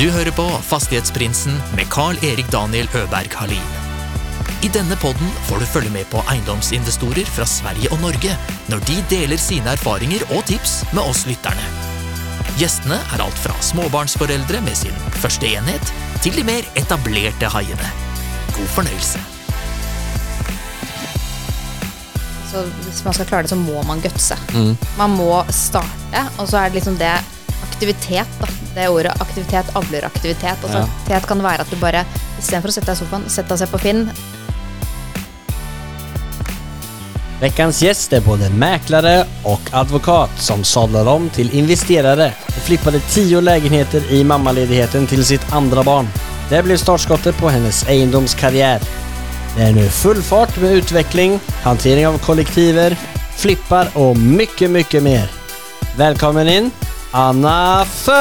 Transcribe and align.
Du 0.00 0.06
hører 0.08 0.32
på 0.32 0.46
Fastighetsprinsen 0.64 1.58
med 1.76 1.84
Carl-Erik 1.92 2.46
Daniel 2.48 2.86
Øberg 2.96 3.34
Halin. 3.36 3.72
I 4.64 4.68
denne 4.72 4.96
podden 4.96 5.32
får 5.44 5.60
du 5.60 5.66
følge 5.68 5.90
med 5.92 6.06
på 6.08 6.22
eiendomsinvestorer 6.32 7.26
fra 7.28 7.44
Sverige 7.44 7.90
og 7.92 8.00
Norge 8.00 8.32
når 8.72 8.80
de 8.88 8.94
deler 9.10 9.36
sine 9.36 9.74
erfaringer 9.76 10.22
og 10.30 10.46
tips 10.48 10.78
med 10.96 11.02
oss 11.02 11.26
lytterne. 11.28 11.66
Gjestene 12.56 12.96
er 12.96 13.20
alt 13.20 13.36
fra 13.42 13.52
småbarnsforeldre 13.60 14.62
med 14.64 14.78
sin 14.78 14.96
første 15.20 15.50
enhet, 15.50 15.92
til 16.24 16.32
de 16.38 16.46
mer 16.48 16.64
etablerte 16.80 17.50
haiene. 17.52 17.90
God 18.56 18.70
fornøyelse. 18.78 19.20
Så 22.54 22.64
hvis 22.86 23.02
man 23.04 23.18
skal 23.18 23.28
klare 23.28 23.44
det, 23.44 23.52
så 23.52 23.60
må 23.60 23.84
man 23.84 24.00
gutse. 24.00 24.40
Man 24.96 25.12
må 25.20 25.44
starte, 25.52 26.24
og 26.38 26.48
så 26.48 26.62
er 26.62 26.72
det 26.72 26.80
liksom 26.80 26.96
det 26.96 27.12
aktivitet, 27.70 28.34
da. 28.40 28.48
Det 28.74 28.88
ordet 28.88 29.14
aktivitet 29.20 29.70
avler 29.78 30.04
aktivitet. 30.06 30.58
Altså, 30.62 30.78
Ja. 30.78 30.84
aktivitet 30.84 31.26
kan 31.28 31.42
være 31.42 31.60
at 31.60 31.70
du 31.70 31.76
bare 31.76 32.04
istedenfor 32.38 32.68
å 32.68 32.72
sette 32.72 32.86
deg 32.86 32.96
i 32.96 33.04
sofaen, 33.04 33.24
setter 33.30 33.48
deg 33.48 33.52
og 33.52 33.58
se 33.58 33.66
på 33.66 33.80
Finn. 33.80 34.10
Veckans 37.40 37.82
gäst 37.82 38.12
är 38.12 38.20
både 38.20 38.50
mäklare 38.50 39.24
och 39.42 39.60
advokat 39.72 40.30
som 40.38 40.64
sadlar 40.64 41.06
om 41.06 41.28
till 41.30 41.50
investerare 41.58 42.32
och 42.46 42.52
flippade 42.52 43.00
tio 43.00 43.40
lägenheter 43.40 44.12
i 44.12 44.24
mammaledigheten 44.24 45.06
till 45.06 45.24
sitt 45.24 45.52
andra 45.52 45.82
barn. 45.82 46.08
Det 46.50 46.62
blev 46.62 46.76
startskottet 46.76 47.36
på 47.36 47.48
hennes 47.48 47.88
eiendomskarriere. 47.88 48.80
Det 49.56 49.62
är 49.62 49.72
nu 49.72 49.88
full 49.88 50.22
fart 50.22 50.56
med 50.60 50.72
utveckling, 50.72 51.40
hantering 51.62 52.06
av 52.06 52.18
kollektiver, 52.18 52.96
flippar 53.36 53.88
och 53.94 54.16
mycket, 54.16 54.70
mycket 54.70 55.02
mer. 55.02 55.30
Välkommen 55.96 56.48
in, 56.48 56.70
Anna 57.12 57.84
För! 57.84 58.14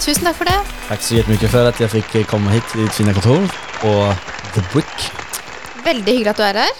Tusen 0.00 0.24
takk 0.24 0.38
for 0.38 0.48
det. 0.48 0.56
Takk 0.88 1.02
så 1.04 1.20
mye 1.28 1.48
for 1.52 1.68
at 1.68 1.76
jeg 1.82 1.90
fikk 1.92 2.14
komme 2.30 2.48
hit 2.54 2.64
i 2.72 2.80
ditt 2.80 2.96
fina 2.96 3.12
kontor 3.12 3.44
på 3.82 3.92
The 4.54 4.62
Brick. 4.72 4.94
Veldig 5.84 6.14
hyggelig 6.16 6.32
at 6.32 6.40
du 6.40 6.44
er 6.46 6.60
her. 6.62 6.72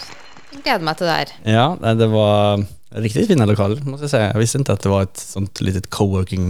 Gleder 0.54 0.80
meg 0.88 0.96
til 0.96 1.10
det 1.10 1.16
her. 1.18 1.28
Ja, 1.58 1.66
det 2.00 2.08
var 2.08 2.64
riktig 3.04 3.26
fine 3.28 3.44
lokaler 3.52 3.84
må 3.84 4.00
jeg 4.00 4.08
si. 4.14 4.22
Jeg 4.22 4.40
visste 4.40 4.64
ikke 4.64 4.78
at 4.78 4.86
det 4.88 4.92
var 4.94 5.02
et 5.10 5.20
sånt 5.20 5.60
litet 5.60 5.92
co-working 5.92 6.48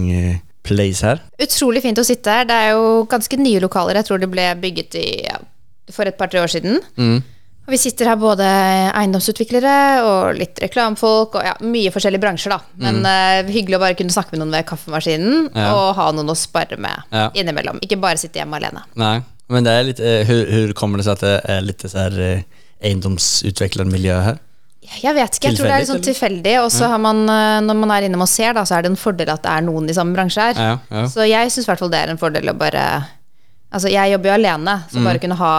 place 0.63 1.03
her. 1.03 1.19
Utrolig 1.43 1.83
fint 1.83 1.99
å 1.99 2.07
sitte 2.07 2.31
her. 2.31 2.47
Det 2.47 2.55
er 2.55 2.69
jo 2.79 3.03
ganske 3.11 3.35
nye 3.43 3.59
lokaler. 3.67 3.99
Jeg 3.99 4.07
tror 4.07 4.23
det 4.23 4.31
ble 4.31 4.47
bygget 4.63 4.91
i, 5.03 5.07
ja, 5.27 5.37
for 5.91 6.07
et 6.07 6.15
par-tre 6.15 6.39
år 6.47 6.55
siden. 6.55 6.79
Mm. 6.95 7.19
Og 7.65 7.73
vi 7.73 7.79
sitter 7.81 8.05
her 8.11 8.17
både 8.21 8.45
eiendomsutviklere 8.93 9.75
og 10.05 10.37
litt 10.37 10.59
reklamefolk 10.61 11.37
og 11.39 11.45
ja, 11.47 11.53
mye 11.65 11.89
forskjellige 11.93 12.21
bransjer, 12.21 12.53
da. 12.53 12.59
Men 12.77 12.99
eh, 13.09 13.47
hyggelig 13.49 13.79
å 13.79 13.81
bare 13.81 13.97
kunne 13.97 14.13
snakke 14.13 14.35
med 14.35 14.43
noen 14.43 14.53
ved 14.53 14.67
kaffemaskinen 14.69 15.47
Ja. 15.55 15.71
og 15.73 15.95
ha 15.97 16.11
noen 16.13 16.29
å 16.29 16.37
spare 16.37 16.77
med 16.77 17.01
Ja. 17.11 17.31
innimellom. 17.33 17.79
Ikke 17.81 17.97
bare 18.01 18.21
sitte 18.21 18.37
hjemme 18.41 18.59
alene. 18.59 18.83
Nei, 18.95 19.15
men 19.49 19.65
det 19.65 19.73
er 19.73 19.83
litt, 19.89 19.99
uh, 19.99 20.21
hur, 20.29 20.45
hur 20.51 20.73
kommer 20.77 21.01
det 21.01 21.07
seg 21.07 21.17
at 21.17 21.25
det 21.25 21.35
er 21.55 21.61
litt 21.65 21.81
så 21.89 21.97
här 21.97 22.19
eh, 22.19 22.41
egendomsutvecklad 22.85 23.87
miljö? 23.89 24.37
Jeg 25.01 25.15
vet 25.17 25.37
ikke, 25.39 25.49
jeg 25.49 25.57
tror 25.57 25.65
det 25.69 25.73
er 25.73 25.81
litt 25.81 25.89
sånn 25.89 26.05
tilfeldig. 26.05 26.55
Og 26.61 26.69
så 26.73 26.87
har 26.91 26.99
man, 27.01 27.23
eh, 27.29 27.59
når 27.65 27.77
man 27.81 27.91
er 27.95 28.05
innom 28.05 28.21
og 28.21 28.29
ser, 28.29 28.53
da, 28.53 28.61
så 28.69 28.77
er 28.77 28.85
det 28.85 28.91
en 28.93 28.99
fordel 29.01 29.31
at 29.33 29.41
det 29.41 29.51
er 29.55 29.65
noen 29.65 29.89
i 29.89 29.95
samme 29.97 30.13
bransje 30.13 30.41
her. 30.51 30.59
Ja, 30.61 30.75
ja. 30.93 31.07
Så 31.09 31.25
jeg 31.25 31.49
syns 31.53 31.65
i 31.65 31.71
hvert 31.71 31.81
fall 31.81 31.89
det 31.93 32.03
er 32.03 32.13
en 32.13 32.21
fordel 32.21 32.53
å 32.53 32.57
bare 32.57 32.85
Altså, 33.75 33.89
jeg 33.91 34.11
jobber 34.13 34.29
jo 34.29 34.35
alene, 34.37 34.73
så 34.87 35.01
bare 35.03 35.19
kunne 35.19 35.35
ha, 35.35 35.53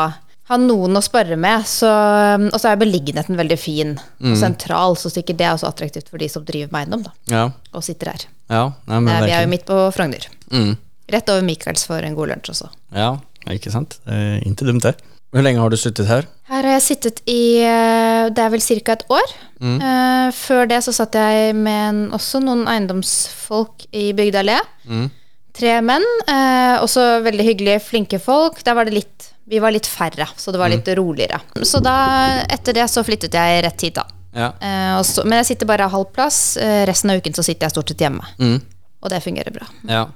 ha 0.48 0.56
noen 0.62 0.96
å 0.98 1.02
spare 1.02 1.36
med. 1.36 1.64
Og 1.66 2.58
så 2.60 2.70
er 2.70 2.76
beliggenheten 2.80 3.36
veldig 3.38 3.58
fin 3.58 3.94
og 4.22 4.36
sentral, 4.38 4.94
så 4.96 5.10
sikkert 5.10 5.38
det 5.40 5.46
er 5.48 5.56
også 5.56 5.68
attraktivt 5.72 6.08
for 6.12 6.18
de 6.22 6.28
som 6.32 6.44
driver 6.46 6.70
med 6.72 6.84
eiendom, 6.86 7.02
da, 7.08 7.12
Ja, 7.32 7.44
og 7.74 7.82
sitter 7.86 8.12
her. 8.12 8.26
ja, 8.50 8.64
nei, 8.86 9.00
men 9.00 9.12
Eh, 9.16 9.26
Vi 9.26 9.32
er 9.32 9.42
jo 9.42 9.48
midt 9.50 9.66
på 9.66 9.80
Frogner. 9.92 10.28
Mm. 10.52 10.76
Rett 11.08 11.28
over 11.30 11.42
Michaels 11.42 11.84
for 11.86 11.98
en 11.98 12.14
god 12.14 12.28
lunsj 12.28 12.50
også. 12.50 12.70
Ja, 12.94 13.16
ikke 13.50 13.70
sant? 13.72 13.98
Eh, 14.06 14.40
inte 14.46 14.64
dumt 14.66 14.82
det. 14.82 14.94
Hvor 15.32 15.42
lenge 15.42 15.58
har 15.60 15.68
du 15.70 15.76
sittet 15.76 16.06
her? 16.06 16.24
Her 16.48 16.62
har 16.62 16.72
jeg 16.78 16.82
sittet 16.82 17.20
i 17.26 17.58
eh, 17.60 18.28
Det 18.30 18.38
er 18.38 18.48
vel 18.50 18.60
ca. 18.62 18.92
et 18.92 19.04
år. 19.10 19.32
Eh, 19.60 20.30
Før 20.32 20.66
det 20.68 20.78
så 20.84 20.92
satt 20.94 21.12
jeg 21.18 21.54
med 21.54 21.88
en, 21.88 22.10
også 22.12 22.40
noen 22.42 22.66
eiendomsfolk 22.66 23.86
i 23.92 24.12
Bygdøy 24.12 24.56
Mm. 24.86 25.10
Tre 25.56 25.80
menn. 25.80 26.04
Eh, 26.28 26.78
også 26.84 27.22
veldig 27.24 27.44
hyggelige, 27.44 27.80
flinke 27.82 28.20
folk. 28.20 28.62
Der 28.62 28.74
var 28.74 28.84
det 28.84 28.94
litt 28.94 29.32
Vi 29.46 29.58
var 29.62 29.70
litt 29.74 29.86
færre, 29.86 30.26
så 30.36 30.52
det 30.52 30.58
var 30.58 30.68
litt 30.72 30.88
roligere. 30.98 31.38
Så 31.62 31.78
da, 31.84 31.96
etter 32.50 32.74
det 32.74 32.88
så 32.90 33.04
flyttet 33.06 33.34
jeg 33.38 33.62
rett 33.62 33.84
hit, 33.86 33.94
da. 33.94 34.06
Ja. 34.36 34.50
Eh, 34.60 35.02
så, 35.06 35.24
men 35.24 35.38
jeg 35.40 35.46
sitter 35.52 35.68
bare 35.70 35.86
halv 35.92 36.10
plass. 36.12 36.56
Eh, 36.60 36.82
resten 36.88 37.10
av 37.14 37.22
uken 37.22 37.36
så 37.36 37.44
sitter 37.46 37.66
jeg 37.68 37.76
stort 37.76 37.92
sett 37.92 38.02
hjemme. 38.04 38.26
Mm. 38.42 38.58
Og 39.04 39.12
det 39.12 39.22
fungerer 39.24 39.54
bra. 39.54 39.68
Ja, 39.88 40.06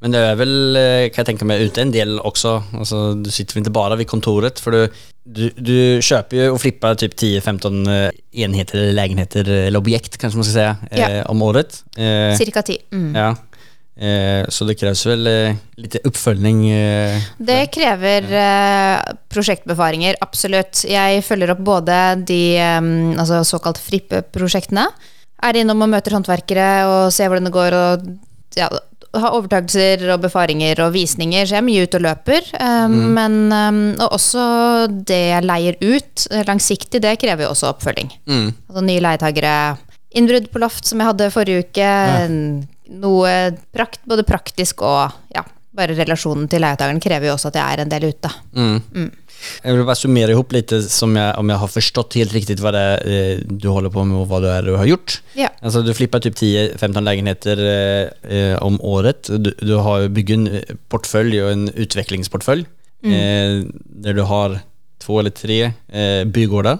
men 0.00 0.14
det 0.14 0.20
er 0.24 0.36
vel 0.40 0.52
hva 0.74 1.10
kan 1.12 1.26
tenker 1.28 1.44
tänka 1.44 1.48
mig, 1.48 1.64
ute 1.68 1.82
en 1.84 1.92
del 1.94 2.18
også. 2.18 2.56
Altså, 2.80 3.00
du 3.20 3.30
sitter 3.30 3.54
väl 3.54 3.60
inte 3.62 3.70
bara 3.74 3.96
vid 4.00 4.08
kontoret 4.08 4.58
For 4.58 4.72
du, 4.72 5.02
du, 5.24 5.42
du 5.60 5.74
kjøper 6.00 6.38
jo 6.40 6.54
og 6.54 6.60
flipper 6.62 6.96
typ 6.98 7.14
10-15 7.20 7.76
eh, 7.92 8.06
enheter 8.44 8.80
eller 8.80 8.96
leiligheter 8.96 9.50
eller 9.68 9.78
objekt 9.82 10.16
kanskje 10.18 10.40
man 10.40 10.48
ska 10.48 10.52
säga 10.56 10.76
eh, 10.90 10.98
Ja. 11.18 11.24
om 11.28 11.42
året. 11.42 11.82
Eh, 11.96 12.32
Cirka 12.40 12.62
ti. 12.62 12.78
Mm. 12.92 13.14
ja. 13.14 13.34
Eh, 14.00 14.46
så 14.48 14.64
det 14.64 14.78
kreves 14.80 15.02
vel 15.04 15.26
eh, 15.28 15.56
litt 15.76 15.98
oppfølging? 16.08 16.60
Eh, 16.72 17.20
Det 17.36 17.58
krever 17.74 18.24
eh, 18.32 19.14
prosjektbefaringer, 19.28 20.16
absolutt. 20.24 20.86
Jeg 20.88 21.20
følger 21.26 21.52
opp 21.52 21.60
både 21.66 21.98
de 22.24 22.40
altså 23.20 23.42
såkalt 23.44 23.80
Frippe-prosjektene. 23.82 24.86
Er 25.44 25.56
innom 25.60 25.84
og 25.84 25.92
møter 25.92 26.16
håndverkere 26.16 26.70
og 26.88 27.12
ser 27.12 27.28
hvordan 27.28 27.48
det 27.48 27.52
går, 27.54 27.76
og 27.76 28.08
ja, 28.56 28.68
har 29.20 29.34
overtakelser 29.36 30.04
og 30.14 30.20
befaringer 30.22 30.80
og 30.84 30.92
visninger, 30.94 31.44
så 31.48 31.56
jeg 31.56 31.62
er 31.62 31.66
mye 31.68 31.84
ute 31.84 32.00
og 32.00 32.04
løper. 32.08 32.50
Eh, 32.56 32.88
Men 33.20 33.38
og 34.00 34.16
også 34.16 34.88
det 34.88 35.20
jeg 35.34 35.44
leier 35.48 35.76
ut 35.84 36.26
eh, 36.30 36.44
langsiktig, 36.48 37.04
det 37.04 37.18
krever 37.20 37.44
jo 37.44 37.52
også 37.52 37.74
oppfølging. 37.74 38.12
mm. 38.24 38.50
Altså 38.70 38.84
nye 38.88 39.04
leietagere. 39.04 39.54
Innbrudd 40.16 40.48
på 40.50 40.58
loft, 40.58 40.88
som 40.88 40.98
jeg 40.98 41.06
hadde 41.12 41.30
forrige 41.30 41.68
uke. 41.68 41.90
Noe 42.90 43.32
prakt, 43.72 44.02
både 44.08 44.24
praktisk 44.26 44.82
og 44.82 45.12
ja, 45.34 45.44
bare 45.76 45.94
relasjonen 45.94 46.48
til 46.50 46.62
leietakeren 46.64 47.00
krever 47.02 47.30
jo 47.30 47.36
også 47.36 47.50
at 47.52 47.58
jeg 47.60 47.74
er 47.76 47.82
en 47.84 47.92
del 47.92 48.08
ute. 48.10 48.30
Mm. 48.56 48.78
Mm. 48.94 49.10
Jeg 49.64 49.76
vil 49.76 49.86
bare 49.88 49.96
summere 49.96 50.34
ihop 50.34 50.50
litt 50.52 50.72
som 50.92 51.14
jeg, 51.16 51.30
om 51.40 51.48
jeg 51.52 51.60
har 51.62 51.70
forstått 51.72 52.16
helt 52.18 52.34
riktig 52.36 52.58
hva 52.60 52.72
det 52.74 52.82
er 52.82 53.04
eh, 53.08 53.44
du 53.46 53.70
holder 53.72 53.92
på 53.94 54.04
med 54.04 54.18
og 54.20 54.26
hva 54.28 54.40
det 54.44 54.50
er 54.52 54.66
du 54.66 54.74
har 54.76 54.88
gjort. 54.90 55.20
Ja. 55.38 55.48
Altså, 55.62 55.84
du 55.86 55.94
flipper 55.96 56.20
typ 56.24 56.36
10-15 56.36 57.06
leiligheter 57.06 57.62
eh, 57.64 58.10
eh, 58.28 58.56
om 58.60 58.76
året. 58.84 59.30
Du, 59.30 59.52
du 59.54 59.74
har 59.80 60.10
bygd 60.12 60.34
en 60.36 60.50
portfølje 60.92 61.44
og 61.44 61.48
och 61.48 61.52
en 61.52 61.68
utvecklingsportfölj. 61.86 62.66
Eh, 63.04 63.64
der 64.04 64.12
du 64.12 64.22
har 64.28 64.60
to 65.00 65.18
eller 65.18 65.30
tre 65.32 65.72
eh, 65.88 66.24
bygårder. 66.24 66.78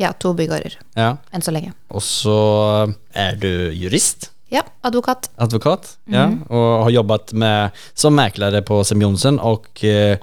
Ja, 0.00 0.12
to 0.12 0.34
bygårder 0.34 0.76
Ja. 0.96 1.16
enn 1.32 1.42
så 1.42 1.52
lenge. 1.52 1.72
Og 1.90 2.02
så 2.02 2.92
er 3.14 3.36
du 3.36 3.72
jurist, 3.72 4.31
Ja, 4.52 4.62
advokat. 4.84 5.30
advokat. 5.36 5.96
Ja. 6.12 6.26
Og 6.52 6.84
har 6.84 6.90
jobbet 6.90 7.32
med, 7.32 7.82
som 7.94 8.16
mäklare 8.16 8.60
på 8.62 8.82
Sem 8.84 9.00
Johnsen 9.00 9.40
och 9.40 9.84
eh, 9.84 10.18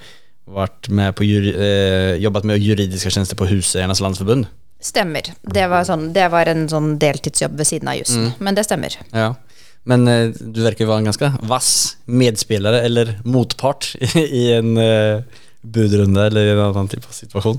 vært 0.46 0.90
med 0.94 1.16
på 1.18 1.26
eh, 1.26 2.16
jobbet 2.22 2.46
med 2.46 2.62
juridiske 2.62 3.10
tjenester 3.10 3.40
på 3.40 3.48
Huseiernes 3.50 4.02
Landsforbund. 4.06 4.46
Stemmer. 4.80 5.26
Det 5.42 5.66
var, 5.68 5.84
sånn, 5.84 6.12
det 6.14 6.30
var 6.32 6.48
en 6.48 6.68
sånn 6.70 6.94
deltidsjobb 7.02 7.58
ved 7.58 7.68
siden 7.68 7.90
av 7.92 7.98
jussen. 7.98 8.30
Men 8.40 8.56
det 8.56 8.68
stemmer. 8.70 8.96
Ja. 9.12 9.34
Men 9.90 10.06
eh, 10.08 10.30
du 10.30 10.62
verkar 10.62 10.86
jo 10.86 10.92
være 10.92 11.04
en 11.04 11.10
ganske 11.10 11.32
vass 11.50 11.74
medspillere, 12.06 12.84
eller 12.86 13.18
motpart 13.26 13.96
i 14.16 14.52
en 14.60 14.76
budrunde 14.78 15.48
budrunda 15.60 16.30
eller 16.30 16.46
i 16.46 16.52
en 16.54 16.62
annen 16.70 16.88
type 16.88 17.10
av 17.10 17.18
situation. 17.18 17.58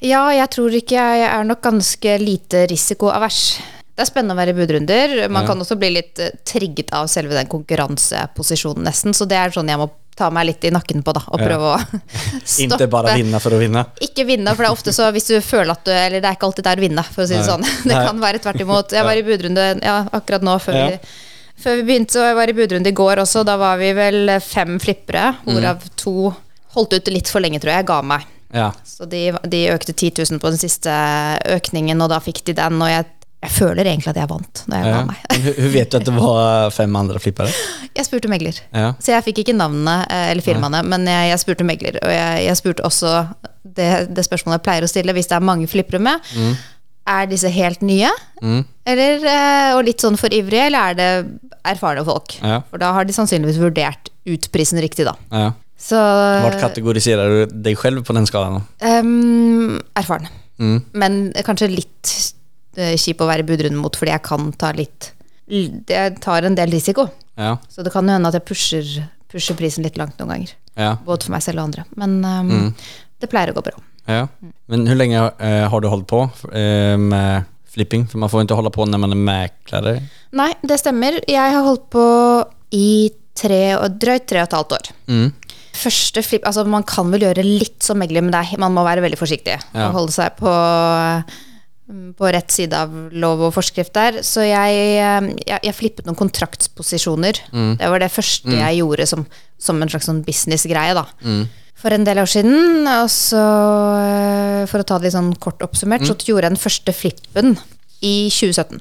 Ja, 0.00 0.22
jeg 0.32 0.48
tror 0.54 0.72
ikke 0.72 0.96
jeg 0.96 1.26
er 1.28 1.44
nok 1.44 1.60
ganske 1.66 2.14
lite 2.22 2.64
risikoavers. 2.70 3.58
Det 4.00 4.06
er 4.06 4.08
spennende 4.14 4.32
å 4.32 4.40
være 4.40 4.54
i 4.54 4.56
budrunder. 4.56 5.16
Man 5.28 5.42
Ja. 5.44 5.48
kan 5.52 5.60
også 5.60 5.76
bli 5.76 5.90
litt 5.92 6.18
eh, 6.24 6.30
trigget 6.48 6.88
av 6.96 7.06
selve 7.12 7.36
den 7.36 7.46
konkurranseposisjonen, 7.52 8.84
nesten. 8.88 9.12
Så 9.14 9.26
det 9.28 9.36
er 9.36 9.50
sånn 9.52 9.68
jeg 9.68 9.78
må 9.80 9.90
ta 10.16 10.28
meg 10.32 10.46
litt 10.50 10.64
i 10.64 10.70
nakken 10.72 11.02
på, 11.04 11.12
da. 11.16 11.20
Og 11.32 11.40
Ja. 11.40 11.46
prøve 11.46 11.68
å 11.74 12.00
stoppe. 12.44 12.76
Ikke 12.80 12.90
bare 12.90 13.14
vinne 13.16 13.40
for 13.40 13.50
å 13.56 13.60
vinne? 13.60 13.84
Ikke 14.00 14.24
vinne, 14.28 14.54
for 14.56 14.64
det 14.64 14.70
er 14.70 14.76
ofte 14.76 14.92
så 14.96 15.10
hvis 15.12 15.28
du 15.28 15.36
føler 15.40 15.70
at 15.72 15.84
du 15.84 15.90
Eller 15.92 16.20
det 16.20 16.28
er 16.28 16.36
ikke 16.36 16.48
alltid 16.48 16.64
der 16.64 16.76
å 16.76 16.84
vinne, 16.88 17.04
for 17.04 17.22
å 17.22 17.28
si 17.28 17.34
det 17.34 17.44
Nei. 17.44 17.48
sånn. 17.52 17.62
Det 17.84 17.94
Nei. 17.94 18.06
kan 18.06 18.20
være 18.20 18.38
tvert 18.40 18.60
imot. 18.60 18.90
Jeg 18.96 19.04
var 19.04 19.16
i 19.20 19.22
budrunde 19.22 19.68
ja, 19.84 19.98
akkurat 20.12 20.42
nå, 20.42 20.56
før, 20.60 20.74
Ja. 20.74 20.88
vi, 20.88 20.98
før 21.62 21.76
vi 21.76 21.82
begynte. 21.92 22.16
Og 22.20 22.26
jeg 22.30 22.36
var 22.40 22.48
i 22.48 22.58
budrunde 22.58 22.86
i 22.88 22.96
går 22.96 23.16
også. 23.24 23.44
Da 23.44 23.56
var 23.60 23.78
vi 23.78 23.92
vel 23.92 24.40
fem 24.40 24.78
flippere, 24.80 25.36
hvorav 25.46 25.76
Mm. 25.84 25.90
to 25.96 26.34
holdt 26.74 26.92
ut 26.94 27.08
litt 27.08 27.28
for 27.28 27.40
lenge, 27.40 27.60
tror 27.60 27.72
jeg. 27.72 27.84
Jeg 27.84 27.86
ga 27.86 28.02
meg. 28.02 28.24
Ja. 28.52 28.72
Så 28.84 29.08
de, 29.08 29.30
de 29.46 29.68
økte 29.70 29.92
10 29.94 30.10
000 30.32 30.38
på 30.42 30.48
den 30.50 30.58
siste 30.58 30.90
økningen, 31.46 32.00
og 32.02 32.08
da 32.10 32.18
fikk 32.18 32.42
de 32.44 32.52
den. 32.58 32.80
Og 32.82 32.88
jeg, 32.88 33.06
jeg 33.40 33.52
føler 33.54 33.88
egentlig 33.88 34.10
at 34.12 34.18
jeg 34.20 34.28
vant 34.28 34.62
når 34.68 34.82
jeg 34.82 34.90
ja. 34.92 35.02
meg. 35.08 35.20
Hur 35.56 35.70
vet 35.72 35.92
du 35.92 35.96
at 35.96 36.04
det 36.08 36.12
var 36.16 36.72
fem 36.76 36.96
andre 37.00 37.20
flippere? 37.22 37.52
Jeg 37.96 38.06
spurte 38.06 38.28
megler. 38.30 38.54
Ja. 38.76 38.92
Så 39.02 39.10
jeg 39.10 39.24
fikk 39.26 39.40
ikke 39.42 39.54
navnene 39.56 39.94
eh, 40.06 40.28
eller 40.30 40.44
firmaene, 40.44 40.78
men 40.86 41.08
jeg, 41.10 41.30
jeg 41.32 41.40
spurte 41.42 41.64
megler. 41.66 41.96
Og 42.06 42.12
jeg, 42.14 42.44
jeg 42.46 42.58
spurte 42.60 42.84
også 42.86 43.10
det, 43.66 43.88
det 44.14 44.22
spørsmålet 44.24 44.60
jeg 44.60 44.64
pleier 44.68 44.86
å 44.86 44.90
stille 44.92 45.14
hvis 45.16 45.26
det 45.28 45.34
er 45.36 45.44
mange 45.48 45.66
flippere 45.68 45.98
med. 46.00 46.28
Er 47.10 47.26
disse 47.28 47.50
helt 47.50 47.82
nye? 47.82 48.12
Mm. 48.40 48.60
Eller, 48.92 49.26
eh, 49.26 49.70
og 49.74 49.82
litt 49.88 50.04
sånn 50.04 50.16
for 50.20 50.32
ivrige, 50.32 50.68
eller 50.70 50.92
er 50.92 51.00
det 51.00 51.08
erfarne 51.72 52.04
folk. 52.06 52.36
Ja. 52.44 52.60
For 52.70 52.80
da 52.80 52.92
har 52.96 53.08
de 53.08 53.16
sannsynligvis 53.16 53.58
vurdert 53.60 54.12
ut 54.30 54.48
prisen 54.54 54.80
riktig, 54.84 55.08
da. 55.10 55.16
Ja. 55.34 55.50
Så 55.80 55.98
Vart 56.46 56.60
kategoriserar 56.62 57.32
du 57.32 57.58
deg 57.66 57.78
selv 57.80 58.04
på 58.06 58.14
den 58.16 58.28
skalaen? 58.30 58.60
då? 58.60 58.86
ehm, 58.86 59.78
Erfaren. 59.98 60.28
Mm. 60.60 60.78
Men 60.92 61.20
kanskje 61.46 61.72
litt 61.72 62.14
kjip 62.76 63.22
å 63.22 63.26
være 63.30 63.42
i 63.42 63.48
budrunden 63.48 63.80
mot, 63.82 63.96
fordi 63.98 64.12
jeg 64.12 64.22
kan 64.26 64.52
ta 64.58 64.70
litt 64.76 65.12
Jeg 65.50 66.12
tar 66.22 66.46
en 66.46 66.54
del 66.54 66.70
risiko. 66.70 67.08
Ja. 67.34 67.56
Så 67.68 67.82
det 67.82 67.90
kan 67.90 68.06
jo 68.06 68.14
hende 68.14 68.30
at 68.30 68.36
jeg 68.38 68.46
pusher, 68.46 68.90
pusher 69.32 69.56
prisen 69.58 69.82
litt 69.82 69.98
langt 69.98 70.18
noen 70.20 70.30
ganger. 70.30 70.52
Ja. 70.78 70.92
Både 71.04 71.26
for 71.26 71.34
meg 71.34 71.44
selv 71.44 71.62
og 71.62 71.70
andre. 71.70 71.86
Men 71.98 72.20
ehm, 72.26 72.68
det 73.20 73.30
pleier 73.32 73.52
å 73.52 73.56
gå 73.56 73.64
bra. 73.70 73.80
ja. 74.06 74.26
Men 74.70 74.86
hvor 74.86 75.00
lenge 75.00 75.24
uh, 75.26 75.64
har 75.72 75.82
du 75.82 75.88
holdt 75.90 76.06
på 76.10 76.22
uh, 76.30 76.96
med 77.00 77.48
flipping? 77.70 78.06
For 78.10 78.22
man 78.22 78.30
får 78.30 78.46
ikke 78.46 78.58
holde 78.60 78.74
på 78.74 78.86
når 78.86 79.02
man 79.02 79.16
er 79.16 79.24
mäklare. 79.26 79.96
Nei, 80.38 80.52
det 80.62 80.78
stemmer. 80.82 81.18
Jeg 81.26 81.56
har 81.56 81.66
holdt 81.66 81.88
på 81.90 82.06
i 82.76 83.10
tre, 83.40 83.62
og 83.78 83.98
drøyt 84.00 84.28
tre 84.30 84.42
og 84.42 84.48
et 84.48 84.58
halvt 84.58 84.76
år. 84.78 84.90
Mm. 85.10 85.28
Første 85.80 86.22
flip, 86.26 86.44
altså 86.44 86.64
Man 86.68 86.84
kan 86.84 87.08
vel 87.12 87.24
gjøre 87.24 87.44
litt 87.46 87.78
som 87.84 87.98
megler, 88.00 88.24
men 88.24 88.34
det 88.34 88.42
er, 88.42 88.60
man 88.60 88.74
må 88.74 88.84
være 88.86 89.04
veldig 89.04 89.18
forsiktig. 89.18 89.56
Ja. 89.72 89.88
Og 89.88 90.00
holde 90.00 90.14
seg 90.14 90.36
på, 90.38 90.50
på 92.16 92.30
rett 92.32 92.50
side 92.52 92.76
av 92.76 92.92
lov 93.12 93.40
og 93.48 93.54
forskrift 93.56 93.92
der. 93.96 94.20
Så 94.26 94.44
jeg, 94.46 94.82
eh, 95.00 95.30
jeg, 95.46 95.60
jeg 95.68 95.76
flippet 95.76 96.06
noen 96.08 96.18
kontraktsposisjoner. 96.18 97.40
Det 97.80 97.90
var 97.90 98.02
det 98.02 98.12
første 98.14 98.50
jeg 98.60 98.80
gjorde 98.82 99.06
som, 99.10 99.24
som 99.58 99.80
en 99.82 99.90
slags 99.90 100.06
sånn 100.10 100.22
businessgreie. 100.26 100.94
da 100.94 101.06
For 101.80 101.90
en 101.96 102.04
del 102.04 102.18
år 102.20 102.28
siden. 102.28 102.86
Og 102.86 103.08
så, 103.10 103.40
eh, 104.04 104.66
for 104.70 104.80
å 104.82 104.86
ta 104.86 104.98
det 104.98 105.08
litt 105.08 105.16
sånn 105.16 105.34
kort 105.40 105.62
oppsummert, 105.64 106.04
så 106.06 106.14
gjorde 106.14 106.46
jeg 106.48 106.56
den 106.56 106.64
første 106.66 106.92
flippen 106.92 107.58
i 108.02 108.28
2017. 108.32 108.80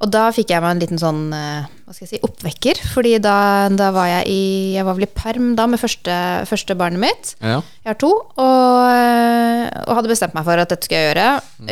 Og 0.00 0.08
da 0.12 0.28
fikk 0.32 0.54
jeg 0.54 0.62
meg 0.64 0.72
en 0.74 0.80
liten 0.80 1.00
sånn 1.00 1.20
eh, 1.36 1.68
hva 1.84 1.94
skal 1.94 2.06
jeg 2.06 2.12
si, 2.14 2.20
oppvekker. 2.24 2.80
Fordi 2.94 3.12
da, 3.22 3.34
da 3.74 3.90
var 3.94 4.08
jeg 4.08 4.28
i 4.32 4.42
Jeg 4.76 4.86
var 4.86 4.96
vel 4.96 5.08
i 5.08 5.10
perm 5.10 5.52
da 5.58 5.66
med 5.70 5.82
første, 5.82 6.14
første 6.48 6.76
barnet 6.78 7.02
mitt. 7.02 7.32
Ja. 7.42 7.60
Jeg 7.84 7.92
har 7.92 7.98
to, 8.00 8.12
og, 8.14 8.78
eh, 8.94 9.66
og 9.86 9.98
hadde 9.98 10.12
bestemt 10.12 10.36
meg 10.36 10.46
for 10.48 10.62
at 10.62 10.72
dette 10.72 10.88
skal 10.88 11.00
jeg 11.00 11.10
gjøre. 11.10 11.28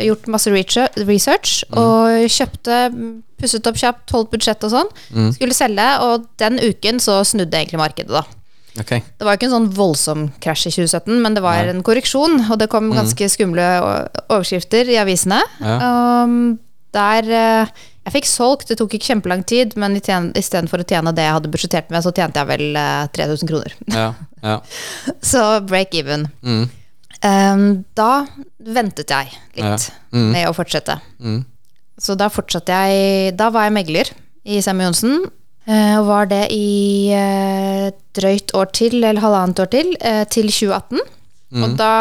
Gjort 0.09 0.31
masse 0.35 0.53
research, 0.53 1.63
mm. 1.69 1.79
og 1.81 2.29
kjøpte, 2.29 2.81
pusset 3.39 3.71
opp 3.71 3.79
kjapt, 3.79 4.11
holdt 4.15 4.33
budsjett 4.35 4.67
og 4.67 4.75
sånn. 4.75 4.91
Skulle 5.37 5.57
selge, 5.57 5.87
og 6.05 6.29
den 6.41 6.59
uken 6.61 7.01
så 7.03 7.21
snudde 7.27 7.63
egentlig 7.63 7.81
markedet, 7.81 8.13
da. 8.21 8.25
Okay. 8.79 9.01
Det 9.17 9.25
var 9.25 9.35
ikke 9.35 9.49
en 9.49 9.55
sånn 9.55 9.69
voldsom 9.75 10.25
krasj 10.43 10.69
i 10.69 10.73
2017, 10.75 11.17
men 11.23 11.35
det 11.35 11.43
var 11.43 11.67
en 11.67 11.81
korreksjon, 11.85 12.37
og 12.45 12.59
det 12.61 12.69
kom 12.71 12.91
ganske 12.93 13.27
skumle 13.31 13.65
overskrifter 14.27 14.91
i 14.93 14.99
avisene. 15.01 15.41
Um, 15.59 16.59
der 16.95 17.29
eh, 17.29 17.67
Jeg 18.05 18.13
fikk 18.15 18.25
solgt, 18.29 18.67
det 18.71 18.77
tok 18.79 18.93
ikke 18.97 19.11
kjempelang 19.11 19.43
tid, 19.45 19.75
men 19.77 19.93
istedenfor 19.99 20.81
å 20.81 20.85
tjene 20.87 21.11
det 21.13 21.27
jeg 21.27 21.35
hadde 21.35 21.51
budsjettert 21.53 21.91
med, 21.93 22.01
så 22.01 22.09
tjente 22.15 22.39
jeg 22.41 22.47
vel 22.49 22.75
eh, 22.79 23.07
3000 23.13 23.49
kroner. 23.51 23.75
Ja. 23.99 24.07
Ja. 24.41 24.55
Så 25.21 25.43
break 25.67 25.93
even. 25.99 26.27
Mm. 26.41 26.63
Um, 27.19 27.63
da 27.99 28.25
ventet 28.63 29.11
jeg 29.11 29.33
litt 29.59 29.65
Ja. 29.65 29.75
Mm. 30.15 30.29
med 30.31 30.47
å 30.47 30.53
fortsette. 30.55 30.95
Mm. 31.19 31.41
Så 31.99 32.15
da 32.15 32.29
fortsatte 32.31 32.71
jeg 32.71 33.33
Da 33.35 33.49
var 33.51 33.65
jeg 33.67 33.73
megler 33.75 34.09
i 34.47 34.61
Sem 34.63 34.79
Johnsen. 34.79 35.25
eh, 35.67 35.97
Og 35.99 36.05
var 36.07 36.25
det 36.31 36.45
i 36.55 37.11
eh, 37.11 37.91
drøyt 38.15 38.55
år 38.55 38.71
til, 38.71 39.03
eller 39.03 39.19
halvannet 39.21 39.59
år 39.59 39.69
til, 39.75 39.91
eh, 39.99 40.23
til 40.31 40.47
2018. 40.47 41.03
Mm. 41.51 41.63
Og 41.67 41.77
da 41.77 41.91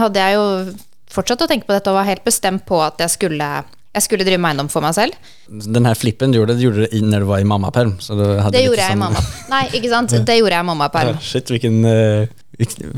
hadde 0.00 0.18
jeg 0.24 0.34
jo 0.38 0.74
fortsatt 1.14 1.44
å 1.44 1.46
tenke 1.50 1.66
på 1.68 1.76
dette 1.76 1.92
og 1.92 2.00
var 2.00 2.08
helt 2.08 2.24
bestemt 2.24 2.64
på 2.66 2.80
at 2.82 2.98
jeg 3.04 3.10
skulle, 3.10 3.52
jeg 3.94 4.02
skulle 4.02 4.26
drive 4.26 4.40
med 4.42 4.50
eiendom 4.50 4.70
for 4.72 4.82
meg 4.84 4.96
selv. 4.96 5.28
Den 5.46 5.86
her 5.86 5.94
flippen 5.98 6.32
du 6.34 6.40
gjorde, 6.40 6.56
du 6.58 6.64
gjorde 6.66 6.88
det 6.88 7.02
når 7.04 7.22
du 7.24 7.28
var 7.28 7.42
i 7.42 7.46
mammaperm. 7.46 7.94
Så 8.02 8.16
du 8.18 8.24
hade 8.24 8.50
Det 8.56 8.64
lite 8.64 8.70
gjorde 8.72 8.88
jeg 8.88 8.96
i 8.96 9.00
mamma. 9.04 9.22
Nei, 9.52 9.62
ikke 9.78 9.92
sant? 9.92 10.16
Det 10.26 10.38
gjorde 10.40 10.56
jeg 10.56 10.66
i 10.66 10.68
mammaperm. 10.70 11.12
Ja, 11.14 11.22
shit, 11.22 11.52
hvilken 11.54 11.78
uh, 11.86 12.26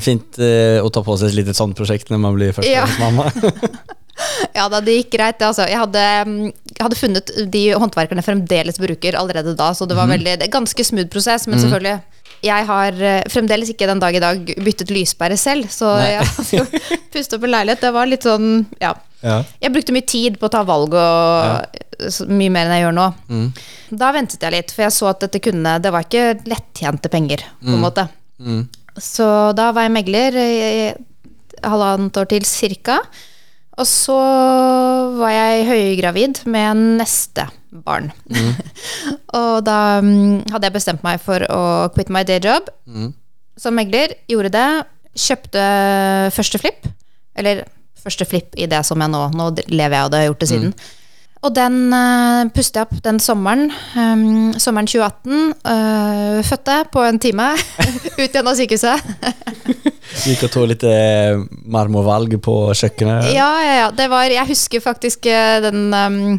fint 0.02 0.40
uh, 0.40 0.80
å 0.80 0.88
ta 0.92 1.04
på 1.04 1.18
seg 1.20 1.32
et 1.34 1.40
litet 1.42 1.58
sånt 1.58 1.76
prosjekt 1.76 2.12
når 2.12 2.22
man 2.24 2.38
blir 2.38 2.56
första 2.56 2.72
Ja. 2.72 2.88
mamma. 3.02 3.30
Ja 4.56 4.64
da, 4.72 4.78
det 4.80 4.94
gikk 4.94 5.10
greit. 5.12 5.36
det, 5.36 5.44
Altså. 5.44 5.66
Jeg, 5.68 5.76
hadde, 5.76 6.02
mm, 6.24 6.44
jeg 6.72 6.80
hadde 6.80 6.96
funnet 6.96 7.32
de 7.52 7.64
håndverkerne 7.76 8.24
fremdeles 8.24 8.78
bruker 8.80 9.18
allerede 9.20 9.52
da, 9.58 9.74
så 9.76 9.84
det 9.84 9.98
var 9.98 10.08
veldig, 10.08 10.38
det 10.40 10.46
er 10.46 10.54
ganske 10.54 10.86
smooth 10.88 11.10
prosess, 11.12 11.44
men 11.44 11.60
selvfølgelig 11.60 11.98
jeg 12.44 12.66
har 12.68 12.98
eh, 13.00 13.24
fremdeles 13.32 13.70
ikke 13.72 13.88
den 13.88 14.00
dag 14.02 14.16
i 14.16 14.22
dag 14.22 14.50
byttet 14.64 14.92
lyspære 14.92 15.38
selv, 15.40 15.68
så 15.72 15.94
Nei. 15.96 16.08
jeg 16.12 16.60
jo 16.60 16.64
pustet 17.14 17.36
opp 17.38 17.46
en 17.46 17.54
leilighet. 17.54 17.84
Det 17.86 17.92
var 17.96 18.10
litt 18.10 18.26
sånn, 18.26 18.50
ja. 18.82 18.92
Ja. 19.24 19.38
Jeg 19.62 19.72
brukte 19.74 19.94
mye 19.96 20.06
tid 20.06 20.36
på 20.40 20.48
å 20.48 20.52
ta 20.52 20.60
valg, 20.68 20.92
og 20.92 21.00
ja. 21.00 22.10
mye 22.28 22.52
mer 22.52 22.68
enn 22.68 22.76
jeg 22.76 22.84
gjør 22.84 22.96
nå. 22.98 23.06
Mm. 23.32 23.46
Da 24.02 24.10
ventet 24.16 24.42
jeg 24.44 24.54
litt, 24.54 24.74
for 24.74 24.84
jeg 24.86 24.94
så 24.96 25.08
at 25.12 25.22
dette 25.24 25.40
kunne 25.44 25.76
Det 25.82 25.92
var 25.94 26.04
ikke 26.04 26.24
lettjente 26.50 27.08
penger, 27.12 27.44
på 27.62 27.74
en 27.76 27.82
måte. 27.84 28.06
Mm. 28.38 28.66
Så 28.96 29.26
da 29.56 29.70
var 29.76 29.86
jeg 29.86 29.94
megler 29.96 30.36
i 30.42 30.86
halvannet 31.64 32.16
år 32.20 32.28
til 32.30 32.44
cirka. 32.48 33.00
Og 33.76 33.84
så 33.88 34.16
var 35.18 35.32
jeg 35.34 35.66
høygravid 35.68 36.38
med 36.48 36.78
neste 37.02 37.44
barn. 37.84 38.08
og 39.36 39.58
da 39.66 40.00
mm, 40.00 40.46
hadde 40.52 40.68
jeg 40.70 40.76
bestemt 40.78 41.04
meg 41.04 41.20
for 41.20 41.44
å 41.52 41.62
quit 41.96 42.12
my 42.12 42.24
day 42.24 42.40
job 42.40 42.70
Mm. 42.86 43.10
som 43.60 43.76
megler. 43.76 44.14
Gjorde 44.32 44.52
det. 44.54 44.68
Kjøpte 45.16 45.64
første 46.32 46.60
flipp. 46.62 46.88
Eller 47.36 47.66
første 48.06 48.28
flipp 48.28 48.56
i 48.56 48.68
det 48.70 48.84
som 48.86 49.02
jeg 49.02 49.12
nå 49.12 49.26
Nå 49.36 49.50
lever 49.68 49.98
jeg 49.98 50.04
av 50.04 50.12
det, 50.12 50.22
jeg 50.22 50.28
har 50.28 50.32
gjort 50.32 50.44
det 50.44 50.52
siden. 50.52 50.72
Og 51.46 51.52
den 51.54 51.76
uh, 51.92 52.48
puster 52.54 52.80
jeg 52.80 52.88
opp 52.88 53.02
den 53.04 53.20
sommeren. 53.22 53.68
Um, 53.94 54.54
sommeren 54.58 54.88
2018. 54.88 55.52
Uh, 55.62 56.40
fødte 56.46 56.78
på 56.90 57.04
en 57.06 57.20
time. 57.22 57.52
Ut 58.20 58.24
igjen 58.26 58.48
av 58.48 58.56
sykehuset. 58.58 59.44
Gick 60.24 60.42
och 60.42 60.50
tog 60.50 60.68
litt 60.68 60.82
eh, 60.86 61.38
marmorvalg 61.66 62.38
på 62.42 62.54
kjøkkenet? 62.74 63.30
Ja, 63.34 63.48
ja, 63.62 63.74
ja. 63.82 63.88
Det 63.94 64.06
var, 64.10 64.30
jeg 64.30 64.48
husker 64.48 64.82
faktisk 64.82 65.26
eh, 65.30 65.58
den, 65.64 65.90
um, 65.92 66.38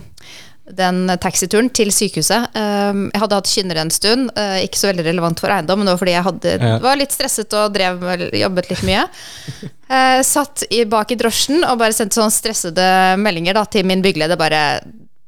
den 0.76 1.06
taxituren 1.24 1.70
til 1.72 1.92
sykehuset. 1.96 2.50
Um, 2.58 3.06
jeg 3.14 3.22
hadde 3.24 3.38
hatt 3.40 3.52
kynner 3.54 3.80
en 3.82 3.92
stund, 3.94 4.32
eh, 4.36 4.58
ikke 4.66 4.80
så 4.82 4.90
veldig 4.92 5.06
relevant 5.08 5.40
for 5.40 5.54
eiendom, 5.54 5.80
men 5.80 5.88
det 5.88 5.94
var 5.96 6.02
fordi 6.02 6.16
jeg 6.18 6.26
hadde, 6.28 6.56
var 6.84 7.00
litt 7.00 7.16
stresset 7.16 7.54
og 7.56 7.74
drev, 7.78 8.02
med- 8.04 8.34
jobbet 8.36 8.70
litt 8.74 8.86
mye. 8.88 9.08
Eh, 9.88 10.20
satt 10.28 10.66
i, 10.68 10.82
bak 10.84 11.14
i 11.14 11.16
drosjen 11.16 11.62
og 11.64 11.78
bare 11.80 11.96
sendte 11.96 12.18
sånne 12.20 12.34
stressede 12.36 12.88
meldinger 13.24 13.56
da, 13.56 13.62
til 13.72 13.86
min 13.88 14.02
byggeleder. 14.04 14.36
Bare 14.36 14.82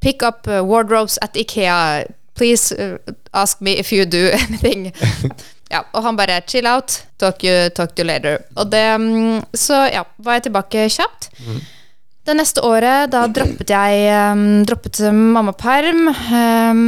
Pick 0.03 0.19
up 0.27 0.47
uh, 0.51 0.59
wardrobes 0.68 1.15
at 1.24 1.38
Ikea. 1.39 2.03
Please 2.36 2.75
ask 3.31 3.62
me 3.63 3.77
if 3.79 3.93
you 3.96 4.03
do 4.05 4.25
anything. 4.41 4.91
Ja, 5.72 5.84
og 5.93 6.01
han 6.01 6.15
bare 6.17 6.41
chill 6.50 6.65
out, 6.65 6.96
talk 7.22 7.43
you, 7.46 7.69
talk 7.77 7.91
to 7.96 8.01
you 8.01 8.08
later. 8.10 8.39
Og 8.58 8.72
det, 8.72 8.84
mm, 9.00 9.43
så 9.53 9.84
ja, 9.93 10.01
var 10.17 10.39
jeg 10.39 10.48
tilbake 10.50 10.88
kjapt. 10.89 11.27
Det 12.29 12.36
neste 12.38 12.62
året, 12.62 13.09
da 13.09 13.24
droppet 13.33 13.71
jeg 13.74 14.03
um, 14.33 14.41
droppet 14.69 15.00
mammaperm. 15.09 16.03
Um, 16.13 16.83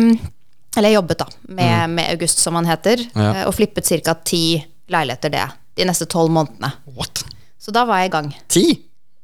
eller 0.77 0.91
jeg 0.91 0.97
jobbet 0.99 1.17
da, 1.23 1.25
med, 1.57 1.95
med 1.97 2.11
August, 2.13 2.39
som 2.43 2.55
han 2.59 2.67
heter, 2.69 3.01
Ja. 3.15 3.31
eh, 3.41 3.47
og 3.49 3.55
flippet 3.57 3.89
ca. 3.89 4.13
ti 4.23 4.61
leiligheter 4.91 5.33
det 5.33 5.47
de 5.79 5.87
neste 5.89 6.05
tolv 6.11 6.29
månedene. 6.35 6.69
What? 6.93 7.23
Så 7.59 7.73
da 7.73 7.83
var 7.89 8.03
jeg 8.03 8.11
i 8.11 8.13
gang. 8.13 8.29
Ti? 8.53 8.63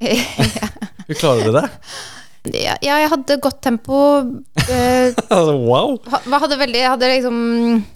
du 1.07 1.13
klarer 1.13 1.45
du 1.45 1.53
det? 1.55 1.65
Ja, 2.53 2.75
jeg 2.81 3.09
hadde 3.11 3.37
godt 3.43 3.61
tempo. 3.61 3.97
eh, 4.69 5.11
wow! 5.31 5.97
ha- 6.07 6.21
hadde 6.39 6.57
veldig 6.59 6.79
jeg 6.79 6.89
hadde 6.93 7.09
liksom 7.11 7.39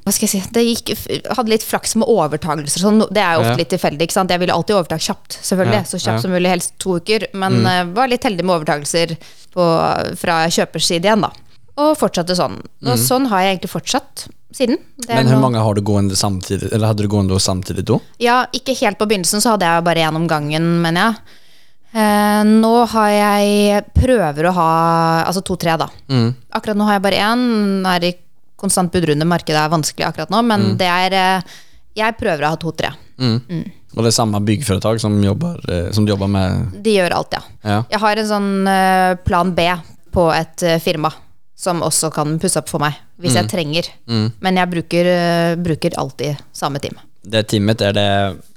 Hva 0.04 0.12
skal 0.12 0.28
jeg 0.28 0.32
si 0.34 0.42
det 0.58 0.64
gikk, 0.66 0.92
Hadde 1.38 1.54
litt 1.54 1.64
flaks 1.64 1.96
med 1.96 2.10
overtagelser. 2.12 2.84
Sånn, 2.84 3.00
det 3.14 3.22
er 3.24 3.38
jo 3.38 3.46
ofte 3.46 3.54
Ja. 3.56 3.62
litt 3.62 3.72
tilfeldig. 3.72 4.02
ikke 4.10 4.18
sant? 4.18 4.34
Jeg 4.34 4.40
ville 4.44 4.54
alltid 4.56 4.76
overta 4.76 4.98
kjapt, 5.00 5.38
selvfølgelig. 5.42 5.80
Ja, 5.80 5.88
Så 5.88 5.98
kjapt 6.02 6.08
ja. 6.08 6.18
Mm. 6.20 6.22
som 6.26 6.32
mulig, 6.36 6.50
helst 6.52 6.74
to 6.80 6.98
uker. 7.00 7.28
Men 7.34 7.66
eh, 7.66 7.84
var 7.96 8.08
litt 8.12 8.24
heldig 8.28 8.44
med 8.44 8.58
overtagelser 8.60 9.16
på, 9.54 9.70
fra 10.20 10.42
kjøpers 10.52 10.86
side 10.92 11.08
igjen, 11.08 11.22
da. 11.28 11.32
Og 11.82 11.96
fortsatte 11.98 12.36
sånn. 12.36 12.60
Og 12.86 12.98
sånn 13.00 13.30
har 13.32 13.46
jeg 13.46 13.56
egentlig 13.56 13.72
fortsatt 13.72 14.28
siden. 14.52 14.76
Mm. 15.08 15.16
Men 15.16 15.30
hvor 15.32 15.40
mange 15.46 15.62
har 15.64 15.74
du 15.74 15.82
gående 15.82 16.18
samtidig, 16.20 16.68
Eller 16.74 16.92
hadde 16.92 17.06
du 17.06 17.08
gående 17.08 17.38
samtidig 17.40 17.86
da? 17.88 18.00
Ja, 18.20 18.42
ikke 18.52 18.76
helt 18.82 19.00
på 19.00 19.08
begynnelsen, 19.08 19.40
så 19.40 19.54
hadde 19.56 19.70
jeg 19.70 19.86
bare 19.88 20.04
én 20.04 20.16
om 20.20 20.28
gangen, 20.28 20.82
mener 20.84 21.02
jeg. 21.14 21.38
Eh, 21.92 22.44
nå 22.48 22.72
har 22.94 23.10
jeg 23.12 23.82
prøver 23.98 24.48
å 24.48 24.56
ha 24.56 24.72
altså 25.28 25.44
to-tre, 25.44 25.76
da. 25.80 25.90
Mm. 26.12 26.30
Akkurat 26.56 26.80
nå 26.80 26.88
har 26.88 26.98
jeg 26.98 27.06
bare 27.08 27.26
én. 27.32 27.44
Er 27.96 28.08
i 28.08 28.14
konstant 28.62 28.94
budrunde. 28.94 29.28
Markedet 29.28 29.60
er 29.60 29.74
vanskelig 29.74 30.08
akkurat 30.08 30.32
nå, 30.32 30.42
men 30.48 30.74
det 30.80 30.88
er 30.88 31.18
eh, 31.18 31.60
Jeg 31.98 32.16
prøver 32.16 32.48
å 32.48 32.54
ha 32.54 32.60
to-tre. 32.60 32.94
Mm. 33.20 33.66
Och 33.96 34.04
det 34.04 34.08
er 34.08 34.16
samme 34.16 34.40
byggföretag 34.40 35.02
som 35.02 35.24
jobber, 35.24 35.60
eh, 35.72 35.92
som 35.92 36.06
du 36.06 36.12
jobber 36.14 36.28
med? 36.32 36.72
De 36.84 36.94
gjør 36.96 37.12
alt, 37.12 37.36
ja. 37.36 37.42
Ja. 37.62 37.84
Jeg 37.92 38.00
har 38.00 38.22
en 38.22 38.30
sånn 38.30 38.52
eh, 38.72 39.16
plan 39.26 39.52
B 39.56 39.68
på 40.16 40.30
et 40.32 40.64
eh, 40.64 40.80
firma 40.80 41.12
som 41.62 41.84
også 41.86 42.10
kan 42.16 42.40
pusse 42.42 42.58
opp 42.58 42.72
for 42.72 42.82
meg, 42.82 42.96
hvis 43.22 43.36
jeg 43.38 43.52
trenger. 43.52 43.86
Mm. 44.10 44.32
Men 44.42 44.58
jeg 44.58 44.70
bruker, 44.72 45.10
bruker 45.62 45.94
alltid 46.00 46.40
samme 46.58 46.80
team. 46.82 46.96
Det 47.22 47.44
teamet, 47.52 47.82
er 47.86 47.94
det, 47.94 48.06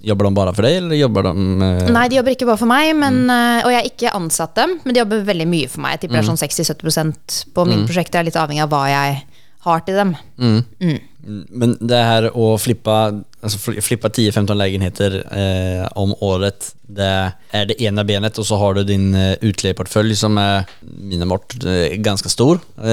jobber 0.08 0.24
de 0.24 0.36
bare 0.38 0.52
for 0.56 0.64
deg, 0.64 0.78
eller 0.80 0.96
jobber 0.96 1.26
de... 1.26 1.32
eh, 1.66 1.90
Nei, 1.92 2.04
de 2.08 2.16
jobber 2.16 2.32
ikke 2.32 2.46
bare 2.48 2.60
for 2.62 2.70
meg, 2.70 2.94
men, 2.96 3.18
mm. 3.28 3.66
og 3.66 3.68
jeg 3.68 3.76
har 3.76 3.88
ikke 3.90 4.14
ansatt 4.16 4.54
dem, 4.56 4.78
men 4.84 4.96
de 4.96 5.02
jobber 5.02 5.26
veldig 5.26 5.46
mye 5.50 5.68
for 5.68 5.84
meg. 5.84 5.98
Jeg 5.98 6.04
tipper 6.06 6.16
det 6.16 6.22
er 6.22 6.30
sånn 6.30 6.40
60-70% 6.40 7.40
på 7.52 7.66
mine 7.68 7.84
prosjekter. 7.84 8.16
Jeg 8.16 8.24
er 8.24 8.30
litt 8.30 8.40
avhengig 8.40 8.64
av 8.64 8.72
hva 8.72 8.86
jeg 8.88 9.18
har 9.68 9.84
til 9.84 10.00
dem. 10.00 10.14
Mm, 10.40 10.96
Men 11.48 11.76
det 11.80 11.96
här 11.96 12.54
att 12.54 12.62
flippa, 12.62 13.12
alltså 13.40 13.58
fl- 13.70 13.80
flippa 13.80 14.08
10-15 14.08 14.54
lägenheter 14.54 15.24
eh, 15.82 15.88
om 15.94 16.14
året, 16.20 16.74
det 16.82 17.32
är 17.50 17.66
det 17.66 17.82
ena 17.82 18.04
benet 18.04 18.38
och 18.38 18.46
så 18.46 18.56
har 18.56 18.74
du 18.74 18.84
din 18.84 19.14
eh, 19.14 19.36
utlejeportfölj 19.40 20.16
som 20.16 20.38
är 20.38 20.64
minimalt 20.80 21.64
eh, 21.64 21.96
ganska 21.96 22.28
stor. 22.28 22.54
Eh, 22.76 22.84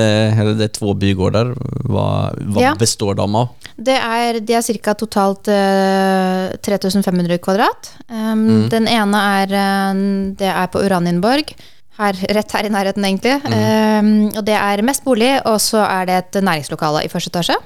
det 0.57 0.63
är 0.63 0.67
två 0.67 0.93
bygårdar. 0.93 1.53
Vad, 1.89 2.35
vad 2.41 2.63
Ja. 2.63 2.75
består 2.79 3.13
de 3.15 3.35
av? 3.35 3.47
Det 3.75 3.91
er, 3.97 4.39
de 4.39 4.53
er 4.53 4.77
ca. 4.83 4.93
totalt 4.93 5.47
eh, 5.47 6.57
3500 6.61 7.37
kvadrat. 7.37 7.91
Um, 8.09 8.69
Den 8.69 8.87
ene 8.87 9.17
er, 9.41 9.53
eh, 9.53 9.93
det 10.37 10.47
er 10.47 10.67
på 10.67 10.79
Uranienborg. 10.85 11.55
Her, 11.97 12.13
rett 12.33 12.51
her 12.55 12.65
i 12.65 12.69
nærheten, 12.71 13.03
egentlig. 13.05 13.33
Um, 13.45 14.29
og 14.37 14.45
det 14.47 14.55
er 14.55 14.81
mest 14.81 15.03
bolig, 15.03 15.35
og 15.45 15.59
så 15.61 15.83
er 15.83 16.05
det 16.07 16.15
et 16.21 16.39
næringslokale 16.43 17.03
i 17.05 17.09
første 17.11 17.29
etasje. 17.29 17.57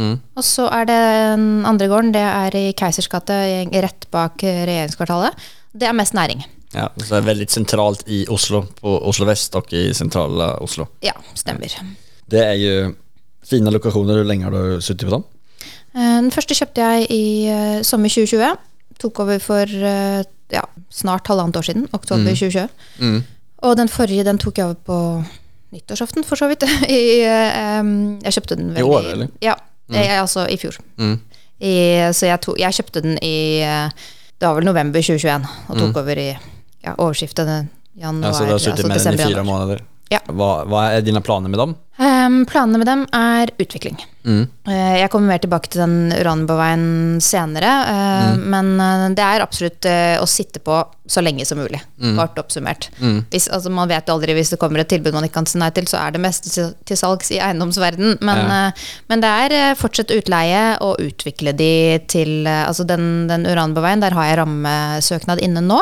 Mm. 0.00 0.16
Og 0.38 0.46
så 0.46 0.66
er 0.72 0.86
det 0.88 0.98
den 1.34 1.66
andre 1.68 1.88
gården, 1.90 2.12
det 2.14 2.22
er 2.24 2.56
i 2.56 2.70
Keisers 2.76 3.08
gate, 3.12 3.36
rett 3.84 4.06
bak 4.14 4.42
eh, 4.46 4.62
regjeringskvartalet. 4.68 5.48
Det 5.76 5.88
er 5.88 5.96
mest 5.96 6.16
næring. 6.16 6.44
Ja, 6.72 6.86
så 6.96 7.16
det 7.16 7.18
er 7.18 7.26
veldig 7.26 7.48
sentralt 7.50 8.04
i 8.08 8.22
Oslo, 8.30 8.62
på 8.80 8.94
Oslo 9.10 9.26
vest 9.28 9.56
og 9.58 9.72
i 9.74 9.90
sentrale 9.96 10.52
Oslo. 10.64 10.86
Ja, 11.04 11.12
stemmer. 11.34 11.74
Det 12.30 12.44
er 12.46 12.56
jo 12.60 12.94
fine 13.46 13.72
lokasjoner. 13.74 14.22
Hvor 14.22 14.30
lenge 14.30 14.46
har 14.46 14.54
du 14.54 14.80
sittet 14.84 15.08
på 15.08 15.18
dem? 15.18 15.26
Eh, 15.96 16.16
Den 16.22 16.30
første 16.34 16.56
kjøpte 16.56 16.86
jeg 16.86 17.10
i 17.10 17.24
eh, 17.50 17.82
sommer 17.86 18.12
2020. 18.12 18.56
Tok 19.00 19.20
over 19.24 19.38
for 19.40 19.76
ja, 20.50 20.62
snart 20.92 21.28
halvannet 21.30 21.56
år 21.56 21.64
siden. 21.64 21.86
Oktober 21.96 22.34
2020. 22.34 22.68
Mm. 23.00 23.20
Og 23.64 23.76
den 23.76 23.88
forrige 23.88 24.24
den 24.24 24.38
tok 24.40 24.58
jeg 24.58 24.66
over 24.66 24.80
på 24.84 24.98
nyttårsaften, 25.74 26.24
for 26.26 26.36
så 26.36 26.48
vidt. 26.50 26.64
I, 26.90 27.22
um, 27.80 28.18
jeg 28.24 28.38
kjøpte 28.38 28.58
den 28.58 28.72
veldig, 28.74 28.84
I 28.84 28.94
år, 28.96 29.10
eller? 29.14 29.34
Ja, 29.44 29.54
eh, 29.98 30.14
altså 30.20 30.46
i 30.50 30.56
fjor. 30.60 30.78
Mm. 31.00 31.18
I, 31.60 31.74
så 32.16 32.30
jeg, 32.30 32.40
to, 32.44 32.54
jeg 32.56 32.72
kjøpte 32.72 33.02
den 33.04 33.18
i 33.20 33.60
Det 33.60 34.46
var 34.46 34.54
vel 34.56 34.64
november 34.64 35.02
2021, 35.04 35.48
og 35.68 35.76
tok 35.76 35.98
over 36.00 36.20
i 36.22 36.30
ja, 36.30 36.94
overskiftet 36.94 37.50
januar, 38.00 38.30
Ja, 38.30 38.32
så 38.32 38.46
du 38.46 38.52
har 38.54 38.62
sittet 38.62 38.84
altså 38.86 38.88
med 38.88 39.18
den 39.18 39.20
i 39.20 39.32
fire 39.34 39.44
måneder. 39.44 39.82
Ja. 40.10 40.18
Hva, 40.26 40.50
hva, 40.66 40.86
er 40.96 41.04
dine 41.06 41.20
planer 41.22 41.52
med 41.52 41.60
dem? 41.60 41.76
Em, 42.30 42.46
planene 42.46 42.78
med 42.80 42.88
dem 42.88 43.02
er 43.16 43.50
utvikling. 43.60 43.98
Mm. 44.26 44.44
Uh, 44.68 44.96
Jeg 45.00 45.10
kommer 45.12 45.32
mer 45.32 45.40
tilbake 45.42 45.70
til 45.72 45.80
den 45.82 46.12
Uranboveien 46.12 47.20
senere, 47.24 47.70
eh, 47.88 48.40
men 48.52 48.74
eh, 48.80 49.06
det 49.16 49.24
er 49.24 49.44
absolutt 49.44 49.86
uh, 49.88 50.20
å 50.20 50.26
sitte 50.28 50.60
på 50.62 50.76
så 51.10 51.22
lenge 51.24 51.42
som 51.48 51.58
mulig, 51.58 51.80
kort 52.14 52.36
oppsummert. 52.38 52.86
Hvis, 53.32 53.48
altså, 53.50 53.72
man 53.74 53.88
vet 53.90 54.06
jo 54.06 54.14
aldri 54.14 54.36
hvis 54.36 54.52
det 54.52 54.60
kommer 54.62 54.82
et 54.82 54.90
tilbud 54.92 55.16
man 55.16 55.24
ikke 55.26 55.40
kan 55.40 55.48
si 55.50 55.58
nei 55.58 55.72
til, 55.74 55.88
så 55.90 55.98
er 56.04 56.14
det 56.14 56.20
meste 56.22 56.52
til, 56.52 56.68
til 56.86 57.00
salgs 57.00 57.32
i 57.34 57.40
eiendomsverden, 57.42 58.20
men, 58.22 58.42
Ja. 58.46 58.60
men 59.10 59.24
det 59.24 59.32
er 59.42 59.74
fortsatt 59.80 60.14
utleie 60.14 60.76
og 60.86 61.02
utvikle 61.02 61.50
de 61.56 61.98
til 62.06 62.46
Altså 62.46 62.86
den, 62.86 63.26
den 63.26 63.48
Uranboveien, 63.50 64.04
der 64.04 64.14
har 64.14 64.28
jeg 64.30 64.38
rammesøknad 64.38 65.42
inne 65.42 65.64
nå. 65.66 65.80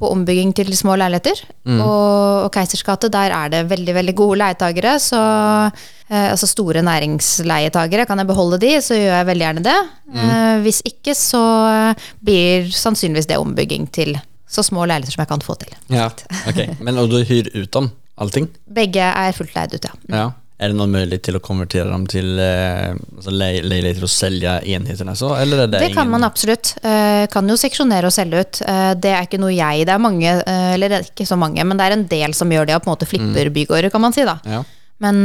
På 0.00 0.10
ombygging 0.14 0.54
til 0.56 0.70
små 0.76 0.94
leiligheter. 0.96 1.42
Og, 1.68 2.46
og 2.46 2.50
Keisers 2.54 2.84
gate, 2.86 3.10
der 3.12 3.34
er 3.36 3.52
det 3.52 3.66
veldig 3.70 3.94
veldig 3.98 4.14
gode 4.16 4.38
leietagere. 4.40 4.94
Så 5.02 5.18
eh, 5.18 6.30
altså 6.30 6.48
store 6.48 6.82
næringsleietagere, 6.86 8.06
kan 8.08 8.22
jeg 8.22 8.30
beholde 8.30 8.60
de, 8.62 8.72
så 8.84 8.96
gjør 8.96 9.14
jeg 9.18 9.28
veldig 9.28 9.46
gjerne 9.46 9.66
det. 9.68 9.76
Eh, 10.14 10.56
hvis 10.64 10.80
ikke, 10.88 11.14
så 11.18 11.44
eh, 11.68 12.08
blir 12.24 12.72
sannsynligvis 12.72 13.28
det 13.28 13.40
ombygging 13.42 13.88
til 13.92 14.16
så 14.48 14.64
små 14.64 14.86
leiligheter 14.88 15.18
som 15.18 15.26
jeg 15.26 15.32
kan 15.34 15.44
få 15.44 15.58
til. 15.60 15.76
Ja, 15.92 16.08
ok. 16.48 16.62
Men 16.80 16.98
Og 16.98 17.10
du 17.12 17.20
hyr 17.28 17.50
ut 17.54 17.76
om 17.76 17.90
allting? 18.18 18.48
Begge 18.74 19.04
er 19.04 19.36
fullt 19.36 19.54
leid 19.56 19.76
ut, 19.76 19.84
ja. 19.84 19.96
Ja. 20.08 20.28
Är 20.60 20.68
det 20.68 20.74
någon 20.74 20.90
möjlighet 20.90 21.22
till 21.22 21.36
att 21.36 21.42
konvertera 21.42 21.88
dem 21.90 22.06
till 22.06 22.38
eh, 22.38 22.90
alltså 23.16 23.30
lägenheter 23.30 24.02
och 24.02 24.10
sälja 24.10 24.62
enheterna 24.62 25.14
så? 25.14 25.34
Eller 25.34 25.56
det, 25.56 25.66
Det 25.66 25.84
ingen... 25.84 25.96
kan 25.96 26.10
man 26.10 26.24
absolutt. 26.24 26.76
Eh, 26.82 27.26
kan 27.30 27.48
jo 27.48 27.56
seksjonere 27.56 28.10
og 28.10 28.12
selge 28.12 28.40
ut. 28.42 28.60
Eh, 28.66 28.90
det 28.98 29.12
er 29.14 29.28
ikke 29.28 29.38
noe 29.38 29.54
jeg 29.54 29.86
Det 29.86 29.94
er 29.94 30.02
mange, 30.02 30.32
eller 30.46 30.90
det 30.90 30.98
er 30.98 31.06
ikke 31.12 31.28
så 31.30 31.38
mange, 31.38 31.62
men 31.64 31.78
det 31.78 31.86
er 31.86 31.94
en 31.94 32.08
del 32.10 32.34
som 32.34 32.50
gjør 32.50 32.66
det, 32.66 32.74
og 32.74 32.82
på 32.82 32.90
en 32.90 32.96
måte 32.96 33.06
flipper 33.06 33.52
bygårder, 33.54 33.90
kan 33.94 34.02
man 34.02 34.12
si, 34.12 34.26
da. 34.26 34.38
Ja. 34.44 34.64
Men, 34.98 35.22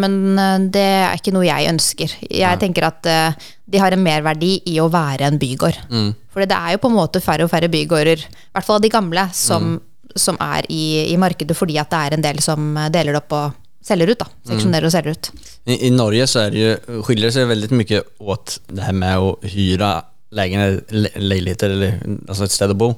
men 0.00 0.16
det 0.72 0.80
er 0.80 1.18
ikke 1.18 1.34
noe 1.36 1.44
jeg 1.44 1.68
ønsker. 1.68 2.16
Jeg 2.24 2.60
tenker 2.62 2.86
at 2.88 3.04
de 3.04 3.78
har 3.78 3.92
en 3.92 4.00
merverdi 4.00 4.62
i 4.64 4.78
å 4.80 4.88
være 4.88 5.28
en 5.28 5.36
bygård. 5.38 5.76
Mm. 5.92 6.14
For 6.32 6.40
det 6.48 6.56
er 6.56 6.72
jo 6.72 6.80
på 6.80 6.88
en 6.88 6.96
måte 6.96 7.20
færre 7.20 7.44
og 7.44 7.52
færre 7.52 7.68
bygårder, 7.68 8.24
i 8.24 8.54
hvert 8.56 8.64
fall 8.64 8.80
av 8.80 8.86
de 8.86 8.96
gamle, 8.96 9.28
som, 9.36 9.74
som 10.16 10.40
er 10.40 10.64
i, 10.72 11.12
i 11.12 11.18
markedet 11.20 11.52
fordi 11.58 11.76
at 11.76 11.92
det 11.92 12.00
er 12.00 12.16
en 12.16 12.24
del 12.24 12.40
som 12.40 12.78
deler 12.88 13.12
det 13.12 13.20
opp 13.20 13.36
og 13.36 13.58
selger 13.82 14.06
ut. 14.12 14.18
da, 14.18 14.26
Seksjonerer 14.48 14.84
og 14.88 14.92
selger 14.92 15.10
ut. 15.16 15.30
I, 15.64 15.86
I 15.86 15.90
Norge 15.90 16.26
så 16.26 16.38
är 16.38 16.50
det 16.50 16.58
ju, 16.58 17.02
skiljer 17.02 17.26
det 17.26 17.32
sig 17.32 17.44
väldigt 17.44 17.70
mycket 17.70 18.04
åt 18.18 18.60
det 18.66 18.82
här 18.82 18.92
med 18.92 19.18
att 19.18 19.36
hyra 19.42 20.02
lägenheter, 20.30 21.08
leiligheter 21.20 21.70
eller 21.70 22.00
alltså 22.28 22.44
ett 22.44 22.50
ställe 22.50 22.70
att 22.70 22.76
bo. 22.76 22.94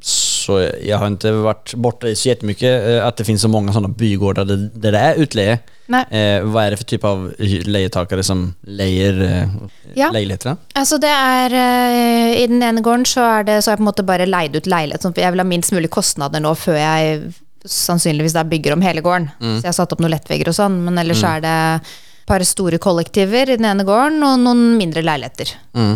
Så 0.00 0.68
jag 0.84 0.98
har 0.98 1.06
inte 1.06 1.32
varit 1.32 1.74
borta 1.74 2.08
i 2.08 2.16
så 2.16 2.28
jättemycket 2.28 2.84
at 2.84 3.02
att 3.08 3.16
det 3.16 3.24
finns 3.24 3.42
så 3.42 3.48
många 3.48 3.72
sådana 3.72 3.88
bygårdar 3.88 4.44
där, 4.44 4.70
där 4.74 4.92
det 4.92 4.98
är 4.98 5.14
utleje. 5.14 5.58
Nei. 5.86 6.04
Eh, 6.10 6.42
vad 6.42 6.64
är 6.64 6.70
det 6.70 6.76
för 6.76 6.84
typ 6.84 7.04
av 7.04 7.32
leietakere 7.38 8.22
som 8.22 8.54
leier 8.62 9.22
eh, 9.22 9.48
Ja. 9.94 10.10
lägenheterna? 10.12 10.56
Altså 10.74 10.98
det 10.98 11.08
er 11.10 11.52
eh, 11.52 12.42
I 12.42 12.46
den 12.46 12.62
ene 12.62 12.80
gården 12.80 13.04
så 13.06 13.20
er 13.20 13.44
det 13.44 13.58
så 13.62 13.70
har 13.70 13.76
jeg 13.76 13.78
på 13.78 13.82
en 13.82 13.90
måte 13.90 14.02
bare 14.06 14.26
leid 14.26 14.56
ut 14.56 14.66
leilighet. 14.66 15.02
Sånn, 15.02 15.12
for 15.14 15.20
jeg 15.20 15.34
vil 15.34 15.42
ha 15.42 15.48
minst 15.48 15.72
mulig 15.74 15.90
kostnader 15.90 16.40
nå 16.40 16.54
før 16.56 16.78
jeg 16.78 17.20
sannsynligvis 17.68 18.36
der 18.36 18.48
bygger 18.48 18.76
om 18.76 18.82
hele 18.84 19.04
gården. 19.04 19.28
Så 19.38 19.60
jeg 19.60 19.70
har 19.70 19.76
satt 19.76 19.92
opp 19.94 20.02
noen 20.02 20.14
lettvegger 20.14 20.50
og 20.52 20.56
sånn, 20.56 20.80
men 20.86 20.98
ellers 21.02 21.22
mm. 21.22 21.28
er 21.30 21.44
det 21.44 21.58
et 21.82 21.92
par 22.26 22.42
store 22.46 22.78
kollektiver 22.82 23.50
i 23.50 23.56
den 23.58 23.66
ene 23.66 23.84
gården 23.86 24.22
og 24.26 24.38
noen 24.42 24.76
mindre 24.78 25.02
leiligheter. 25.04 25.50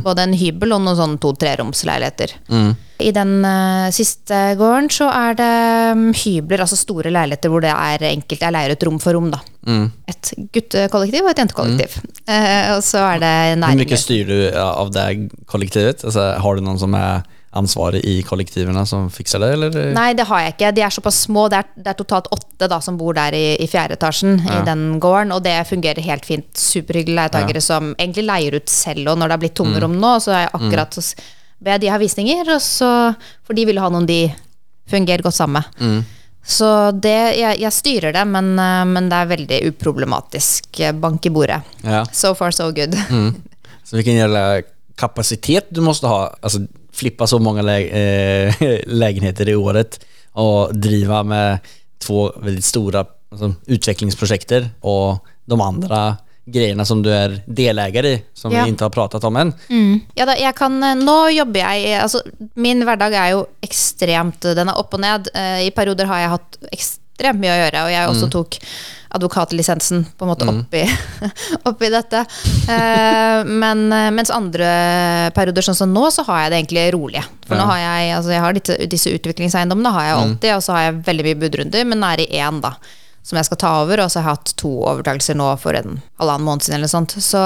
Både 0.05 0.27
en 0.27 0.35
hybel 0.37 0.75
og 0.75 0.83
noen 0.83 0.99
sånn 0.99 1.15
to-treromsleiligheter. 1.23 2.35
I 2.97 3.13
den 3.13 3.45
uh, 3.45 3.93
siste 3.93 4.39
gården 4.57 4.89
så 4.93 5.11
er 5.13 5.37
det 5.37 5.53
um, 5.93 6.07
hybler, 6.17 6.63
altså 6.65 6.79
store 6.81 7.13
leiligheter 7.13 7.53
hvor 7.53 7.63
det 7.65 7.73
er 7.75 8.07
enkelt. 8.09 8.41
Jeg 8.41 8.55
leier 8.57 8.73
ut 8.73 8.87
rom 8.89 8.99
for 9.03 9.17
rom, 9.19 9.29
da. 9.35 9.43
Et 10.09 10.33
guttekollektiv 10.55 11.27
og 11.27 11.33
et 11.35 11.43
jentekollektiv. 11.45 11.99
Uh, 12.25 12.77
og 12.79 12.83
så 12.87 13.05
er 13.05 13.23
det 13.23 13.35
Hur 13.53 13.67
Hvor 13.67 13.83
mye 13.83 14.01
styrer 14.01 14.33
du 14.33 14.61
av 14.63 14.93
det 14.97 15.07
kollektivet? 15.51 16.07
Altså, 16.09 16.31
har 16.41 16.57
du 16.57 16.65
noen 16.65 16.81
som 16.81 16.95
är 16.95 17.23
ansvarig 17.57 18.03
i 18.07 18.21
kollektivene 18.27 18.83
som 18.89 19.09
fikser 19.13 19.43
det? 19.43 19.51
Eller? 19.57 19.77
Nei, 19.97 20.11
det 20.19 20.27
har 20.29 20.43
jeg 20.43 20.55
ikke. 20.55 20.73
De 20.77 20.85
er 20.87 20.95
såpass 20.95 21.21
små. 21.27 21.47
Det 21.53 21.61
er, 21.63 21.71
det 21.75 21.93
er 21.93 21.99
totalt 21.99 22.31
åtte 22.35 22.69
da, 22.71 22.81
som 22.85 22.99
bor 23.01 23.17
der 23.17 23.37
i, 23.37 23.45
i 23.63 23.69
fjerde 23.71 23.97
etasjen 23.99 24.41
i 24.45 24.61
den 24.67 24.85
gården, 25.03 25.35
og 25.37 25.45
det 25.47 25.57
fungerer 25.71 26.05
helt 26.07 26.29
fint. 26.29 26.49
Superhyggelige 26.57 27.21
leietakere 27.21 27.63
som 27.65 27.95
egentlig 27.97 28.27
leier 28.29 28.59
ut 28.61 28.73
selv, 28.73 29.13
og 29.13 29.21
når 29.21 29.29
det 29.29 29.39
har 29.39 29.45
blitt 29.47 29.57
tomme 29.59 29.81
rom 29.83 29.97
nå, 30.01 30.17
så 30.23 30.35
er 30.35 30.45
jeg 30.45 30.53
akkurat 30.59 31.01
mm. 31.01 31.25
ber 31.69 31.81
de 31.83 31.93
ha 31.93 32.03
visninger, 32.03 32.53
så, 32.63 32.91
for 33.47 33.59
de 33.59 33.67
vil 33.71 33.83
ha 33.83 33.91
noen 33.93 34.09
de 34.09 34.21
fungerer 34.91 35.25
godt 35.27 35.39
sammen 35.39 35.65
med. 35.65 36.05
Så 36.47 36.69
det, 36.95 37.17
jeg, 37.41 37.59
jeg 37.59 37.75
styrer 37.75 38.15
det, 38.15 38.23
men, 38.31 38.53
eh, 38.63 38.85
men 38.87 39.09
det 39.11 39.19
er 39.19 39.31
veldig 39.33 39.59
uproblematisk. 39.73 40.79
Bank 41.03 41.27
i 41.27 41.33
bordet. 41.35 41.59
Ja. 41.83 42.05
So 42.15 42.37
far 42.39 42.55
so 42.55 42.71
good. 42.71 42.95
Så 43.87 43.99
hvilken 43.99 44.19
gjelder 44.19 44.63
kapasitet 44.99 45.69
du 45.71 45.83
måtte 45.85 46.11
ha, 46.11 46.31
alltså 46.41 46.65
flippa 46.97 47.27
så 47.27 47.39
många 47.39 47.63
lä 47.63 47.79
eh, 47.81 48.55
lägenheter 48.87 49.49
i 49.49 49.55
året 49.55 50.01
och 50.33 50.75
driva 50.75 51.23
med 51.23 51.59
två 52.07 52.33
väldigt 52.43 52.65
stora 52.65 53.05
alltså, 53.31 53.55
utvecklingsprojekter 53.67 54.69
och 54.81 55.27
de 55.45 55.61
andra 55.61 56.17
grejerna 56.47 56.85
som 56.85 57.03
du 57.03 57.11
är 57.13 57.41
delägare 57.47 58.09
i, 58.09 58.23
som 58.35 58.53
Ja. 58.53 58.63
vi 58.63 58.69
inte 58.69 58.85
har 58.85 58.91
pratat 58.91 59.25
om 59.25 59.37
än. 59.37 59.53
Ja 60.15 60.27
da, 60.27 60.37
jeg 60.39 60.55
kan, 60.57 60.83
eh, 60.83 60.95
nå 60.95 61.29
jobber 61.31 61.61
jeg 61.61 62.01
altså, 62.03 62.21
Min 62.55 62.85
hverdag 62.87 63.13
er 63.15 63.31
jo 63.33 63.47
ekstremt 63.61 64.41
Den 64.55 64.69
er 64.69 64.79
opp 64.79 64.95
og 64.95 65.01
ned. 65.01 65.29
Eh, 65.35 65.67
I 65.67 65.71
perioder 65.71 66.07
har 66.07 66.19
jeg 66.23 66.31
hatt 66.31 66.59
ekstremt 66.73 67.41
mye 67.41 67.51
å 67.51 67.59
gjøre, 67.65 67.83
og 67.85 67.91
jeg 67.91 68.09
også 68.13 68.31
tok 68.31 68.59
advokatlisensen 69.15 70.05
på 70.19 70.27
en 70.27 70.31
måte 70.31 70.49
oppi, 70.51 70.83
oppi 71.71 71.91
dette. 71.93 72.25
Eh, 72.69 73.47
men 73.47 73.87
eh, 73.93 74.11
mens 74.15 74.33
andre 74.35 74.69
perioder, 75.37 75.67
sånn 75.67 75.79
som 75.79 75.95
nå, 75.95 76.09
så 76.15 76.27
har 76.29 76.45
jeg 76.45 76.53
det 76.53 76.61
egentlig 76.63 76.87
rolig. 76.97 77.25
For 77.47 77.59
nå 77.59 77.67
har 77.71 77.83
jeg, 77.83 78.13
altså 78.19 78.35
jeg 78.35 78.45
har 78.45 78.59
disse, 78.59 78.79
disse 78.91 79.17
utviklingseiendommene 79.17 79.95
har 79.95 80.09
jeg 80.09 80.21
alltid, 80.21 80.53
og 80.59 80.63
så 80.67 80.77
har 80.77 80.87
jeg 80.89 81.03
veldig 81.11 81.27
mye 81.29 81.43
budrunder, 81.47 81.91
men 81.93 82.07
er 82.11 82.25
i 82.27 82.31
én, 82.41 82.63
da. 82.65 82.77
Som 83.27 83.41
jeg 83.41 83.49
skal 83.49 83.59
ta 83.59 83.71
over, 83.83 84.05
og 84.05 84.11
så 84.11 84.21
har 84.23 84.31
jeg 84.31 84.39
hatt 84.39 84.53
to 84.63 84.71
overtakelser 84.87 85.35
nå 85.35 85.49
for 85.59 85.75
en 85.75 85.97
halvannen 86.21 86.47
måned 86.47 86.63
siden. 86.63 86.77
eller 86.79 86.91
sånt 86.91 87.17
Så 87.19 87.41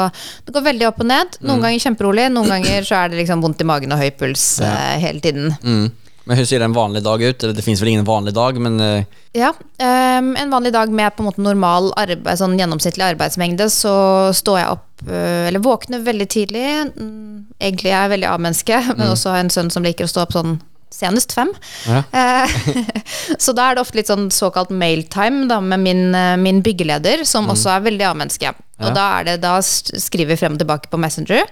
det 0.45 0.53
går 0.53 0.67
veldig 0.67 0.91
opp 0.91 1.01
og 1.01 1.09
ned. 1.09 1.39
Noen 1.41 1.65
ganger 1.65 1.87
kjemperolig, 1.87 2.27
noen 2.35 2.51
ganger 2.55 2.85
så 2.85 2.99
er 2.99 3.09
det 3.13 3.23
liksom 3.23 3.41
vondt 3.41 3.65
i 3.65 3.69
magen 3.69 3.97
og 3.97 4.03
høy 4.03 4.11
puls 4.13 4.45
eh, 4.61 4.99
hele 5.01 5.25
tiden. 5.25 5.55
Mm. 5.65 5.89
Men 6.31 6.39
hur 6.39 6.45
ser 6.47 6.63
en 6.63 6.73
vanlig 6.73 7.01
dag 7.03 7.23
ut? 7.23 7.43
Eller 7.43 7.57
det 7.59 7.63
fins 7.67 7.81
vel 7.83 7.89
ingen 7.91 8.05
vanlig 8.07 8.37
dag, 8.37 8.59
men 8.63 8.81
eh, 8.81 9.05
Ja, 9.35 9.51
Um, 9.81 10.37
En 10.37 10.51
vanlig 10.51 10.73
dag 10.73 10.93
med 10.93 11.17
på 11.17 11.23
en 11.23 11.27
måte 11.31 11.43
normal 11.43 11.89
arbeid, 11.99 12.39
sånn 12.39 12.59
gjennomsnittlig 12.59 13.07
arbeidsmengde, 13.15 13.67
så 13.73 13.95
står 14.37 14.59
jeg 14.61 14.69
opp 14.75 15.09
eh, 15.09 15.49
Eller 15.49 15.63
våkner 15.65 16.05
veldig 16.05 16.27
tidlig. 16.31 16.67
Mm, 16.93 17.47
Egentlig 17.59 17.91
er 17.91 18.05
jeg 18.05 18.13
veldig 18.15 18.29
A-menneske, 18.31 18.79
men 18.99 19.09
også 19.09 19.33
har 19.33 19.43
en 19.43 19.51
sønn 19.51 19.73
som 19.75 19.83
liker 19.87 20.07
å 20.07 20.13
stå 20.13 20.23
opp 20.27 20.37
sånn 20.37 20.59
senest 20.95 21.33
fem. 21.37 21.51
Ja. 21.87 22.03
Eh, 22.13 22.57
så 23.45 23.55
da 23.57 23.71
er 23.71 23.79
det 23.79 23.85
ofte 23.85 24.01
litt 24.01 24.11
sånn 24.11 24.29
såkalt 24.35 24.73
mailtime 24.75 25.47
da, 25.51 25.61
med 25.63 25.81
min, 25.85 26.03
eh, 26.15 26.37
min 26.41 26.61
byggeleder, 26.67 27.25
som 27.29 27.49
også 27.53 27.71
er 27.77 27.87
veldig 27.87 28.07
A-menneske. 28.11 28.53
Og 28.81 28.95
da, 28.97 29.07
er 29.21 29.27
det, 29.29 29.35
da 29.43 29.59
skriver 29.61 30.33
vi 30.33 30.39
frem 30.41 30.55
og 30.57 30.61
tilbake 30.63 30.89
på 30.89 30.97
Messenger 31.01 31.45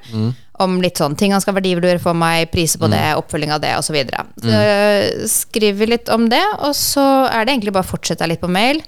om 0.64 0.78
litt 0.82 0.96
sånn 0.98 1.14
ting 1.14 1.34
han 1.34 1.42
skal 1.44 1.54
verdivurdere 1.58 2.00
for 2.02 2.16
meg, 2.16 2.48
priser 2.50 2.80
på 2.80 2.88
det, 2.90 3.02
oppfølging 3.20 3.52
av 3.54 3.60
det 3.62 3.74
osv. 3.76 3.90
Så, 3.90 3.92
videre. 3.94 4.24
så 4.40 5.28
skriver 5.28 5.92
litt 5.92 6.08
om 6.08 6.24
det, 6.32 6.40
og 6.64 6.72
så 6.74 7.04
er 7.28 7.44
det 7.44 7.52
egentlig 7.54 7.74
bare 7.76 7.84
å 7.86 7.92
fortsette 7.92 8.26
litt 8.26 8.40
på 8.40 8.48
mail. 8.50 8.80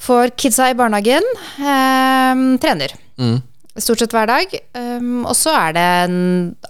For 0.00 0.32
kidsa 0.34 0.70
i 0.72 0.74
barnehagen. 0.74 1.24
eh, 1.62 2.42
trener. 2.60 2.98
Stort 3.78 4.02
sett 4.02 4.14
hver 4.14 4.26
dag. 4.26 4.54
Um, 4.74 5.22
og 5.28 5.36
så 5.38 5.52
er 5.54 5.74
det 5.76 5.84
en, 6.08 6.16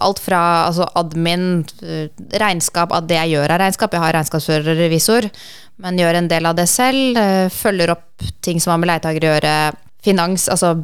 alt 0.05 0.21
fra 0.21 0.41
altså 0.67 0.85
admin, 1.01 1.63
eh, 1.81 2.11
regnskap, 2.43 2.93
at 2.93 3.07
det 3.09 3.17
jeg 3.17 3.33
gjør 3.39 3.55
av 3.55 3.63
regnskap. 3.63 3.97
Jeg 3.97 4.05
har 4.05 4.17
regnskapsfører 4.19 4.69
og 4.75 4.83
revisor, 4.83 5.29
men 5.81 6.01
gjør 6.01 6.19
en 6.19 6.29
del 6.29 6.49
av 6.51 6.59
det 6.59 6.69
selv. 6.69 7.17
Uh, 7.17 7.49
følger 7.55 7.95
opp 7.95 8.27
ting 8.45 8.61
som 8.61 8.75
har 8.75 8.83
med 8.83 8.93
leietakere 8.93 9.31
å 9.31 9.33
gjøre. 9.33 9.55
Finans, 10.05 10.47
altså 10.53 10.75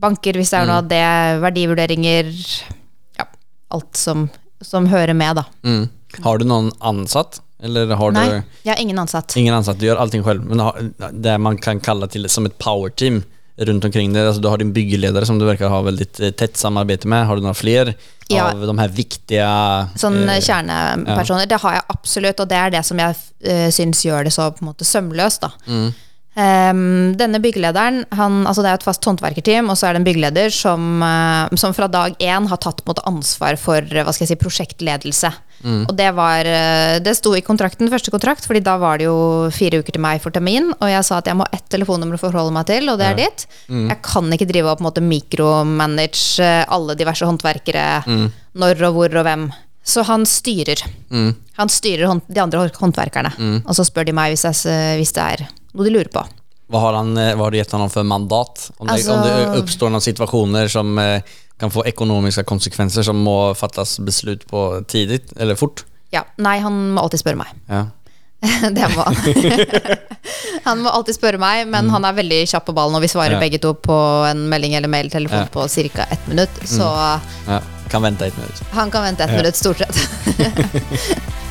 banker 0.00 0.40
hvis 0.40 0.54
det 0.54 0.62
er 0.62 0.70
noe 0.70 0.80
av 0.80 0.88
det. 0.88 1.04
Verdivurderinger. 1.44 2.32
Ja, 3.20 3.28
alt 3.76 4.00
som, 4.00 4.30
som 4.64 4.88
hører 4.88 5.16
med, 5.16 5.42
da. 5.42 5.44
Mm. 5.68 5.86
Har 6.24 6.40
du 6.40 6.48
noen 6.48 6.72
ansatt? 6.80 7.42
Eller 7.60 7.92
har 7.96 8.12
Nei, 8.12 8.26
du 8.28 8.66
jeg 8.66 8.72
har 8.74 8.80
ingen 8.80 8.98
ansatt. 9.00 9.32
ingen 9.36 9.54
ansatt? 9.56 9.78
Du 9.80 9.86
gjør 9.86 10.00
allting 10.00 10.24
selv. 10.24 10.44
Men 10.44 10.92
det 11.12 11.36
man 11.40 11.56
kan 11.60 11.80
kalle 11.80 12.08
til 12.12 12.28
som 12.32 12.44
power 12.48 12.88
powerteam 12.88 13.22
runt 13.56 13.84
omkring 13.84 14.12
det. 14.12 14.26
Alltså, 14.26 14.42
du 14.42 14.48
har 14.48 14.58
din 14.58 14.72
byggeledare 14.72 15.26
som 15.26 15.38
du 15.38 15.44
verkar 15.44 15.68
ha 15.68 15.82
väldigt 15.82 16.12
tett 16.16 16.36
tätt 16.36 16.56
samarbete 16.56 17.08
med. 17.08 17.26
Har 17.26 17.36
du 17.36 17.42
några 17.42 17.54
fler 17.54 17.94
Ja. 18.28 18.52
av 18.52 18.66
de 18.66 18.78
här 18.78 18.88
viktiga 18.88 19.88
Sånn 19.96 20.28
eh, 20.28 20.40
kjernepersoner. 20.40 21.46
Det 21.46 21.60
har 21.62 21.72
jeg 21.72 21.82
absolutt, 21.88 22.40
og 22.40 22.48
det 22.48 22.56
er 22.56 22.70
det 22.70 22.82
som 22.86 22.98
jeg 22.98 23.14
uh, 23.46 23.68
syns 23.70 24.04
gjør 24.04 24.26
det 24.26 24.32
så 24.34 24.48
på 24.50 24.64
en 24.64 24.70
måte 24.72 24.84
sømløst. 24.84 25.40
da. 25.46 25.52
Mm. 25.66 25.92
Ehm, 26.36 27.14
denne 27.16 27.40
byggelederen, 27.40 28.02
han, 28.12 28.42
altså 28.44 28.60
det 28.60 28.68
er 28.68 28.76
et 28.76 28.84
fast 28.84 29.06
håndverkerteam, 29.08 29.70
og 29.72 29.78
så 29.80 29.88
er 29.88 29.96
det 29.96 30.02
en 30.02 30.08
byggeleder 30.08 30.52
som, 30.52 31.00
uh, 31.00 31.48
som 31.56 31.72
fra 31.72 31.88
dag 31.88 32.18
én 32.20 32.48
har 32.50 32.60
tatt 32.60 32.82
på 32.84 32.92
ansvar 33.08 33.56
for 33.60 33.80
eh, 33.80 34.04
hva 34.04 34.12
skal 34.12 34.26
jeg 34.26 34.34
si, 34.34 34.42
prosjektledelse. 34.42 35.32
Mm. 35.64 35.86
Og 35.88 35.94
det 35.96 36.10
var 36.12 36.44
eh, 36.44 36.98
Det 37.00 37.14
sto 37.16 37.32
i 37.32 37.40
kontrakten, 37.40 37.88
første 37.88 38.12
kontrakt, 38.12 38.44
fordi 38.44 38.60
da 38.60 38.76
var 38.76 39.00
det 39.00 39.08
jo 39.08 39.48
fire 39.54 39.80
uker 39.80 39.96
til 39.96 40.04
meg 40.04 40.20
for 40.20 40.34
termin, 40.34 40.68
og 40.76 40.92
jeg 40.92 41.08
sa 41.08 41.22
at 41.22 41.32
jeg 41.32 41.40
må 41.40 41.48
ett 41.56 41.64
telefonnummer 41.72 42.20
å 42.20 42.24
forholde 42.26 42.52
meg 42.52 42.68
til, 42.68 42.92
og 42.92 43.00
det 43.00 43.08
er 43.08 43.20
ditt. 43.24 43.48
Mm. 43.72 43.88
Jeg 43.94 44.02
kan 44.04 44.32
ikke 44.36 44.52
drive 44.52 44.74
og 44.74 44.76
på 44.76 44.84
en 44.84 44.90
måte 44.90 45.08
mikromanage 45.08 46.52
alle 46.68 47.00
diverse 47.00 47.24
håndverkere, 47.24 47.86
Mm. 48.06 48.26
når 48.60 48.82
og 48.90 48.94
hvor 48.94 49.16
og 49.22 49.24
hvem. 49.24 49.52
Så 49.86 50.02
han 50.04 50.26
styrer. 50.26 50.82
Mm. 51.10 51.30
Han 51.56 51.68
styrer 51.72 52.20
de 52.28 52.40
andre 52.42 52.68
håndverkerne, 52.76 53.62
og 53.64 53.72
så 53.74 53.86
spør 53.86 54.04
de 54.04 54.12
meg 54.12 54.34
hvis, 54.34 54.44
jeg, 54.44 54.98
hvis 55.00 55.14
det 55.16 55.22
er 55.22 55.46
noe 55.76 55.86
de 55.86 55.92
lurer 55.94 56.10
på. 56.12 56.22
Hva 56.72 56.80
har, 56.82 56.96
han, 56.98 57.12
hva 57.14 57.44
har 57.44 57.54
du 57.54 57.58
gitt 57.60 57.70
honom 57.76 57.90
for 57.92 58.02
mandat? 58.02 58.70
Om 58.78 58.88
det, 58.88 58.96
altså, 58.96 59.14
om 59.14 59.22
det 59.22 59.60
oppstår 59.62 59.92
noen 59.94 60.02
situasjoner 60.02 60.72
som 60.72 60.96
eh, 60.98 61.36
kan 61.60 61.70
få 61.70 61.84
økonomiske 61.86 62.42
konsekvenser 62.48 63.06
som 63.06 63.20
må 63.22 63.36
fattes 63.54 63.98
beslut 64.02 64.42
på 64.50 64.64
tidigt 64.90 65.30
eller 65.38 65.54
fort? 65.54 65.84
Ja, 66.14 66.24
Nei, 66.42 66.58
han 66.64 66.74
må 66.96 67.04
alltid 67.04 67.22
spørre 67.22 67.38
meg. 67.44 67.54
Ja. 67.70 67.84
det 68.76 68.88
må 68.92 69.06
han. 69.06 69.16
han 70.66 70.82
må 70.84 70.90
alltid 70.92 71.16
spørre 71.16 71.40
meg, 71.40 71.64
men 71.72 71.88
han 71.94 72.04
er 72.04 72.18
veldig 72.18 72.42
kjapp 72.50 72.66
på 72.68 72.74
ballen, 72.76 72.98
og 72.98 73.02
vi 73.06 73.10
svarer 73.10 73.38
Ja. 73.38 73.40
begge 73.42 73.62
to 73.62 73.72
på 73.74 73.96
en 74.28 74.44
melding 74.50 74.74
eller 74.76 74.90
mailtelefon 74.92 75.46
Ja. 75.46 75.52
på 75.52 75.64
ca. 75.94 76.06
ett 76.10 76.26
minutt. 76.28 76.60
Så 76.64 76.90
ja. 77.46 77.62
Kan 77.88 78.02
vente 78.02 78.26
ett 78.26 78.36
minutt. 78.36 78.62
han 78.74 78.90
kan 78.90 79.02
vente 79.06 79.24
ett 79.24 79.36
minutt, 79.38 79.56
stort 79.56 79.78
sett. 79.78 79.96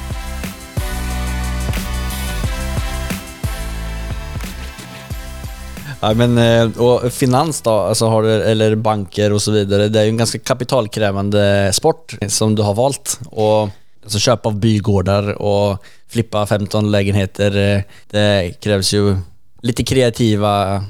Ja, 6.05 6.13
men, 6.13 6.37
eh, 6.37 6.81
och 6.81 7.13
finans 7.13 7.61
då, 7.61 7.71
alltså 7.71 8.07
har 8.07 8.23
du, 8.23 8.43
eller 8.43 8.75
banker 8.75 9.33
och 9.33 9.41
så 9.41 9.51
vidare, 9.51 9.87
det 9.87 9.99
är 9.99 10.03
ju 10.03 10.09
en 10.09 10.17
ganska 10.17 10.39
kapitalkrävande 10.39 11.71
sport 11.73 12.15
som 12.27 12.55
du 12.55 12.61
har 12.61 12.73
valt. 12.73 13.19
Och, 13.25 13.69
alltså 14.03 14.19
köp 14.19 14.45
av 14.45 14.59
bygårdar 14.59 15.41
och 15.41 15.83
flippa 16.07 16.45
15 16.45 16.91
lägenheter, 16.91 17.75
eh, 17.75 17.81
det 18.09 18.53
krävs 18.61 18.93
ju 18.93 19.17
lite 19.61 19.83
kreativa 19.83 20.83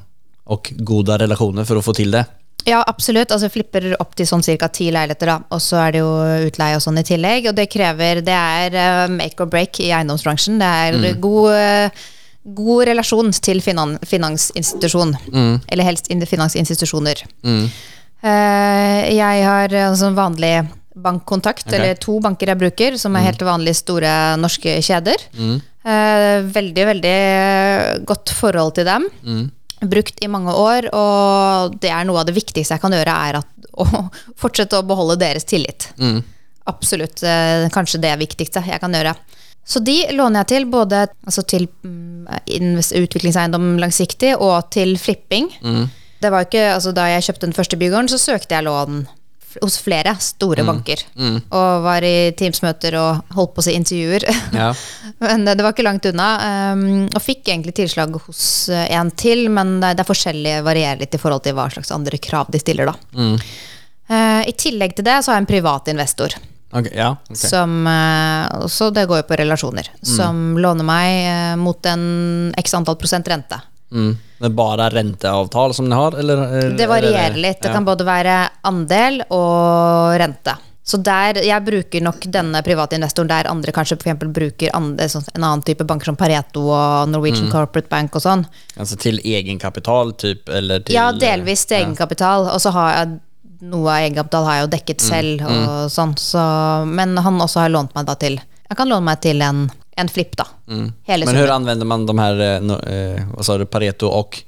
og 0.43 0.73
gode 0.77 1.17
relasjoner 1.17 1.63
for 1.63 1.79
å 1.79 1.85
få 1.85 1.93
til 1.95 2.11
det. 2.11 2.25
Ja, 2.67 2.83
absolutt. 2.87 3.31
Altså 3.31 3.47
flipper 3.53 3.93
opp 4.01 4.17
til 4.17 4.27
sånn 4.27 4.43
ca. 4.43 4.67
ti 4.67 4.89
leiligheter, 4.91 5.31
da. 5.31 5.37
Og 5.49 5.61
så 5.61 5.79
er 5.79 5.95
det 5.95 6.01
jo 6.01 6.11
utleie 6.49 6.75
og 6.75 6.83
sånn 6.83 6.99
i 6.99 7.05
tillegg. 7.07 7.47
Og 7.49 7.55
det 7.55 7.69
krever 7.71 8.21
Det 8.25 8.35
er 8.35 8.75
eh, 8.75 9.07
make 9.07 9.39
or 9.39 9.47
break 9.47 9.79
i 9.79 9.93
eiendomsbransjen. 9.93 10.59
Det 10.59 10.67
er 10.67 11.19
god, 11.23 11.53
eh, 11.55 12.05
god 12.45 12.85
relasjon 12.87 13.31
til 13.41 13.61
finan 13.65 13.97
finansinstitusjon. 14.05 15.15
Eller 15.67 15.83
helst 15.87 16.07
in- 16.13 16.25
finansinstitusjoner. 16.25 17.23
Eh, 18.25 19.13
jeg 19.15 19.43
har 19.45 19.73
altså 19.89 20.11
vanlig 20.15 20.53
bankkontakt, 20.95 21.65
okay. 21.67 21.75
eller 21.79 21.97
to 21.99 22.19
banker 22.23 22.47
jeg 22.53 22.57
bruker, 22.61 22.95
som 22.97 23.15
er 23.17 23.25
helt 23.27 23.41
vanlige 23.43 23.75
store 23.81 24.13
norske 24.39 24.77
kjeder. 24.85 25.25
Eh, 25.85 26.39
veldig, 26.55 26.85
veldig 26.91 27.17
godt 28.07 28.31
forhold 28.33 28.73
til 28.79 28.87
dem. 28.87 29.09
Brukt 29.85 30.21
i 30.23 30.29
mange 30.31 30.53
år, 30.55 30.87
og 30.95 31.75
det 31.83 31.91
er 31.91 32.05
noe 32.07 32.21
av 32.23 32.29
det 32.29 32.37
viktigste 32.37 32.77
jeg 32.77 32.81
kan 32.81 32.95
gjøre, 32.95 33.17
er 33.29 33.41
at, 33.41 33.51
å 33.83 33.85
fortsette 34.39 34.79
å 34.79 34.85
beholde 34.87 35.17
deres 35.19 35.43
tillit. 35.45 35.89
Absolutt. 36.65 37.21
eh, 37.27 37.67
Kanskje 37.75 37.99
det 38.01 38.15
viktigste 38.23 38.63
jeg 38.65 38.79
kan 38.81 38.93
gjøre. 38.95 39.13
Så 39.65 39.81
de 39.81 39.97
låner 40.13 40.43
jeg 40.43 40.51
til, 40.53 40.65
både 40.69 41.07
altså 41.25 41.41
til 41.49 41.67
mm, 41.83 42.77
utviklingseiendom 43.01 43.75
langsiktig 43.81 44.35
og 44.37 44.69
til 44.75 44.93
flipping. 45.01 45.49
Det 46.21 46.31
var 46.31 46.45
ikke, 46.45 46.67
altså 46.75 46.93
Da 46.95 47.09
jeg 47.11 47.25
kjøpte 47.27 47.47
den 47.49 47.57
første 47.57 47.77
bygården, 47.77 48.09
så 48.09 48.21
søkte 48.21 48.55
jeg 48.55 48.67
lån 48.67 49.05
hos 49.61 49.77
flere 49.79 50.15
store 50.19 50.65
banker. 50.67 51.01
Og 51.55 51.83
var 51.85 52.03
i 52.03 52.31
Teams-møter 52.37 52.97
og 52.99 53.35
holdt 53.37 53.53
på 53.55 53.63
å 53.63 53.65
si 53.65 53.75
intervjuer. 53.77 54.25
Ja. 54.55 54.71
Men 55.23 55.45
det 55.47 55.61
var 55.61 55.71
ikke 55.71 55.85
langt 55.87 56.07
unna. 56.09 56.27
um, 56.73 57.05
og 57.07 57.21
fikk 57.23 57.47
egentlig 57.47 57.75
tilslag 57.77 58.15
hos 58.27 58.43
eh, 58.69 58.89
en 58.97 59.11
til, 59.15 59.47
men 59.53 59.77
det 59.79 59.93
det 59.95 60.03
er 60.03 60.09
forskjellig, 60.09 60.55
varierer 60.65 60.99
litt 60.99 61.15
i 61.15 61.21
forhold 61.21 61.45
til 61.45 61.55
hva 61.55 61.69
slags 61.71 61.93
andre 61.95 62.19
krav 62.19 62.51
de 62.51 62.59
stiller, 62.59 62.89
da. 62.89 62.95
Uh, 63.15 64.41
I 64.45 64.53
tillegg 64.57 64.97
til 64.97 65.07
det 65.07 65.21
så 65.23 65.31
har 65.31 65.39
jeg 65.39 65.45
en 65.45 65.53
privat 65.53 65.87
investor. 65.93 66.35
Ok, 66.73 66.89
ja, 66.95 67.11
okay. 67.29 67.35
Som, 67.49 67.87
eh, 67.87 68.65
så 68.67 68.89
det 68.93 69.05
går 69.07 69.21
jo 69.21 69.27
på 69.29 69.37
relasjoner. 69.39 69.89
Som 70.01 70.57
låner 70.57 70.83
meg 70.83 71.07
eh, 71.29 71.55
mot 71.61 71.85
en 71.85 72.53
x 72.57 72.73
antall 72.73 72.97
prosent 72.99 73.27
rente. 73.31 73.61
Mm. 73.93 74.17
Det 74.39 74.45
er 74.49 74.55
bare 74.57 74.89
renteavtale 74.91 75.73
som 75.77 75.87
de 75.89 75.95
har, 75.95 76.17
eller? 76.19 76.37
eller- 76.57 76.77
Det 76.77 76.87
varierer 76.89 77.35
litt. 77.37 77.61
Det 77.61 77.69
ja. 77.69 77.73
kan 77.77 77.85
både 77.85 78.03
være 78.03 78.49
andel 78.63 79.21
og 79.29 80.17
rente. 80.19 80.57
Så 80.85 80.99
der, 81.01 81.39
jeg 81.41 81.63
bruker 81.65 82.01
nok 82.05 82.27
denne 82.29 82.59
private 82.61 82.93
investoren 82.93 83.27
der 83.31 83.47
andre 83.49 83.71
kanskje 83.73 83.95
for 83.97 84.05
eksempel 84.05 84.29
bruker 84.33 84.69
andre, 84.77 85.07
sånn, 85.09 85.23
en 85.33 85.41
annen 85.47 85.63
type 85.65 85.81
banker 85.87 86.05
som 86.11 86.15
Pareto 86.19 86.61
og 86.67 87.07
Mm. 87.07 87.11
Norwegian 87.15 87.49
Corporate 87.49 87.89
Bank 87.89 88.13
og 88.15 88.21
sånn. 88.21 88.43
Altså 88.77 88.95
til 88.99 89.17
egenkapital, 89.23 90.11
typ, 90.13 90.47
eller 90.49 90.79
til 90.85 90.93
Ja, 90.93 91.11
delvis 91.11 91.65
til 91.65 91.79
ja. 91.79 91.85
egenkapital, 91.85 92.49
og 92.53 92.59
så 92.61 92.71
har 92.71 92.91
jeg 93.05 93.19
noe 93.71 93.89
av 93.91 94.03
egenkapital 94.03 94.47
har 94.47 94.59
jeg 94.59 94.65
jo 94.65 94.73
dekket 94.75 95.01
Mm, 95.01 95.07
selv, 95.07 95.45
mm. 95.45 95.89
sånn. 95.91 96.13
Så, 96.19 96.41
men 96.89 97.17
han 97.17 97.41
også 97.41 97.65
har 97.65 97.73
lånt 97.73 97.95
meg 97.95 98.07
da 98.07 98.15
til 98.19 98.39
Jeg 98.39 98.77
kan 98.79 98.89
låne 98.89 99.05
meg 99.05 99.21
til 99.21 99.41
en, 99.45 99.67
en 99.97 100.09
flipp, 100.09 100.35
da. 100.39 100.47
Mm. 100.67 100.87
Men 101.07 101.27
hvordan 101.29 101.61
anvender 101.61 101.85
man 101.85 102.05
de 102.05 102.17
här, 102.17 102.39
eh, 102.41 102.61
no, 102.61 102.79
eh, 102.81 103.21
Hva 103.35 103.45
sa 103.45 103.57
du, 103.57 103.65
Pareto 103.65 104.09
og 104.09 104.41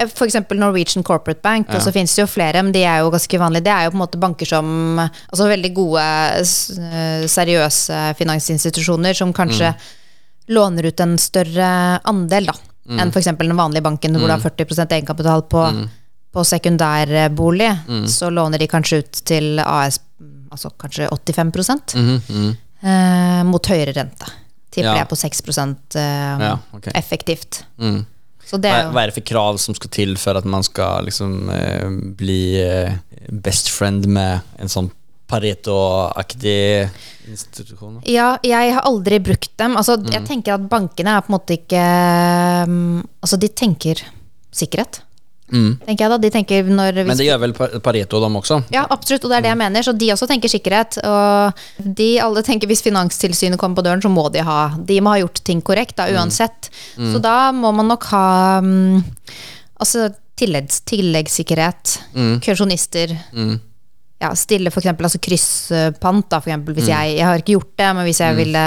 F.eks. 0.00 0.14
For 0.16 0.24
eksempel 0.24 0.56
Norwegian 0.56 1.04
Corporate 1.04 1.42
Bank, 1.44 1.68
og 1.74 1.82
så 1.84 1.92
finnes 1.92 2.14
det 2.16 2.22
jo 2.22 2.30
flere, 2.30 2.62
men 2.64 2.72
de 2.72 2.86
er 2.88 3.02
jo 3.02 3.10
ganske 3.12 3.38
vanlige. 3.38 3.66
Det 3.66 3.72
er 3.74 3.84
jo 3.84 3.90
på 3.92 3.98
en 3.98 4.00
måte 4.00 4.20
banker 4.22 4.48
som 4.48 4.98
Altså 5.02 5.48
veldig 5.50 5.70
gode, 5.76 6.04
eh, 6.80 7.26
seriøse 7.28 7.98
finansinstitusjoner 8.16 9.18
som 9.18 9.34
kanskje 9.36 9.74
låner 10.48 10.88
ut 10.88 11.00
en 11.04 11.18
større 11.20 12.00
andel, 12.08 12.48
da. 12.48 12.56
Enn 12.90 13.12
f.eks. 13.12 13.28
den 13.38 13.58
vanlige 13.58 13.84
banken 13.84 14.16
hvor 14.16 14.26
du 14.26 14.32
har 14.34 14.42
40 14.42 14.88
egenkapital 14.88 15.44
på, 15.52 15.66
på 16.32 16.44
sekundærbolig. 16.46 17.70
Så 18.08 18.30
låner 18.30 18.58
de 18.62 18.68
kanskje 18.70 19.02
ut 19.02 19.22
til 19.26 19.58
AS 19.64 19.98
altså 20.50 20.70
kanskje 20.78 21.08
85 21.10 21.50
eh, 22.82 23.42
mot 23.46 23.66
høyere 23.70 23.94
rente. 23.96 24.30
Tipper 24.70 24.88
Ja. 24.92 24.96
jeg 25.02 25.08
på 25.10 25.16
6 25.18 25.42
eh, 25.96 26.38
Ja, 26.40 26.58
okay. 26.72 26.92
effektivt. 26.94 27.64
Mm. 27.78 28.06
Så 28.46 28.58
det 28.58 28.70
er 28.70 28.84
jo 28.84 28.90
hva 28.94 29.02
er 29.02 29.06
det 29.10 29.14
for 29.14 29.26
krav 29.26 29.58
som 29.58 29.74
skal 29.74 29.90
til 29.90 30.16
for 30.16 30.36
at 30.36 30.44
man 30.44 30.62
skal 30.62 31.04
liksom 31.06 31.50
eh, 31.50 31.88
bli 32.18 32.58
eh, 32.62 32.96
best 33.30 33.70
friend 33.70 34.06
med 34.06 34.40
en 34.58 34.68
sånn 34.68 34.90
Pareto-aktig 35.30 36.90
institusjon? 37.30 38.00
Ja, 38.10 38.32
jeg 38.42 38.72
har 38.74 38.82
aldri 38.82 39.20
brukt 39.22 39.52
dem. 39.56 39.76
Altså, 39.76 39.96
Mm. 39.96 40.10
Jeg 40.12 40.26
tenker 40.26 40.54
at 40.54 40.68
bankene 40.68 41.16
er 41.16 41.20
på 41.20 41.30
en 41.30 41.38
måte 41.38 41.54
ikke 41.54 41.84
um, 42.66 43.04
Altså, 43.22 43.36
de 43.38 43.48
tenker 43.48 44.02
sikkerhet, 44.50 45.02
tenker 45.50 46.04
jeg 46.04 46.10
da. 46.12 46.18
De 46.18 46.30
tenker 46.30 46.64
når 46.70 46.92
vi 46.94 47.02
Mm. 47.02 47.06
Men 47.10 47.16
det 47.18 47.26
gjør 47.26 47.40
vel 47.40 47.52
Pa- 47.52 47.78
Pareto 47.80 48.20
dem 48.22 48.36
også? 48.40 48.60
ja, 48.70 48.86
absolutt, 48.90 49.24
og 49.24 49.30
det 49.30 49.36
er 49.38 49.42
det 49.42 49.50
jeg 49.52 49.58
mener. 49.58 49.82
Så 49.82 49.92
de 49.98 50.08
også 50.14 50.28
tenker 50.30 50.48
sikkerhet. 50.48 50.98
Og 51.04 51.54
de 51.96 52.08
alle 52.20 52.42
tenker 52.42 52.66
hvis 52.70 52.82
Finanstilsynet 52.82 53.58
kommer 53.58 53.76
på 53.82 53.84
døren, 53.84 54.00
så 54.02 54.08
må 54.10 54.30
de 54.32 54.40
ha 54.46 54.74
De 54.78 55.00
må 55.00 55.10
ha 55.14 55.18
gjort 55.22 55.42
ting 55.44 55.60
korrekt, 55.62 55.96
da, 55.96 56.06
Mm. 56.06 56.16
uansett. 56.16 56.70
Så 56.96 57.20
da 57.20 57.50
må 57.52 57.72
man 57.74 57.88
nok 57.88 58.04
ha 58.12 58.58
um, 58.58 59.02
Altså, 59.80 60.10
tilleggs, 60.36 60.80
tilleggssikkerhet, 60.84 61.98
kursjonister. 62.44 63.16
Ja, 64.20 64.34
stille 64.36 64.70
for 64.70 64.80
eksempel, 64.82 65.06
altså 65.08 65.18
krysspant, 65.18 66.28
da, 66.28 66.40
for 66.40 66.50
eksempel. 66.50 66.74
Hvis 66.76 66.88
jeg, 66.90 67.16
jeg 67.16 67.24
har 67.24 67.38
ikke 67.40 67.54
gjort 67.56 67.70
det, 67.80 67.88
men 67.96 68.04
hvis 68.04 68.20
jeg 68.20 68.36
ville 68.36 68.64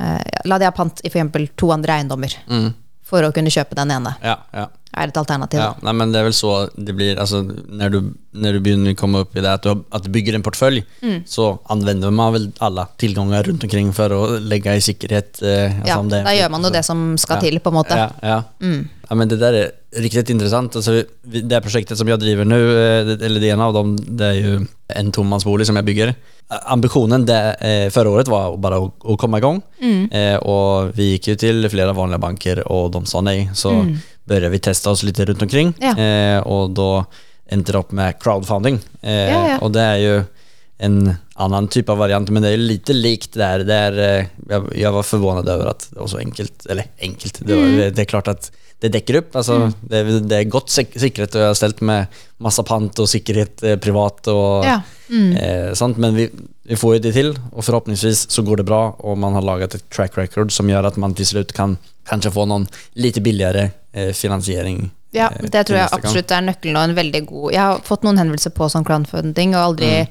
uh, 0.00 0.20
La 0.48 0.58
de 0.58 0.64
ha 0.64 0.72
pant 0.76 1.00
i 1.04 1.08
for 1.10 1.18
eksempel 1.20 1.48
to 1.56 1.70
andre 1.72 1.98
eiendommer. 1.98 2.32
For 3.06 3.22
å 3.22 3.32
kunne 3.32 3.52
kjøpe 3.52 3.76
den 3.78 3.92
ene. 3.94 4.14
Ja, 4.24 4.38
ja. 4.56 4.66
Er 4.96 5.10
et 5.12 5.18
alternativ. 5.20 5.60
Ja, 5.60 5.74
nei, 5.84 5.92
men 5.92 6.12
det 6.12 6.20
er 6.22 6.24
vel 6.30 6.32
så 6.36 6.52
det 6.72 6.94
blir 6.96 7.18
altså, 7.20 7.42
når, 7.44 7.90
du, 7.92 8.12
når 8.32 8.56
du 8.56 8.60
begynner 8.64 8.94
å 8.94 8.96
komme 8.96 9.20
opp 9.26 9.36
i 9.36 9.42
det 9.44 9.50
at 9.52 9.66
du, 9.68 9.82
at 9.92 10.06
du 10.06 10.08
bygger 10.14 10.38
en 10.38 10.44
portfølj, 10.46 10.82
Mm. 11.02 11.18
så 11.28 11.58
anvender 11.70 12.10
man 12.10 12.32
vel 12.32 12.46
alle 12.64 12.86
tilganger 12.98 13.44
rundt 13.50 13.64
omkring 13.68 13.92
for 13.92 14.08
å 14.16 14.20
legge 14.40 14.72
i 14.72 14.80
sikkerhet. 14.80 15.42
Eh, 15.42 15.74
altså, 15.82 15.86
Ja, 15.90 15.98
det 16.02 16.22
da 16.24 16.32
gjør 16.38 16.50
man 16.56 16.62
jo 16.64 16.70
det 16.70 16.84
som 16.88 17.02
skal 17.20 17.36
Ja. 17.36 17.40
til, 17.44 17.60
på 17.60 17.68
en 17.68 17.76
måte. 17.76 17.96
Ja, 17.96 18.08
ja. 18.22 18.38
ja, 19.10 19.14
men 19.14 19.28
det 19.28 19.38
der 19.38 19.52
er 19.60 20.00
riktig 20.00 20.30
interessant. 20.32 20.74
Altså, 20.76 21.04
det 21.24 21.62
prosjektet 21.62 21.96
som 22.00 22.08
jeg 22.08 22.18
driver 22.18 22.44
nu, 22.48 22.56
eh, 22.56 23.12
eller 23.20 23.40
det 23.40 23.52
ene 23.52 23.68
av 23.68 23.74
dem, 23.76 23.94
det 23.96 24.26
er 24.32 24.40
jo 24.40 24.66
en 24.96 25.12
tomannsbolig 25.12 25.66
som 25.68 25.76
jeg 25.76 25.84
bygger. 25.84 26.14
Ambisjonen 26.70 27.24
det, 27.26 27.38
eh, 27.60 27.88
forrige 27.90 28.14
året 28.20 28.28
var 28.30 28.56
bare 28.56 28.78
å, 28.80 28.90
å 29.04 29.16
komme 29.18 29.38
i 29.38 29.44
gang, 29.44 29.62
mm. 29.82 30.08
Eh, 30.12 30.36
og 30.46 30.92
vi 30.96 31.12
gikk 31.18 31.32
jo 31.32 31.34
til 31.42 31.68
flere 31.68 31.92
vanlige 31.96 32.20
banker 32.22 32.62
og 32.70 32.92
de 32.94 33.04
sa 33.10 33.20
nei. 33.20 33.48
Så 33.52 33.72
började 34.26 34.48
vi 34.48 34.58
testa 34.58 34.90
oss 34.90 35.02
litt 35.02 35.20
rundt 35.20 35.42
omkring. 35.42 35.74
Ja. 35.80 35.92
Eh, 35.98 36.40
og 36.46 36.70
da 36.76 37.04
endte 37.48 37.78
upp 37.78 37.92
med 37.92 38.18
crowdfunding. 38.22 38.80
Eh, 39.02 39.12
Ja, 39.12 39.48
ja. 39.48 39.58
Og 39.60 39.72
det 39.72 39.80
er 39.80 39.96
ju 39.96 40.22
en 40.78 41.14
annan 41.34 41.68
typ 41.68 41.88
av 41.88 41.98
variant, 41.98 42.30
men 42.30 42.42
det 42.42 42.48
är 42.48 42.56
lite 42.56 42.92
likt 42.92 43.32
där. 43.32 43.58
där 43.58 44.18
eh, 44.20 44.26
jag, 44.48 44.72
jag 44.76 44.92
var 44.92 45.02
förvånad 45.02 45.48
över 45.48 45.66
att 45.66 45.88
det 45.90 46.00
var 46.00 46.06
så 46.06 46.18
enkelt. 46.18 46.66
Eller 46.66 46.84
enkelt, 47.00 47.40
det, 47.46 47.54
var, 47.54 47.62
Mm. 47.62 47.94
det 47.94 48.02
är 48.02 48.04
klart 48.04 48.28
att 48.28 48.52
det 48.80 48.88
dekker 48.88 49.16
opp. 49.18 49.36
Altså, 49.36 49.54
mm. 49.54 49.72
det, 49.80 50.02
det 50.28 50.36
er 50.36 50.44
godt 50.52 50.68
sik- 50.70 50.98
sikkerhet 51.00 51.34
og 51.34 51.40
jeg 51.40 51.48
har 51.48 51.54
stelt 51.56 51.80
med 51.80 52.06
masse 52.44 52.62
pant 52.62 52.98
og 53.00 53.08
sikkerhet 53.08 53.62
eh, 53.64 53.76
privat 53.80 54.28
Og, 54.28 54.64
Ja. 54.64 54.80
Mm. 55.08 55.32
eh. 55.36 55.88
Men 55.96 56.14
vi, 56.14 56.28
vi 56.62 56.76
får 56.76 56.94
jo 56.94 57.00
det 57.00 57.12
til, 57.14 57.30
og 57.52 57.64
forhåpentligvis 57.64 58.26
så 58.30 58.42
går 58.42 58.56
det 58.56 58.66
bra 58.66 58.96
Og 58.98 59.16
man 59.18 59.32
har 59.32 59.42
laget 59.42 59.74
et 59.74 59.84
track 59.90 60.18
record 60.18 60.52
som 60.52 60.68
gjør 60.68 60.86
at 60.86 60.96
man 60.96 61.14
til 61.14 61.24
slutt 61.26 61.52
kan 61.56 61.78
kanskje 62.10 62.30
få 62.36 62.44
noen 62.46 62.68
lite 62.94 63.20
billigere 63.20 63.70
eh, 63.92 64.12
finansiering. 64.12 64.90
Ja, 65.12 65.30
eh, 65.40 65.48
det 65.48 65.66
tror 65.66 65.78
jeg 65.78 65.88
absolutt 65.92 66.30
er 66.30 66.44
nøkkelen 66.44 66.76
og 66.76 66.84
en 66.90 66.96
veldig 66.96 67.26
god 67.26 67.52
Jeg 67.52 67.60
har 67.60 67.80
fått 67.84 68.02
noen 68.04 68.18
henvendelser 68.20 68.50
på 68.52 68.68
sånn 68.68 68.84
crowdfunding 68.84 69.54
og 69.56 69.62
aldri 69.70 69.92
Mm. 70.04 70.08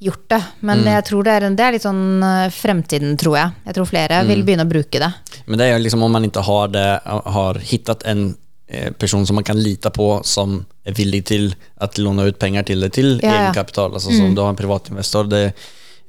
Gjort 0.00 0.28
det. 0.30 0.40
Men 0.60 0.84
jeg 0.86 1.04
tror 1.08 1.24
det 1.26 1.32
er, 1.34 1.46
en, 1.48 1.56
det 1.58 1.64
er 1.66 1.72
litt 1.74 1.82
sånn 1.86 2.22
eh, 2.22 2.48
fremtiden, 2.54 3.16
tror 3.18 3.36
jeg. 3.38 3.54
Jeg 3.66 3.74
tror 3.78 3.88
flere 3.90 4.20
Mm. 4.22 4.28
vil 4.28 4.42
begynne 4.46 4.66
å 4.66 4.70
bruke 4.70 4.98
det. 5.02 5.12
Men 5.46 5.58
det 5.58 5.66
er 5.66 5.72
jo 5.76 5.84
liksom 5.84 6.02
om 6.06 6.12
man 6.12 6.24
ikke 6.28 6.44
har, 6.46 6.68
det, 6.68 6.86
har 7.34 7.58
hittat 7.58 8.04
en 8.06 8.36
eh, 8.68 8.90
person 8.92 9.26
som 9.26 9.34
man 9.40 9.44
kan 9.44 9.58
lita 9.58 9.90
på 9.90 10.22
som 10.24 10.60
er 10.86 10.92
villig 10.94 11.24
til 11.26 11.48
å 11.82 11.88
låne 11.98 12.28
ut 12.28 12.38
penger 12.38 12.62
til 12.70 12.80
det 12.80 12.92
til 12.94 13.18
Ja, 13.22 13.28
ja. 13.32 13.40
egenkapital. 13.48 13.94
Alltså 13.94 14.10
som 14.14 14.34
du 14.34 14.40
har 14.42 14.50
en 14.54 14.56
privatinvestor. 14.60 15.28
Det 15.28 15.42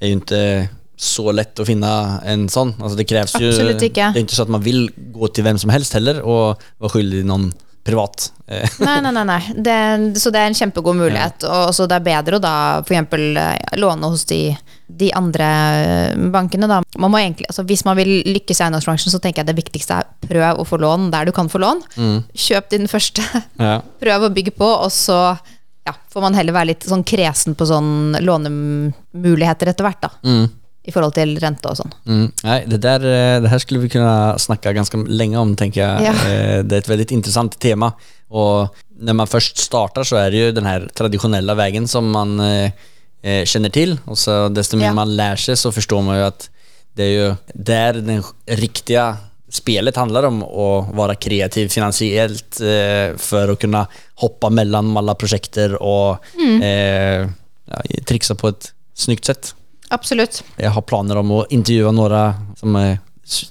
er 0.01 0.07
jo 0.13 0.19
ikke 0.19 0.69
så 0.99 1.31
lett 1.31 1.55
å 1.59 1.65
finne 1.65 1.89
en 2.27 2.47
sånn. 2.51 2.73
Altså, 2.79 2.97
det 2.99 3.07
kreves 3.07 3.33
jo. 3.39 3.49
Det 3.55 3.87
er 3.95 4.19
ikke 4.19 4.35
så 4.35 4.43
at 4.43 4.49
man 4.51 4.61
vil 4.61 4.89
gå 5.15 5.29
til 5.33 5.45
hvem 5.47 5.57
som 5.57 5.71
helst 5.71 5.93
heller 5.95 6.19
og 6.27 6.59
være 6.79 6.91
skyldig 6.91 7.21
någon 7.25 7.49
privat. 7.89 8.29
Eh, 8.49 8.65
Nei, 8.85 8.95
nei, 9.03 9.11
nei. 9.13 9.25
nei. 9.27 9.39
Det, 9.53 9.75
så 10.21 10.31
det 10.33 10.41
er 10.41 10.49
en 10.49 10.57
kjempegod 10.57 10.97
mulighet. 10.97 11.45
Og 11.49 11.73
så 11.75 11.85
det 11.89 11.99
er 11.99 12.05
bedre 12.07 12.39
å 12.39 12.43
da 12.43 12.53
f.eks. 12.81 13.19
låne 13.81 14.09
hos 14.13 14.25
de, 14.29 14.39
de 15.01 15.11
andre 15.17 15.49
eh, 15.83 16.23
bankene. 16.33 16.69
Da. 16.71 16.79
Man 16.97 17.13
må 17.13 17.21
egentlig, 17.21 17.49
altså 17.51 17.65
hvis 17.69 17.85
man 17.87 17.99
vil 17.99 18.15
lykkes 18.29 18.61
i 18.61 18.65
eiendomsbransjen, 18.67 19.13
så 19.13 19.21
tenker 19.21 19.43
jeg 19.43 19.51
det 19.51 19.59
viktigste 19.59 20.01
er 20.01 20.09
prøv 20.29 20.63
å 20.63 20.67
få 20.67 20.81
lån 20.81 21.09
der 21.13 21.29
du 21.29 21.35
kan 21.35 21.51
få 21.51 21.61
lån. 21.61 21.85
Kjøp 22.33 22.71
din 22.73 22.89
første. 22.91 23.25
ja. 23.61 23.79
Prøv 24.01 24.29
å 24.29 24.33
bygge 24.33 24.55
på, 24.57 24.69
og 24.69 24.91
så 24.93 25.19
ja, 25.87 25.93
får 26.13 26.25
man 26.25 26.35
heller 26.37 26.53
være 26.53 26.73
litt 26.73 26.85
sånn 26.89 27.05
kresen 27.07 27.55
på 27.57 27.65
sånn 27.69 28.17
lånemuligheter 28.21 29.71
etter 29.71 29.87
hvert, 29.87 30.09
da. 30.09 30.11
I 30.89 30.93
forhold 30.95 31.15
til 31.17 31.35
rente 31.41 31.69
og 31.69 31.77
sånn. 31.79 31.95
Mm. 32.09 32.27
nei, 32.43 32.59
det, 32.71 32.81
där, 32.83 33.05
eh, 33.05 33.39
det 33.43 33.51
her 33.53 33.61
skulle 33.61 33.83
vi 33.83 33.91
kunne 33.93 34.37
snakke 34.41 34.73
ganske 34.75 35.01
lenge 35.07 35.37
om, 35.37 35.55
tenker 35.59 35.83
jeg. 35.83 36.09
Ja. 36.09 36.13
Eh, 36.27 36.61
Det 36.65 36.77
er 36.77 36.83
et 36.83 36.91
veldig 36.91 37.09
interessant 37.19 37.59
tema. 37.61 37.93
Og 38.29 38.75
når 38.99 39.17
man 39.21 39.29
først 39.29 39.61
starter, 39.61 40.05
så 40.05 40.19
er 40.21 40.33
det 40.33 40.41
jo 40.41 40.51
den 40.57 40.67
her 40.69 40.87
tradisjonelle 40.97 41.55
veien 41.57 41.87
som 41.89 42.09
man 42.13 42.35
eh, 42.41 42.71
kjenner 43.45 43.73
til. 43.73 43.97
Og 44.07 44.17
så 44.17 44.47
desto 44.53 44.77
mer 44.77 44.91
Ja. 44.91 44.97
man 44.97 45.15
lærer 45.15 45.39
seg, 45.39 45.57
så 45.61 45.71
forstår 45.71 46.03
man 46.05 46.19
jo 46.19 46.27
at 46.27 46.49
det 46.97 47.05
er 47.05 47.15
jo 47.15 47.37
der 47.55 48.01
den 48.01 48.23
riktige 48.59 49.05
spelet 49.49 49.97
handler 49.97 50.27
om 50.29 50.41
å 50.43 50.67
være 50.93 51.17
kreativ 51.21 51.71
finansielt 51.73 52.59
eh, 52.61 53.15
for 53.17 53.53
å 53.53 53.57
kunne 53.59 53.85
hoppe 54.21 54.51
mellom 54.53 54.91
alle 54.99 55.15
prosjekter 55.17 55.73
og 55.79 56.25
mm. 56.37 56.57
eh, 56.61 57.23
ja, 57.69 57.81
trikse 58.09 58.35
på 58.37 58.51
et 58.53 58.71
snyggt 58.99 59.25
sätt. 59.25 59.53
Absolutt. 59.89 60.43
Jeg 60.57 60.73
har 60.75 60.85
planer 60.85 61.19
om 61.21 61.37
å 61.39 61.43
intervjue 61.49 61.93
noen 61.95 62.51
som, 62.59 62.75
er, 62.77 62.99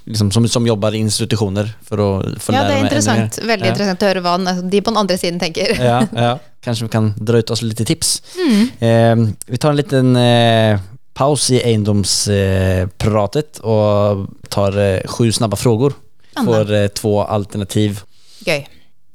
liksom, 0.07 0.31
som, 0.35 0.47
som 0.49 0.69
jobber 0.69 0.95
i 0.95 1.03
institusjoner 1.03 1.73
for 1.87 2.03
å 2.03 2.11
for 2.43 2.57
Ja, 2.57 2.65
det 2.69 2.77
er 2.77 2.87
interessant. 2.87 3.41
Veldig 3.43 3.67
ja. 3.67 3.73
interessant 3.75 4.05
å 4.05 4.13
høre 4.13 4.23
hva 4.25 4.37
de 4.39 4.83
på 4.83 4.93
den 4.93 5.03
andre 5.03 5.19
siden 5.21 5.41
tenker. 5.43 5.75
Ja, 5.83 6.03
ja. 6.15 6.37
Kanskje 6.65 6.89
vi 6.89 6.95
kan 6.95 7.13
dra 7.19 7.39
ut 7.39 7.51
oss 7.55 7.63
litt 7.63 7.83
tips. 7.87 8.17
Mm. 8.39 8.63
Eh, 8.83 9.17
vi 9.47 9.61
tar 9.63 9.75
en 9.75 9.79
liten 9.79 10.17
eh, 10.19 10.81
paus 11.19 11.49
i 11.55 11.61
eiendomspratet 11.63 13.63
og 13.67 14.27
tar 14.53 14.79
eh, 14.79 15.07
sju 15.11 15.31
snabba 15.35 15.59
frågor. 15.59 15.97
For 16.39 16.75
eh, 16.75 16.91
två 16.95 17.17
alternativ. 17.25 18.05
Gøy. 18.47 18.63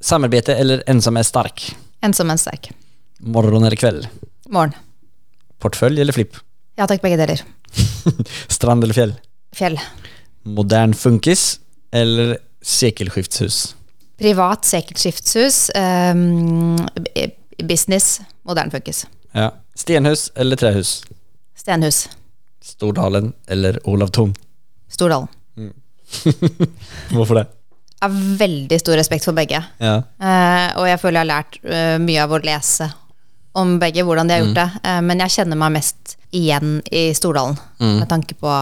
Samarbete 0.03 0.57
eller 0.59 0.83
ensam 0.91 1.17
er 1.17 1.23
stark? 1.23 1.69
Ensom, 2.03 2.31
er 2.33 2.41
sterk. 2.41 2.73
Morgon 3.23 3.63
eller 3.63 3.79
kveld? 3.79 4.09
Morgen. 4.51 4.75
Portfølje 5.63 6.03
eller 6.03 6.15
flipp? 6.15 6.35
Ja 6.79 6.87
takk, 6.89 7.03
begge 7.03 7.19
deler. 7.21 7.41
Strand 8.55 8.83
eller 8.83 8.97
fjell? 8.97 9.13
Fjell. 9.53 9.77
Modern 10.43 10.95
funkis 10.97 11.59
eller 11.93 12.37
sekelskiftshus? 12.65 13.75
Privat 14.17 14.65
sekelskiftshus. 14.65 15.67
Um, 15.75 16.77
business. 17.63 18.21
Modern 18.43 18.71
funkis. 18.73 19.05
Ja. 19.31 19.51
Stenhus 19.75 20.31
eller 20.35 20.57
trehus? 20.57 21.03
Stenhus. 21.57 22.07
Stordalen 22.61 23.33
eller 23.47 23.79
Olav 23.89 24.07
Thon? 24.07 24.33
Stordalen. 24.89 25.27
Hvorfor 27.13 27.35
det? 27.35 27.45
Jeg 28.03 28.09
har 28.09 28.37
veldig 28.37 28.79
stor 28.81 28.97
respekt 28.99 29.25
for 29.25 29.37
begge. 29.37 29.61
Ja. 29.79 29.95
Uh, 30.19 30.81
og 30.81 30.89
jeg 30.89 30.99
føler 30.99 31.21
jeg 31.21 31.23
har 31.23 31.31
lært 31.31 31.61
uh, 31.63 31.97
mye 32.03 32.25
av 32.25 32.33
å 32.35 32.41
lese 32.43 32.89
om 33.53 33.75
begge, 33.81 34.03
hvordan 34.05 34.29
de 34.29 34.35
har 34.35 34.43
gjort 34.45 34.57
det. 34.57 34.69
Eh, 34.83 35.01
men 35.05 35.23
jeg 35.25 35.35
kjenner 35.37 35.59
meg 35.59 35.75
mest 35.77 36.15
igjen 36.33 36.79
i 36.91 37.11
Stordalen, 37.13 37.59
med 37.79 38.07
tanke 38.09 38.33
på 38.41 38.53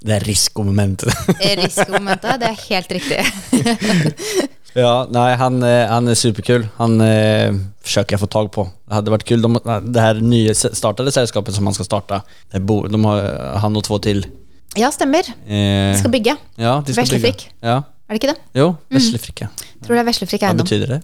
Det 0.00 0.14
er 0.16 0.24
risikomomentet. 0.24 1.10
risikomomentet. 1.62 2.38
Det 2.40 2.48
er 2.48 2.60
helt 2.68 2.92
riktig. 2.96 3.18
ja, 4.78 4.92
nei, 5.12 5.28
han, 5.40 5.58
eh, 5.66 5.84
han 5.90 6.08
er 6.08 6.16
superkul. 6.16 6.64
Han 6.78 7.00
eh, 7.04 7.52
forsøker 7.84 8.14
jeg 8.16 8.20
å 8.20 8.24
få 8.24 8.30
tag 8.32 8.50
på. 8.54 8.64
Det 8.88 8.96
hadde 9.00 9.14
vært 9.16 9.26
kul. 9.28 9.44
De, 9.44 9.80
det 9.92 10.04
her 10.04 10.20
nye 10.24 10.54
startede 10.56 11.12
selskapet 11.14 11.56
som 11.56 11.68
han 11.68 11.76
skal 11.76 11.88
starte, 11.90 12.22
det 12.54 12.62
bo, 12.64 12.80
de 12.88 13.00
har 13.04 13.28
han 13.64 13.76
og 13.76 13.84
två 13.88 14.00
til. 14.08 14.24
Ja, 14.78 14.90
stemmer. 14.94 15.26
Eh, 15.48 15.92
Vi 15.92 15.98
skal 16.00 16.12
bygge. 16.14 16.36
ja, 16.56 16.78
de 16.84 16.94
skal 16.94 17.04
Veslefrikk. 17.04 17.48
Ja. 17.64 17.80
Er 18.08 18.16
det 18.16 18.22
ikke 18.22 18.32
det? 18.32 18.40
Jo, 18.56 18.70
Veslefrikka. 18.94 19.50
Tror 19.84 19.98
det 19.98 20.00
er 20.00 20.08
Veslefrikk 20.08 20.46
eiendom. 20.48 20.64
Hva 20.64 20.70
betyder 20.70 20.94
det? 20.96 21.02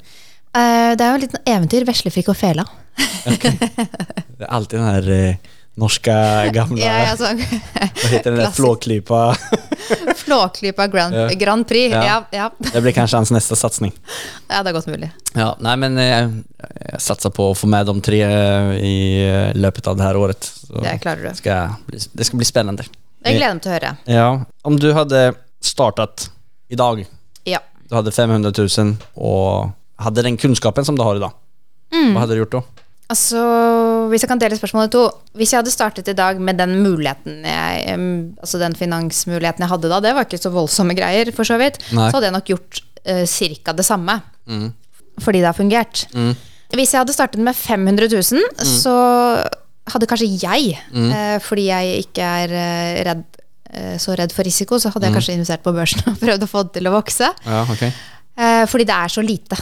Uh, 0.54 0.94
det 0.94 1.02
er 1.04 1.08
jo 1.10 1.18
et 1.18 1.24
lite 1.26 1.40
eventyr. 1.50 1.84
Veslefrikk 1.88 2.30
og 2.32 2.38
fela. 2.38 2.64
Det 4.38 4.44
er 4.44 4.50
alltid 4.50 4.78
den 4.78 4.88
her 4.88 5.10
eh, 5.14 5.52
norske, 5.80 6.14
gamle 6.54 6.82
Ja, 6.82 7.14
sånn. 7.18 7.40
vad 8.02 8.10
heter 8.12 8.36
den 8.36 8.52
flåklypa? 8.54 9.20
Flåklypa 10.24 10.86
Grand, 10.88 11.14
Ja. 11.14 11.28
Grand 11.38 11.68
Prix. 11.68 11.94
Ja. 11.94 12.24
Ja. 12.32 12.50
Det 12.58 12.80
blir 12.80 12.92
kanskje 12.96 13.20
hans 13.20 13.30
neste 13.34 13.56
satsning. 13.56 13.92
ja. 14.48 14.62
det 14.62 14.72
er 14.72 14.76
godt 14.76 14.90
mulig. 14.90 15.10
Ja, 15.34 15.52
nej 15.62 15.76
men 15.82 15.98
jeg, 16.00 16.28
jeg, 16.58 17.00
satser 17.02 17.34
på 17.34 17.50
å 17.52 17.56
få 17.58 17.70
med 17.70 17.86
de 17.90 17.96
tre 18.04 18.20
eh, 18.26 18.74
i 18.82 18.96
løpet 19.58 19.90
av 19.90 19.98
det 19.98 20.06
her 20.06 20.18
året. 20.20 20.44
Så 20.44 20.82
Det 20.82 20.98
klarer 21.02 21.30
du. 21.30 21.34
Skal 21.38 21.74
bli, 21.88 22.02
det 22.12 22.28
skal 22.30 22.42
bli 22.42 22.48
spennende. 22.48 22.86
Jeg 23.24 23.38
gleder 23.38 23.56
meg 23.56 23.64
til 23.64 23.72
å 23.72 23.74
høre. 23.78 23.92
Ja, 24.10 24.28
om 24.68 24.76
du 24.80 24.90
hadde 24.92 25.24
startet 25.64 26.28
i 26.68 26.76
dag, 26.76 27.06
Ja. 27.48 27.60
du 27.88 27.96
hadde 27.96 28.12
500 28.12 28.52
000 28.58 28.96
og 29.16 29.72
hadde 30.02 30.22
den 30.26 30.36
kunnskapen 30.36 30.84
som 30.84 30.96
du 30.96 31.02
har 31.02 31.16
i 31.16 31.22
dag, 31.22 31.32
mm. 31.92 32.12
hva 32.12 32.24
hadde 32.24 32.36
du 32.36 32.42
gjort 32.42 32.56
då? 32.58 32.62
Altså, 33.14 33.40
hvis 34.10 34.24
jeg 34.24 34.30
kan 34.30 34.40
dele 34.42 34.56
spørsmålet 34.58 34.90
i 34.90 34.94
to 34.96 35.04
Hvis 35.38 35.52
jeg 35.52 35.60
hadde 35.60 35.74
startet 35.74 36.08
i 36.10 36.16
dag 36.18 36.40
med 36.42 36.58
den 36.58 36.78
muligheten 36.82 37.44
jeg, 37.46 37.98
Altså 38.42 38.60
den 38.62 38.76
finansmuligheten 38.78 39.64
jeg 39.64 39.70
hadde 39.70 39.92
da, 39.92 40.00
det 40.02 40.14
var 40.16 40.26
ikke 40.26 40.42
så 40.42 40.52
voldsomme 40.54 40.96
greier, 40.98 41.30
for 41.36 41.46
så 41.46 41.58
vidt, 41.60 41.78
Nei. 41.92 42.08
så 42.08 42.18
hadde 42.18 42.30
jeg 42.30 42.36
nok 42.36 42.50
gjort 42.54 42.80
uh, 42.80 43.24
ca. 43.28 43.76
det 43.76 43.86
samme. 43.86 44.16
Fordi 45.22 45.42
det 45.42 45.48
har 45.48 45.56
fungert. 45.56 46.06
Hvis 46.74 46.94
jeg 46.94 47.04
hadde 47.04 47.14
startet 47.14 47.44
med 47.44 47.54
500 47.54 48.08
000, 48.10 48.66
så 48.66 48.94
hadde 49.92 50.08
kanskje 50.10 50.30
jeg, 50.42 50.80
uh, 50.96 51.36
fordi 51.44 51.68
jeg 51.68 52.06
ikke 52.06 52.32
er 52.40 52.56
uh, 52.56 53.02
redd, 53.10 53.22
uh, 53.76 53.94
så 54.02 54.16
redd 54.18 54.34
for 54.34 54.46
risiko, 54.48 54.80
så 54.80 54.90
hadde 54.94 55.10
jeg 55.10 55.18
kanskje 55.18 55.38
investert 55.38 55.64
på 55.66 55.74
børsen 55.76 56.02
og 56.10 56.18
prøvd 56.24 56.48
å 56.48 56.50
få 56.50 56.66
det 56.66 56.80
til 56.80 56.90
å 56.90 56.96
vokse. 56.96 57.30
Ja, 57.46 57.62
okay. 57.68 57.92
Eh, 58.34 58.64
fordi 58.66 58.86
det 58.88 58.94
er 58.94 59.12
så 59.12 59.22
lite. 59.22 59.58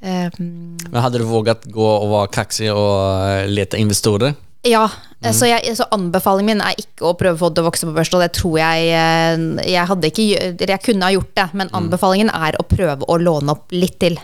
Ehm, 0.00 0.76
Men 0.90 1.02
hadde 1.04 1.20
du 1.20 1.26
våget 1.28 1.66
gå 1.72 1.86
og 1.86 2.08
være 2.12 2.32
kaksig 2.34 2.70
og 2.72 2.94
eh, 3.26 3.48
lete 3.50 3.80
investorer? 3.80 4.36
Ja, 4.68 4.90
så, 5.24 5.46
jeg, 5.48 5.72
så 5.72 5.86
anbefalingen 5.88 6.58
min 6.58 6.62
er 6.64 6.76
ikke 6.76 7.06
å 7.08 7.14
prøve 7.16 7.32
å 7.32 7.40
få 7.40 7.48
det 7.48 7.56
til 7.56 7.64
å 7.64 7.68
vokse 7.70 7.86
på 7.88 7.94
børs, 7.96 8.10
og 8.12 8.20
det 8.20 8.28
tror 8.36 8.58
jeg 8.60 8.90
eh, 8.92 9.44
Jeg 9.72 9.88
hadde 9.88 10.10
ikke 10.10 10.26
jeg 10.68 10.82
kunne 10.84 11.08
ha 11.08 11.14
gjort 11.14 11.32
det, 11.38 11.46
men 11.56 11.72
anbefalingen 11.76 12.28
er 12.28 12.58
å 12.60 12.66
prøve 12.68 13.08
å 13.08 13.16
låne 13.20 13.54
opp 13.56 13.72
litt 13.72 13.96
til. 14.04 14.20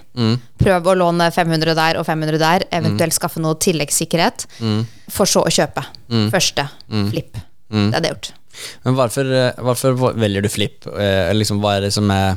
Prøve 0.60 0.92
å 0.92 0.98
låne 1.00 1.30
500 1.32 1.76
der 1.80 2.00
og 2.00 2.04
500 2.08 2.40
der, 2.42 2.66
eventuelt 2.68 3.16
skaffe 3.16 3.40
noe 3.40 3.56
tilleggssikkerhet, 3.64 4.44
for 5.12 5.28
så 5.28 5.44
å 5.48 5.52
kjøpe. 5.52 5.84
Første 6.32 6.68
flipp. 6.88 7.40
Det 7.72 7.88
hadde 7.96 8.10
jeg 8.10 8.18
gjort. 8.18 8.34
Men 8.84 8.96
hvorfor, 8.96 9.32
eh, 9.32 9.62
hvorfor 9.64 9.96
velger 10.16 10.44
du 10.44 10.48
flipp? 10.52 10.86
Eh, 10.86 11.32
liksom, 11.36 11.60
hva 11.60 11.76
er 11.76 11.86
det 11.86 11.92
som 11.96 12.10
er 12.12 12.36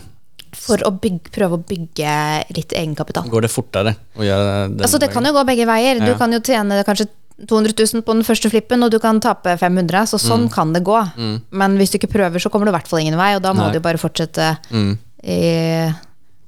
For 0.57 0.77
å 0.87 0.91
bygge, 0.99 1.29
prøve 1.35 1.57
å 1.57 1.63
bygge 1.63 2.13
litt 2.57 2.73
egenkapital. 2.73 3.27
Går 3.29 3.41
det 3.45 3.51
fortere 3.51 3.95
å 4.17 4.23
gjøre 4.25 4.75
det? 4.75 4.83
Altså 4.87 4.99
Det 4.99 5.11
kan 5.13 5.23
jo 5.25 5.33
gå 5.33 5.43
begge 5.45 5.65
veier. 5.69 5.99
Du 5.99 6.11
Ja. 6.11 6.17
kan 6.17 6.31
jo 6.31 6.39
tjene 6.39 6.83
kanskje 6.83 7.07
200 7.47 7.73
000 7.93 8.01
på 8.03 8.13
den 8.13 8.23
første 8.23 8.49
flippen, 8.51 8.83
og 8.83 8.91
du 8.91 8.99
kan 8.99 9.19
tape 9.21 9.53
500 9.57 10.03
så 10.09 10.17
sånn 10.19 10.49
kan 10.51 10.73
det 10.73 10.83
gå. 10.83 10.97
Men 11.51 11.77
hvis 11.77 11.91
du 11.91 11.97
ikke 11.99 12.11
prøver, 12.11 12.39
så 12.39 12.49
kommer 12.51 12.65
du 12.65 12.71
i 12.73 12.75
hvert 12.77 12.87
fall 12.87 12.99
ingen 12.99 13.15
vei, 13.17 13.35
og 13.35 13.41
da 13.41 13.53
må 13.53 13.67
Nei. 13.67 13.71
du 13.71 13.79
bare 13.79 13.97
fortsette 13.97 14.57
Mm. 14.71 14.97
i 15.23 15.93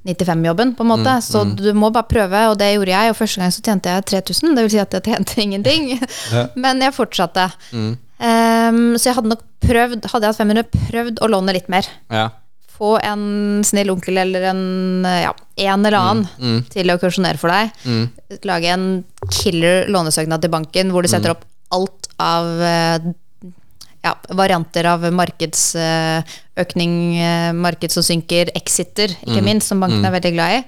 95-jobben, 0.06 0.76
på 0.76 0.82
en 0.84 0.88
måte. 0.90 1.14
Så 1.22 1.46
du 1.56 1.72
må 1.74 1.92
bare 1.94 2.08
prøve, 2.10 2.50
og 2.50 2.58
det 2.58 2.74
gjorde 2.76 2.88
jeg. 2.90 3.10
Og 3.12 3.16
første 3.16 3.38
gang 3.40 3.52
så 3.54 3.62
tjente 3.62 3.86
jeg 3.94 4.06
3000, 4.26 4.56
det 4.56 4.64
vil 4.66 4.70
si 4.74 4.80
at 4.80 4.92
jeg 4.92 5.04
tjente 5.04 5.38
ingenting. 5.46 6.00
Men 6.56 6.82
jeg 6.82 6.94
fortsatte. 6.98 7.52
Um, 8.22 8.98
så 8.98 9.10
jeg 9.10 9.16
hadde 9.18 9.30
nok 9.32 9.42
prøvd, 9.62 10.06
hadde 10.12 10.26
jeg 10.28 10.34
hatt 10.34 10.42
500, 10.42 10.64
prøvd 10.90 11.22
å 11.22 11.30
låne 11.30 11.54
litt 11.54 11.70
mer. 11.70 11.88
Ja. 12.12 12.30
Få 12.82 12.96
en 13.06 13.62
snill 13.68 13.92
onkel 13.94 14.18
eller 14.18 14.48
en, 14.50 14.62
ja, 15.06 15.32
en 15.68 15.86
eller 15.86 15.98
annen 16.00 16.64
til 16.74 16.90
å 16.90 16.98
kausjonere 16.98 17.38
for 17.38 17.54
deg. 17.54 17.70
Lage 18.50 18.72
en 18.74 18.88
killer 19.30 19.86
lånesøknad 19.94 20.42
til 20.42 20.50
banken 20.50 20.90
hvor 20.90 21.06
du 21.06 21.12
setter 21.12 21.36
opp 21.36 21.44
alt 21.72 22.10
av 22.18 22.48
eh, 22.66 23.12
ja, 24.02 24.16
varianter 24.34 24.88
av 24.90 25.06
markedsøkning, 25.14 26.96
eh, 27.22 27.54
marked 27.54 27.94
som 27.94 28.04
synker, 28.04 28.50
exiter, 28.58 29.14
ikke 29.22 29.44
minst, 29.46 29.70
som 29.70 29.80
banken 29.80 30.04
er 30.10 30.16
veldig 30.18 30.34
glad 30.34 30.58
i. 30.58 30.62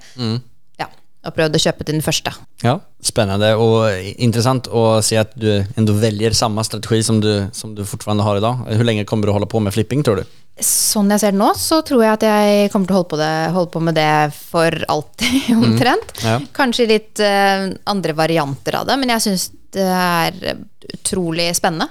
Ja, 0.80 0.88
og 1.26 1.34
prøvde 1.36 1.58
å 1.58 1.64
kjøpe 1.66 1.84
til 1.84 1.98
den 1.98 2.06
første. 2.06 2.34
Ja, 2.64 2.78
Spennende 3.04 3.56
og 3.60 3.90
interessant 4.22 4.70
å 4.72 5.02
se 5.04 5.18
at 5.20 5.34
du 5.36 5.50
ändå 5.76 5.98
velger 6.00 6.32
samme 6.38 6.64
strategi 6.64 7.02
som 7.04 7.20
du, 7.20 7.50
som 7.52 7.74
du 7.76 7.84
fortfarande 7.84 8.24
har 8.24 8.38
i 8.40 8.44
dag. 8.46 8.62
Hvor 8.70 8.88
lenge 8.88 9.04
kommer 9.10 9.28
du 9.28 9.34
å 9.34 9.40
holde 9.40 9.50
på 9.52 9.60
med 9.60 9.74
flipping, 9.76 10.06
tror 10.06 10.22
du? 10.22 10.24
Sånn 10.62 11.10
jeg 11.10 11.22
ser 11.24 11.34
det 11.34 11.40
nå, 11.42 11.48
så 11.58 11.80
tror 11.82 12.04
jeg 12.06 12.14
at 12.14 12.26
jeg 12.28 12.70
kommer 12.70 12.90
til 12.90 12.94
å 12.94 13.00
holde 13.00 13.10
på, 13.10 13.18
det, 13.18 13.32
holde 13.56 13.72
på 13.74 13.80
med 13.82 13.98
det 13.98 14.12
for 14.38 14.86
alltid, 14.94 15.50
omtrent. 15.58 16.14
Ja. 16.22 16.38
Kanskje 16.54 16.90
litt 16.92 17.24
uh, 17.26 17.72
andre 17.90 18.14
varianter 18.18 18.78
av 18.82 18.88
det, 18.90 19.00
men 19.02 19.16
jeg 19.16 19.26
syns 19.26 19.50
det 19.74 19.90
er 19.90 20.60
utrolig 20.94 21.50
spennende. 21.58 21.90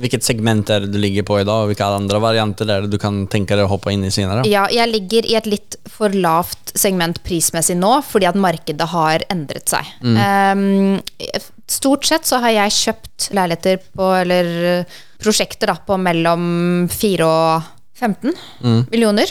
Hvilket 0.00 0.24
segment 0.24 0.70
er 0.72 0.84
det 0.84 0.94
du 0.94 1.00
ligger 1.02 1.26
på 1.28 1.36
i 1.42 1.44
dag, 1.44 1.66
og 1.66 1.68
hvilke 1.68 1.84
andre 1.84 2.20
varianter 2.22 2.70
er 2.72 2.86
det 2.86 2.92
du 2.94 2.96
kan 3.02 3.24
tenke 3.28 3.58
deg 3.58 3.66
å 3.66 3.72
hoppe 3.74 3.92
inn 3.92 4.06
i 4.06 4.12
senere? 4.14 4.46
Ja, 4.48 4.62
jeg 4.72 4.88
ligger 4.88 5.28
i 5.28 5.34
et 5.36 5.48
litt 5.50 5.76
for 5.90 6.14
lavt 6.14 6.72
segment 6.78 7.20
prismessig 7.26 7.76
nå, 7.76 7.98
fordi 8.06 8.30
at 8.30 8.38
markedet 8.40 8.86
har 8.94 9.26
endret 9.28 9.68
seg. 9.74 9.90
Um, 10.00 11.02
stort 11.68 12.08
sett 12.08 12.24
så 12.30 12.40
har 12.40 12.54
jeg 12.54 12.76
kjøpt 12.78 13.28
leiligheter 13.36 13.82
på, 13.92 14.08
eller 14.22 14.54
prosjekter 15.20 15.74
da, 15.74 15.76
på 15.84 16.00
mellom 16.00 16.48
fire 16.88 17.28
og 17.28 17.68
15 18.00 18.32
millioner 18.90 19.28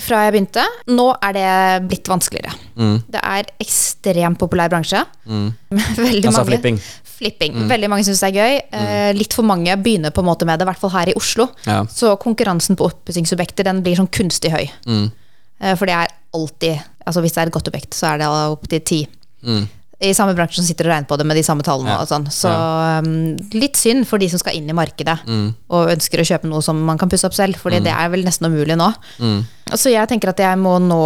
fra 0.00 0.22
jeg 0.24 0.32
begynte. 0.34 0.62
Nå 0.88 1.06
er 1.22 1.34
det 1.36 1.48
blitt 1.90 2.08
vanskeligere. 2.08 2.54
Det 3.12 3.20
er 3.20 3.50
ekstremt 3.60 4.38
populær 4.40 4.70
bransje. 4.72 5.02
Veldig 5.28 6.24
Altså 6.24 6.40
mange 6.40 6.48
flipping. 6.54 6.80
Flipping. 7.18 7.56
Veldig 7.68 7.90
mange 7.90 8.06
syns 8.06 8.20
det 8.22 8.28
er 8.30 8.36
gøy. 8.38 8.60
Eh, 8.78 9.10
litt 9.18 9.34
for 9.34 9.44
mange 9.46 9.74
begynner 9.82 10.12
på 10.14 10.22
en 10.22 10.28
måte 10.30 10.46
med 10.48 10.58
det, 10.60 10.64
i 10.66 10.70
hvert 10.70 10.80
fall 10.80 10.94
her 10.94 11.10
i 11.12 11.16
Oslo. 11.18 11.48
Ja. 11.66 11.80
Så 11.90 12.14
konkurransen 12.22 12.78
på 12.78 12.86
oppussingsobjekter 12.88 13.66
den 13.66 13.82
blir 13.82 13.98
sånn 13.98 14.10
kunstig 14.14 14.52
høy. 14.54 14.64
Eh, 14.86 15.74
For 15.74 15.84
det 15.90 15.96
er 15.98 16.14
alltid 16.36 16.78
Altså 17.08 17.22
hvis 17.24 17.32
det 17.32 17.40
er 17.40 17.48
et 17.48 17.54
godt 17.54 17.68
objekt, 17.70 17.94
så 17.96 18.10
er 18.14 18.18
det 18.20 18.26
opptil 18.28 18.80
ti. 18.84 18.98
I 19.98 20.12
samme 20.14 20.34
bransje 20.38 20.60
som 20.60 20.66
sitter 20.68 20.86
og 20.86 20.92
regner 20.92 21.08
på 21.10 21.16
det 21.18 21.24
med 21.26 21.38
de 21.38 21.42
samme 21.42 21.64
tallene. 21.66 21.90
Ja. 21.90 22.02
Og 22.04 22.10
sånn. 22.10 22.28
Så 22.30 22.50
um, 22.52 23.08
litt 23.58 23.78
synd 23.78 24.06
for 24.06 24.22
de 24.22 24.28
som 24.30 24.38
skal 24.38 24.54
inn 24.54 24.68
i 24.70 24.76
markedet 24.76 25.16
og 25.26 25.90
ønsker 25.90 26.22
å 26.22 26.26
kjøpe 26.28 26.50
noe 26.50 26.62
som 26.62 26.78
man 26.86 27.00
kan 27.00 27.10
pusse 27.10 27.26
opp 27.26 27.34
selv, 27.34 27.58
Fordi 27.58 27.80
det 27.82 27.90
er 27.90 28.12
vel 28.12 28.22
nesten 28.26 28.46
umulig 28.46 28.76
nå. 28.78 28.92
Så 29.74 29.90
jeg 29.90 30.06
tenker 30.08 30.30
at 30.30 30.38
jeg 30.40 30.60
må 30.60 30.76
nå 30.80 31.02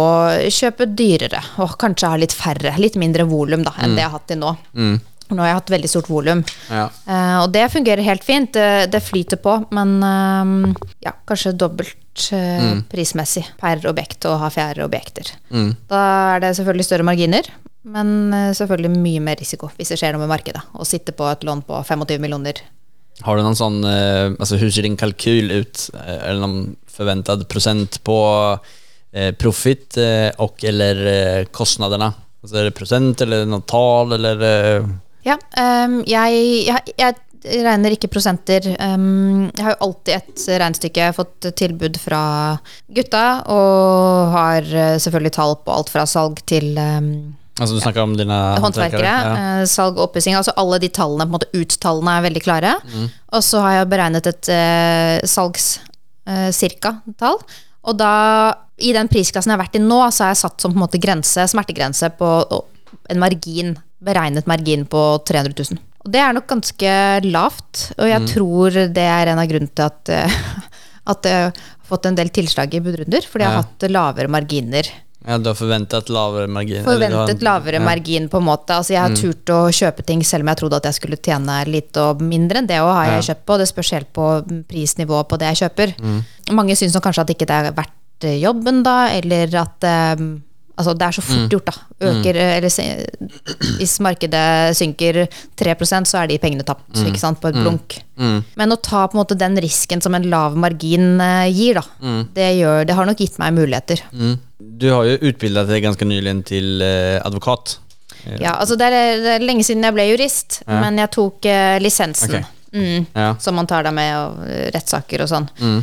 kjøpe 0.53 0.85
dyrere, 0.93 1.41
og 1.63 1.73
kanskje 1.81 2.11
ha 2.13 2.19
litt 2.21 2.35
færre, 2.37 2.75
litt 2.77 2.95
mindre 3.01 3.25
volum 3.27 3.65
da, 3.65 3.73
enn 3.81 3.97
det 3.97 4.05
jeg 4.05 4.11
har 4.11 4.19
hatt 4.19 4.29
til 4.29 4.39
nå. 4.43 4.53
Nå 5.33 5.41
har 5.41 5.49
jeg 5.49 5.57
hatt 5.57 5.73
veldig 5.73 5.89
stort 5.89 6.09
volum. 6.11 6.43
Ja. 6.69 6.87
uh, 7.07 7.37
og 7.43 7.51
det 7.55 7.65
fungerer 7.73 8.05
helt 8.05 8.25
fint. 8.27 8.53
Det, 8.53 8.91
det 8.93 9.01
flyter 9.03 9.39
på, 9.41 9.57
men 9.73 9.95
uh, 10.03 10.87
ja, 11.03 11.15
kanskje 11.27 11.55
dobbelt 11.57 12.27
eh, 12.35 12.73
prismessig 12.91 13.45
per 13.59 13.81
objekt 13.89 14.27
å 14.29 14.35
ha 14.41 14.51
færre 14.53 14.85
objekter. 14.85 15.31
Da 15.89 16.01
er 16.35 16.43
det 16.43 16.53
selvfølgelig 16.59 16.87
større 16.89 17.07
marginer, 17.07 17.49
men 17.83 18.33
eh, 18.33 18.51
selvfølgelig 18.55 18.93
mye 18.95 19.23
mer 19.23 19.39
risiko 19.39 19.69
hvis 19.77 19.93
det 19.93 19.99
skjer 19.99 20.15
noe 20.15 20.23
med 20.23 20.31
markedet. 20.31 20.63
Å 20.73 20.87
sitte 20.87 21.15
på 21.15 21.27
et 21.29 21.43
lån 21.43 21.65
på 21.67 21.81
25 21.83 22.21
millioner. 22.23 22.63
Har 23.21 23.37
du 23.37 23.43
noen 23.45 23.57
sånn 23.57 23.83
eh, 23.85 24.31
altså, 24.33 24.57
Hvordan 24.57 24.73
ser 24.73 24.87
din 24.87 24.97
kalkyl 24.99 25.51
ut? 25.53 25.89
eller 25.93 26.23
Er 26.23 26.33
det 26.33 26.41
noen 26.41 26.63
forventet 26.93 27.45
prosent 27.51 27.99
på 28.05 28.17
eh, 29.13 29.31
profit 29.37 29.99
eh, 30.01 30.29
og 30.41 30.63
eller 30.65 31.03
eh, 31.11 31.43
kostnadene? 31.53 32.11
Altså, 32.43 32.57
er 32.59 32.67
det 32.67 32.75
prosent 32.75 33.21
eller 33.23 33.45
noe 33.47 33.63
tall, 33.69 34.17
eller 34.17 34.41
eh, 34.47 34.89
Ja, 35.23 35.37
um, 35.85 36.01
jeg, 36.09 36.41
jeg, 36.67 36.95
jeg 36.99 37.63
regner 37.63 37.95
ikke 37.95 38.09
prosenter. 38.11 38.65
Um, 38.79 39.51
jeg 39.53 39.63
har 39.63 39.75
jo 39.75 39.85
alltid 39.87 40.13
et 40.17 40.43
regnestykke. 40.49 40.99
Jeg 40.99 41.13
har 41.13 41.17
fått 41.17 41.47
tilbud 41.59 41.99
fra 42.01 42.23
gutta, 42.91 43.23
og 43.51 44.33
har 44.35 44.67
eh, 44.67 44.97
selvfølgelig 44.99 45.33
tall 45.37 45.55
på 45.63 45.75
alt 45.75 45.93
fra 45.93 46.05
salg 46.09 46.43
til 46.49 46.73
ehm, 46.79 47.13
Altså, 47.59 47.75
du 47.77 47.81
snakker 47.83 48.01
om 48.01 48.15
dine 48.17 48.33
håndverkere. 48.63 49.11
Ja. 49.13 49.33
eh, 49.61 49.65
salg 49.69 49.97
og 49.99 50.07
oppussing. 50.09 50.33
Altså 50.39 50.53
alle 50.57 50.79
de 50.81 50.89
tallene, 50.89 51.27
på 51.27 51.29
en 51.29 51.35
måte 51.37 51.51
uttallene 51.53 52.15
er 52.17 52.25
veldig 52.25 52.41
klare. 52.41 52.71
Mm. 52.89 53.07
Og 53.37 53.43
så 53.45 53.61
har 53.61 53.75
jeg 53.77 53.89
beregnet 53.91 54.29
et 54.31 54.49
uh, 54.49 55.27
salgs 55.29 55.67
eh, 56.25 56.49
cirka 56.55 56.95
tall. 57.21 57.37
Og 57.85 57.97
da, 57.99 58.09
i 58.81 58.93
den 58.95 59.09
prisklassen 59.11 59.51
jeg 59.53 59.57
har 59.59 59.65
vært 59.67 59.77
i 59.77 59.83
nå, 59.83 59.99
så 60.09 60.25
har 60.25 60.33
jeg 60.33 60.41
satt 60.45 60.61
som 60.65 60.73
på 60.73 60.79
en 60.79 60.85
måte 60.87 61.01
grense, 61.03 61.45
smertegrense 61.51 62.09
på 62.17 62.31
en 63.11 63.19
margin, 63.21 63.75
beregnet 64.03 64.47
margin 64.49 64.85
på 64.89 65.01
300 65.27 65.53
000. 65.75 65.81
Og 66.03 66.11
det 66.11 66.19
er 66.19 66.33
nok 66.35 66.47
ganske 66.49 66.93
lavt, 67.29 67.91
og 67.97 68.03
Mm. 68.07 68.11
jeg 68.15 68.27
tror 68.33 68.71
det 68.97 69.05
er 69.07 69.27
en 69.31 69.39
av 69.39 69.47
grunnene 69.47 69.71
til 69.77 69.85
at, 69.85 70.09
uh, 70.09 70.41
at 71.13 71.23
jeg 71.29 71.45
har 71.51 71.53
fått 71.87 72.09
en 72.09 72.15
del 72.17 72.29
tilslag 72.33 72.73
i 72.73 72.81
budrunder, 72.83 73.21
fordi 73.29 73.45
jeg 73.45 73.51
har 73.53 73.61
Ja. 73.61 73.67
hatt 73.67 73.91
lavere 73.91 74.27
marginer. 74.31 74.89
Ja, 75.23 75.37
du 75.39 75.49
har 75.49 75.57
forventet 75.57 76.11
lavere 76.11 76.49
margin? 76.51 76.83
Forventet 76.85 77.43
lavere 77.45 77.79
ja. 77.79 77.83
margin, 77.83 78.29
på 78.29 78.41
en 78.41 78.47
måte. 78.47 78.75
Altså, 78.75 78.95
jeg 78.95 79.03
har 79.03 79.17
turt 79.17 79.53
å 79.55 79.59
kjøpe 79.73 80.05
ting 80.07 80.23
selv 80.27 80.45
om 80.45 80.51
jeg 80.51 80.61
trodde 80.61 80.79
at 80.81 80.89
jeg 80.89 80.99
skulle 80.99 81.19
tjene 81.23 81.57
litt 81.69 81.99
og 82.01 82.23
mindre 82.23 82.61
enn 82.61 82.69
det 82.69 82.81
òg 82.83 82.91
har 82.91 83.11
jeg 83.15 83.27
kjøpt 83.31 83.45
på. 83.49 83.59
Det 83.61 83.69
spørs 83.71 83.93
helt 83.97 84.13
på 84.15 84.29
prisnivået 84.69 85.29
på 85.31 85.39
det 85.41 85.53
jeg 85.53 85.63
kjøper. 85.65 85.97
Mange 86.55 86.75
syns 86.79 86.97
kanskje 87.03 87.27
at 87.27 87.35
ikke 87.35 87.49
det 87.49 87.59
er 87.59 87.77
verdt 87.77 87.99
jobben, 88.39 88.83
da, 88.85 88.97
eller 89.15 89.51
at 89.63 89.87
eh, 89.87 90.27
Altså, 90.73 90.95
det 90.97 91.05
er 91.05 91.13
så 91.13 91.21
fort 91.21 91.51
gjort, 91.53 91.67
da. 91.69 91.73
Øker, 92.09 92.37
eh, 92.41 92.55
eller 92.57 92.71
Hvis 93.77 93.99
markedet 94.01 94.73
synker 94.77 95.19
3% 95.59 96.09
så 96.09 96.23
er 96.23 96.31
de 96.31 96.39
pengene 96.41 96.65
tapt, 96.65 96.87
ikke 96.97 97.21
sant, 97.21 97.39
på 97.41 97.51
et 97.51 97.59
blunk. 97.59 97.99
Men 98.17 98.73
å 98.73 98.79
ta 98.81 99.03
på 99.07 99.17
en 99.17 99.21
måte 99.21 99.37
den 99.37 99.57
risken 99.61 100.01
som 100.01 100.15
en 100.17 100.25
lav 100.31 100.57
margin 100.57 101.21
eh, 101.21 101.51
gir, 101.53 101.77
da, 101.77 101.85
det, 102.33 102.49
gjør, 102.57 102.87
det 102.89 102.97
har 102.97 103.09
nok 103.09 103.21
gitt 103.21 103.37
meg 103.41 103.53
muligheter. 103.57 104.01
Mm. 104.13 104.35
Du 104.81 104.89
har 104.89 105.05
jo 105.05 105.19
utbildet 105.29 105.69
deg 105.69 105.85
ganske 105.85 106.07
nylig 106.09 106.35
til 106.49 106.81
eh, 106.81 107.19
advokat. 107.21 107.77
Ja, 108.39 108.55
altså 108.55 108.77
det 108.79 108.87
er, 108.87 109.17
det 109.19 109.31
er 109.37 109.43
lenge 109.43 109.65
siden 109.67 109.83
jeg 109.83 109.95
ble 109.97 110.05
jurist, 110.07 110.61
men 110.69 110.97
jeg 111.01 111.11
tok 111.13 111.45
eh, 111.49 111.77
lisensen. 111.83 112.39
Okay. 112.39 112.59
Mm, 112.73 113.05
Ja. 113.13 113.35
som 113.37 113.53
man 113.53 113.67
tar 113.69 113.83
da 113.85 113.91
med 113.93 114.15
og, 114.17 114.39
rettssaker 114.73 115.21
og 115.21 115.29
sånn. 115.29 115.45
Eh, 115.61 115.81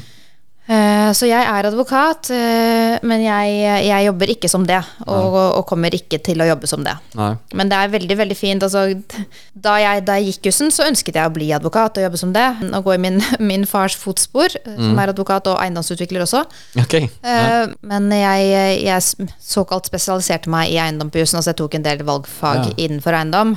så 1.16 1.26
jeg 1.26 1.42
er 1.42 1.66
advokat, 1.66 2.28
eh, 2.30 2.96
men 3.02 3.22
jeg, 3.24 3.54
jeg 3.88 4.06
jobber 4.06 4.30
ikke 4.30 4.50
som 4.50 4.66
det. 4.68 4.78
Og, 5.06 5.36
og 5.58 5.64
kommer 5.66 5.94
ikke 5.96 6.20
til 6.22 6.42
å 6.42 6.46
jobbe 6.46 6.68
som 6.70 6.84
det. 6.86 6.94
Nei. 7.18 7.32
Men 7.58 7.72
det 7.72 7.78
er 7.78 7.94
veldig 7.94 8.18
veldig 8.20 8.36
fint. 8.38 8.66
Altså, 8.66 8.84
da, 9.66 9.76
jeg, 9.82 10.04
da 10.06 10.18
jeg 10.18 10.34
gikk 10.34 10.50
jussen, 10.50 10.70
så 10.74 10.86
ønsket 10.86 11.18
jeg 11.18 11.26
å 11.30 11.34
bli 11.34 11.50
advokat 11.56 11.98
og 11.98 12.06
jobbe 12.06 12.20
som 12.20 12.34
det. 12.36 12.46
Og 12.70 12.86
gå 12.86 12.94
i 12.94 13.00
min, 13.02 13.18
min 13.52 13.66
fars 13.68 13.96
fotspor, 13.98 14.54
mm. 14.66 14.76
som 14.78 15.02
er 15.02 15.14
advokat 15.14 15.50
og 15.50 15.58
eiendomsutvikler 15.64 16.26
også. 16.26 16.44
Okay. 16.84 17.10
Ja. 17.24 17.66
Men 17.86 18.06
jeg, 18.14 18.84
jeg 18.86 19.28
såkalt 19.42 19.90
spesialiserte 19.90 20.52
meg 20.52 20.70
i 20.70 20.78
eiendom 20.82 21.10
på 21.10 21.24
jussen. 21.24 21.40
Altså 21.40 21.54
jeg 21.54 21.60
tok 21.64 21.80
en 21.80 21.88
del 21.88 22.06
valgfag 22.06 22.70
Ja. 22.70 22.72
innenfor 22.86 23.16
eiendom. 23.16 23.56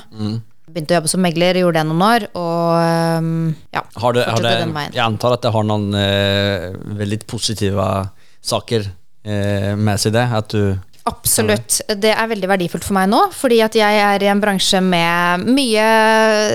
Begynte 0.73 0.95
å 0.95 0.97
jobbe 1.01 1.11
som 1.11 1.21
megler, 1.21 1.59
gjorde 1.61 1.79
det 1.83 1.85
noen 1.91 2.01
år, 2.07 2.23
og 2.33 2.71
ehm, 2.81 3.33
ja, 3.75 3.83
Har 4.01 4.15
det, 4.17 4.23
har 4.25 4.37
fortsatte 4.39 4.55
det, 4.55 4.63
den 4.63 4.73
veien. 4.73 4.95
jeg 4.95 5.03
antar 5.05 5.35
at 5.37 5.43
det 5.45 5.51
har 5.53 5.67
noen 5.69 5.93
eh, 5.99 6.71
veldig 7.03 7.19
positive 7.29 7.85
saker 8.43 8.87
eh, 8.89 9.73
med 9.77 10.01
seg 10.01 10.15
det? 10.17 10.25
At 10.39 10.49
du 10.55 10.73
Absolutt. 11.05 11.81
Det 11.99 12.13
er 12.15 12.27
veldig 12.31 12.47
verdifullt 12.47 12.85
for 12.87 12.95
meg 12.95 13.09
nå, 13.11 13.17
fordi 13.35 13.57
at 13.65 13.75
jeg 13.75 13.97
er 13.99 14.23
i 14.23 14.29
en 14.31 14.39
bransje 14.39 14.79
med 14.79 15.41
mye 15.51 15.87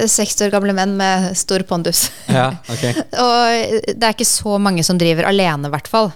60 0.08 0.46
år 0.46 0.54
gamle 0.54 0.72
menn 0.72 0.94
med 0.96 1.26
stor 1.36 1.60
pondus. 1.68 2.06
Ja, 2.32 2.46
ok. 2.64 2.84
Og 3.26 3.92
det 3.92 4.00
er 4.08 4.14
ikke 4.16 4.24
så 4.28 4.56
mange 4.56 4.80
som 4.88 4.96
driver 5.00 5.28
alene, 5.28 5.68
i 5.68 5.74
hvert 5.76 5.90
fall, 5.92 6.10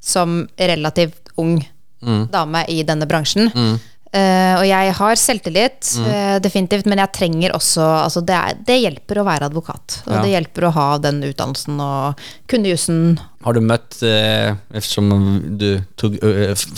som 0.00 0.44
relativt 0.58 1.32
ung 1.42 1.58
Mm. 2.06 2.26
dame 2.30 2.60
i 2.70 2.82
denne 2.86 3.06
bransjen. 3.08 3.48
Eh, 4.16 4.54
og 4.56 4.64
jeg 4.64 4.92
har 4.96 5.18
selvtillit, 5.20 5.92
Mm. 5.96 6.06
uh, 6.08 6.38
definitivt, 6.40 6.86
men 6.88 6.98
jeg 7.02 7.12
trenger 7.12 7.52
også 7.56 7.84
altså 8.06 8.22
det, 8.24 8.36
er, 8.36 8.54
det 8.66 8.76
hjelper 8.80 9.20
å 9.20 9.24
være 9.26 9.48
advokat. 9.50 10.00
Og 10.06 10.12
Ja. 10.14 10.22
det 10.22 10.30
hjelper 10.32 10.66
å 10.68 10.72
ha 10.72 10.86
den 10.98 11.18
utdannelsen 11.26 11.80
og 11.80 12.20
kunne 12.48 12.70
jussen. 12.70 13.18
Har 13.44 13.52
du 13.54 13.60
møtt, 13.60 13.98
uh, 14.02 14.56
eftersom 14.74 15.58
du 15.58 15.82
tog, 16.00 16.16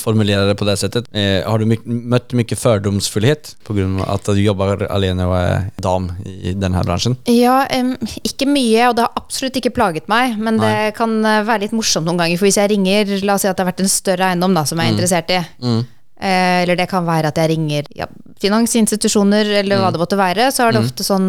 formulerade 0.02 0.50
det 0.50 0.56
på 0.58 0.66
det 0.66 0.78
settet, 0.80 1.06
har 1.14 1.58
du 1.58 1.66
my 1.66 1.78
møtt 1.86 2.34
mye 2.36 2.58
fordomsfullhet 2.58 3.54
på 3.64 3.76
at 4.08 4.24
du 4.24 4.42
jobber 4.42 4.86
alene 4.90 5.26
og 5.28 5.36
er 5.38 5.70
dam 5.80 6.10
i 6.26 6.52
denne 6.58 6.82
bransjen? 6.84 7.16
Ja, 7.30 7.66
um, 7.78 7.94
ikke 8.24 8.48
mye, 8.50 8.88
og 8.88 8.96
det 8.98 9.06
har 9.06 9.14
absolutt 9.16 9.56
ikke 9.60 9.74
plaget 9.76 10.08
meg. 10.08 10.36
Men 10.38 10.58
det 10.58 10.94
kan 10.98 11.22
være 11.22 11.60
litt 11.66 11.76
morsomt 11.76 12.06
noen 12.08 12.18
ganger. 12.18 12.38
For 12.38 12.48
hvis 12.48 12.58
jeg 12.60 12.70
ringer, 12.74 13.14
la 13.24 13.34
oss 13.38 13.46
si 13.46 13.48
at 13.48 13.56
det 13.56 13.64
har 13.64 13.72
vært 13.72 13.84
en 13.84 13.92
større 13.92 14.32
eiendom 14.32 14.54
da, 14.58 14.64
som 14.68 14.78
jeg 14.78 14.88
er 14.88 14.96
interessert 14.96 15.30
i. 15.30 15.40
Eh, 15.62 15.82
eller 16.18 16.78
det 16.78 16.88
kan 16.90 17.06
være 17.06 17.30
at 17.30 17.38
jeg 17.38 17.52
ringer 17.52 17.86
ja, 17.94 18.08
finansinstitusjoner, 18.42 19.50
eller 19.60 19.80
hva 19.82 19.90
det 19.94 20.00
måtte 20.00 20.18
være. 20.18 20.48
Så 20.54 20.66
er 20.66 20.74
det 20.74 20.82
ofte 20.82 21.06
sånn 21.06 21.28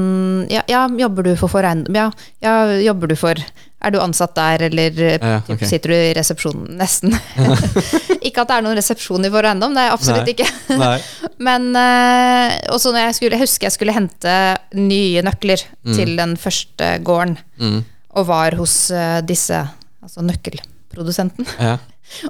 ja, 0.52 0.64
ja, 0.70 0.86
jobber 1.00 1.30
du 1.30 1.34
for 1.40 1.52
for 1.52 1.66
eiendom? 1.66 1.96
Ja, 1.98 2.10
ja, 2.44 2.54
jobber 2.84 3.12
du 3.12 3.16
for 3.20 3.38
Er 3.80 3.94
du 3.96 4.00
ansatt 4.04 4.34
der, 4.36 4.66
eller 4.68 4.98
eh, 5.00 5.22
Ja, 5.24 5.38
okay. 5.48 5.68
sitter 5.70 5.94
du 5.94 5.96
i 5.96 6.14
resepsjonen? 6.18 6.74
Nesten. 6.82 7.14
ikke 8.28 8.44
at 8.44 8.50
det 8.50 8.58
er 8.58 8.66
noen 8.66 8.76
resepsjon 8.78 9.26
i 9.26 9.32
For 9.32 9.48
eiendom, 9.48 9.78
det 9.78 9.86
er 9.86 9.94
absolutt 9.96 10.28
Nei. 10.28 10.34
ikke. 10.36 10.50
Men 11.48 11.70
eh, 11.80 12.58
også 12.74 12.92
når 12.92 13.08
jeg, 13.08 13.20
skulle, 13.20 13.38
jeg 13.38 13.46
husker 13.46 13.70
jeg 13.70 13.78
skulle 13.78 13.96
hente 13.96 14.34
nye 14.76 15.24
nøkler 15.26 15.64
til 15.96 16.18
den 16.20 16.36
første 16.38 16.98
gården, 17.08 17.38
og 18.18 18.28
var 18.28 18.58
hos 18.60 18.76
eh, 18.92 19.22
disse, 19.24 19.62
altså 20.04 20.26
nøkkelprodusenten. 20.28 21.48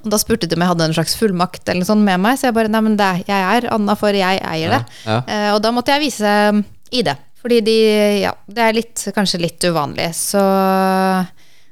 Og 0.03 0.09
da 0.11 0.17
spurte 0.19 0.47
de 0.49 0.55
om 0.57 0.61
jeg 0.65 0.71
hadde 0.73 0.87
en 0.89 0.93
slags 0.97 1.15
fullmakt 1.19 1.69
eller 1.71 1.87
sånn 1.87 2.03
med 2.03 2.19
meg, 2.19 2.37
så 2.39 2.49
jeg 2.49 2.55
bare 2.57 2.71
nei, 2.73 2.81
men 2.85 2.97
det, 2.99 3.09
jeg 3.29 3.45
er 3.55 3.69
Anna, 3.73 3.95
for 3.95 4.11
jeg 4.15 4.41
eier 4.43 4.75
det. 4.75 4.81
Ja, 5.05 5.15
ja. 5.15 5.19
Eh, 5.27 5.49
og 5.55 5.61
da 5.63 5.71
måtte 5.75 5.95
jeg 5.95 6.03
vise 6.09 6.33
um, 6.51 6.63
ID, 6.91 7.11
fordi 7.39 7.61
de, 7.63 7.75
ja, 8.25 8.33
det 8.51 8.65
er 8.65 8.75
litt, 8.75 9.05
kanskje 9.15 9.39
litt 9.39 9.63
uvanlig. 9.69 10.09
Så, 10.17 10.41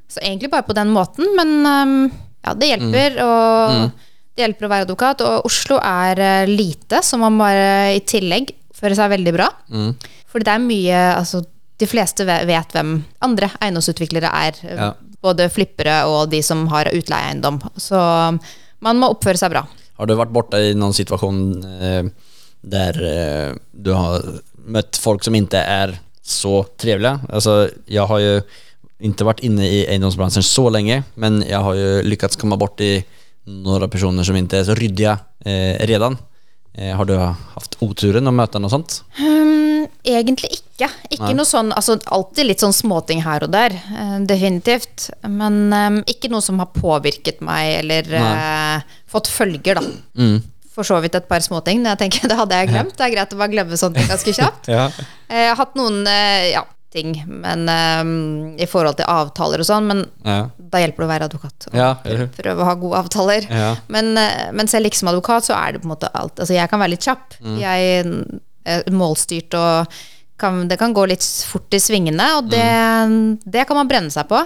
så 0.08 0.22
egentlig 0.24 0.52
bare 0.54 0.64
på 0.68 0.76
den 0.78 0.92
måten, 0.96 1.28
men 1.36 1.52
um, 1.68 1.98
ja, 2.46 2.54
det 2.56 2.70
hjelper. 2.72 3.18
Og 3.26 3.90
det 4.38 4.46
hjelper 4.46 4.68
å 4.68 4.72
være 4.72 4.86
advokat. 4.88 5.24
Og 5.26 5.48
Oslo 5.50 5.80
er 5.84 6.20
eh, 6.22 6.48
lite, 6.50 7.02
så 7.04 7.18
man 7.20 7.40
bare 7.42 7.96
i 7.98 8.02
tillegg 8.08 8.54
fører 8.78 8.96
seg 9.00 9.12
veldig 9.18 9.34
bra. 9.36 9.50
Fordi 10.32 10.46
det 10.48 10.54
er 10.54 10.62
mye 10.64 10.98
altså, 11.18 11.40
De 11.82 11.86
fleste 11.90 12.26
vet 12.28 12.72
hvem 12.74 12.92
andre 13.26 13.48
eiendomsutviklere 13.62 14.30
er. 14.34 14.56
eh, 14.64 14.78
Ja. 14.80 14.94
Både 15.28 15.50
flippere 15.52 16.00
og 16.10 16.32
de 16.32 16.42
som 16.46 16.66
har 16.72 16.90
utleieeiendom. 16.94 17.60
Så 17.76 18.00
man 18.84 19.02
må 19.02 19.12
oppføre 19.14 19.40
seg 19.40 19.54
bra. 19.54 19.66
Har 19.98 20.10
du 20.10 20.18
vært 20.18 20.34
borte 20.34 20.60
i 20.62 20.76
noen 20.78 20.96
situasjon 20.96 21.42
eh, 21.82 22.10
der 22.62 23.00
eh, 23.02 23.56
du 23.74 23.94
har 23.96 24.26
møtt 24.68 25.00
folk 25.02 25.26
som 25.26 25.36
ikke 25.38 25.62
er 25.62 25.98
så 26.22 26.62
trivelige? 26.78 27.18
Altså, 27.34 27.60
jeg 27.90 28.06
har 28.10 28.24
jo 28.24 28.40
ikke 29.08 29.28
vært 29.28 29.44
inne 29.46 29.66
i 29.66 29.84
eiendomsbransjen 29.86 30.46
så 30.46 30.68
lenge, 30.74 31.04
men 31.22 31.42
jeg 31.46 31.62
har 31.66 31.78
jo 31.78 31.90
lykkes 32.06 32.40
komme 32.42 32.58
bort 32.60 32.82
i 32.82 32.98
noen 33.48 33.88
personer 33.90 34.26
som 34.28 34.38
ikke 34.38 34.62
er 34.62 34.68
så 34.68 34.76
ryddige 34.78 35.14
eh, 35.48 35.78
redan. 35.90 36.18
Eh, 36.78 36.94
har 36.96 37.06
du 37.10 37.16
hatt 37.18 37.78
oturen 37.82 38.30
å 38.30 38.34
møte 38.36 38.60
noe 38.62 38.70
sånt? 38.70 39.00
Um, 39.18 39.88
egentlig 40.06 40.52
ikke. 40.60 40.90
Ikke 41.10 41.32
Nei. 41.32 41.38
noe 41.40 41.50
sånn, 41.50 41.72
altså 41.74 41.96
Alltid 42.14 42.52
litt 42.52 42.62
sånn 42.62 42.76
småting 42.76 43.24
her 43.26 43.48
og 43.48 43.54
der, 43.56 43.74
eh, 43.74 44.20
definitivt. 44.30 45.10
Men 45.26 45.74
um, 45.74 45.98
ikke 46.06 46.30
noe 46.30 46.46
som 46.46 46.62
har 46.62 46.70
påvirket 46.76 47.42
meg 47.46 47.80
eller 47.80 48.14
uh, 48.14 49.02
fått 49.10 49.32
følger, 49.34 49.82
da. 49.82 49.98
Mm. 50.22 50.38
For 50.78 50.86
så 50.86 51.02
vidt 51.02 51.18
et 51.18 51.26
par 51.26 51.42
småting. 51.42 51.82
Jeg 51.82 52.02
tenker, 52.04 52.28
Det 52.30 52.38
hadde 52.38 52.62
jeg 52.62 52.70
glemt. 52.70 52.94
Det 52.94 53.08
er 53.08 53.16
greit 53.16 53.34
å 53.34 53.42
bare 53.42 53.56
glemme 53.56 53.82
sånne 53.82 53.98
ting 53.98 54.12
ganske 54.14 54.38
kjapt. 54.38 54.70
Ja. 54.78 54.90
Jeg 55.28 55.50
har 55.50 55.58
hatt 55.60 55.74
noen 55.76 56.06
ja, 56.08 56.62
ting 56.98 57.14
men, 57.30 57.64
um, 57.70 58.12
i 58.58 58.66
forhold 58.70 58.98
til 59.00 59.06
avtaler 59.14 59.62
og 59.64 59.70
sånn, 59.70 59.88
men 59.94 60.04
Ja. 60.26 60.40
da 60.58 60.82
hjelper 60.82 61.06
det 61.06 61.08
å 61.08 61.14
være 61.14 61.30
advokat. 61.30 61.70
Og 61.70 61.78
Ja, 61.78 61.94
prøve 62.04 62.66
å 62.66 62.68
ha 62.72 62.76
gode 62.82 63.00
avtaler. 63.06 63.48
Ja. 63.50 63.72
Men, 63.94 64.12
eh, 64.18 64.50
men 64.52 64.68
selv 64.68 64.90
ikke 64.90 65.00
som 65.04 65.14
advokat, 65.14 65.46
så 65.48 65.56
er 65.56 65.74
det 65.78 65.82
på 65.84 65.88
en 65.90 65.94
måte 65.96 66.10
alt 66.14 66.36
Altså, 66.42 66.54
jeg 66.58 66.70
kan 66.74 66.80
være 66.82 66.96
litt 66.98 67.06
kjapp. 67.06 67.38
Mm. 67.44 67.58
Jeg 67.62 68.38
er 68.68 68.84
målstyrt 68.92 69.54
og 69.56 69.88
kan, 70.38 70.68
det 70.70 70.78
kan 70.78 70.94
gå 70.94 71.08
litt 71.10 71.24
fort 71.50 71.74
i 71.74 71.80
svingene, 71.82 72.26
og 72.38 72.50
det, 72.52 72.62
det 73.50 73.64
kan 73.68 73.78
man 73.80 73.88
brenne 73.90 74.12
seg 74.14 74.28
på. 74.30 74.42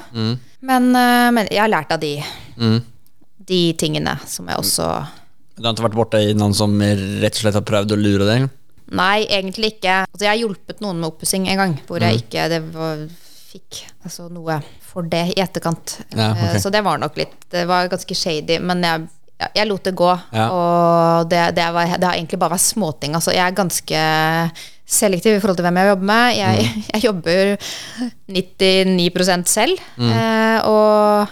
Men, 0.62 0.92
eh, 0.96 1.32
men 1.36 1.48
jeg 1.52 1.60
har 1.60 1.72
lært 1.74 1.92
av 1.92 2.00
de, 2.00 2.14
Mm. 2.58 2.82
de 3.48 3.74
tingene 3.74 4.20
som 4.28 4.46
jeg 4.48 4.58
også 4.62 5.08
Du 5.58 5.64
har 5.68 5.74
ikke 5.76 5.84
vært 5.90 5.98
borte 5.98 6.20
i 6.22 6.34
noen 6.34 6.54
som 6.56 6.74
rett 6.80 7.36
og 7.36 7.42
slett 7.42 7.54
har 7.58 7.66
prøvd 7.68 7.92
å 7.94 7.98
lure 8.02 8.26
deg? 8.26 8.50
Nei, 8.92 9.24
egentlig 9.32 9.76
ikke. 9.78 10.02
Altså, 10.10 10.26
jeg 10.26 10.32
har 10.34 10.40
hjulpet 10.42 10.82
noen 10.84 11.00
med 11.00 11.08
oppussing 11.14 11.48
en 11.48 11.58
gang, 11.62 11.76
hvor 11.88 12.00
Mm. 12.02 12.08
jeg 12.10 12.24
ikke 12.26 12.50
det 12.52 12.62
var, 12.74 13.06
fikk 13.52 13.82
altså, 14.04 14.30
noe 14.32 14.58
for 14.92 15.04
det 15.08 15.24
i 15.38 15.42
etterkant. 15.42 15.98
Ja. 16.16 16.32
Eh, 16.36 16.58
Så 16.60 16.70
det 16.72 16.84
var 16.84 16.98
nok 17.00 17.16
litt 17.18 17.36
Det 17.52 17.66
var 17.68 17.88
ganske 17.88 18.16
shady, 18.16 18.60
men 18.60 18.82
jeg, 18.84 19.08
jeg 19.56 19.68
lot 19.68 19.84
det 19.84 19.96
gå. 19.96 20.12
Ja. 20.34 20.50
Og 20.52 21.30
det, 21.32 21.56
det, 21.56 21.70
var, 21.74 21.86
det 21.98 22.04
har 22.08 22.16
egentlig 22.20 22.40
bare 22.40 22.56
vært 22.58 22.68
småting. 22.68 23.16
Altså, 23.16 23.32
jeg 23.32 23.46
er 23.48 23.56
ganske 23.56 24.04
selektiv 24.92 25.38
i 25.38 25.40
forhold 25.40 25.56
til 25.58 25.64
hvem 25.66 25.78
jeg 25.80 25.88
jobber 25.94 26.10
med. 26.12 26.36
Jeg, 26.36 26.68
Mm. 26.68 26.84
jeg 26.94 27.04
jobber 27.08 27.58
99 28.28 29.48
selv. 29.48 29.80
Mm. 29.98 30.12
Eh, 30.12 30.60
og 30.68 31.28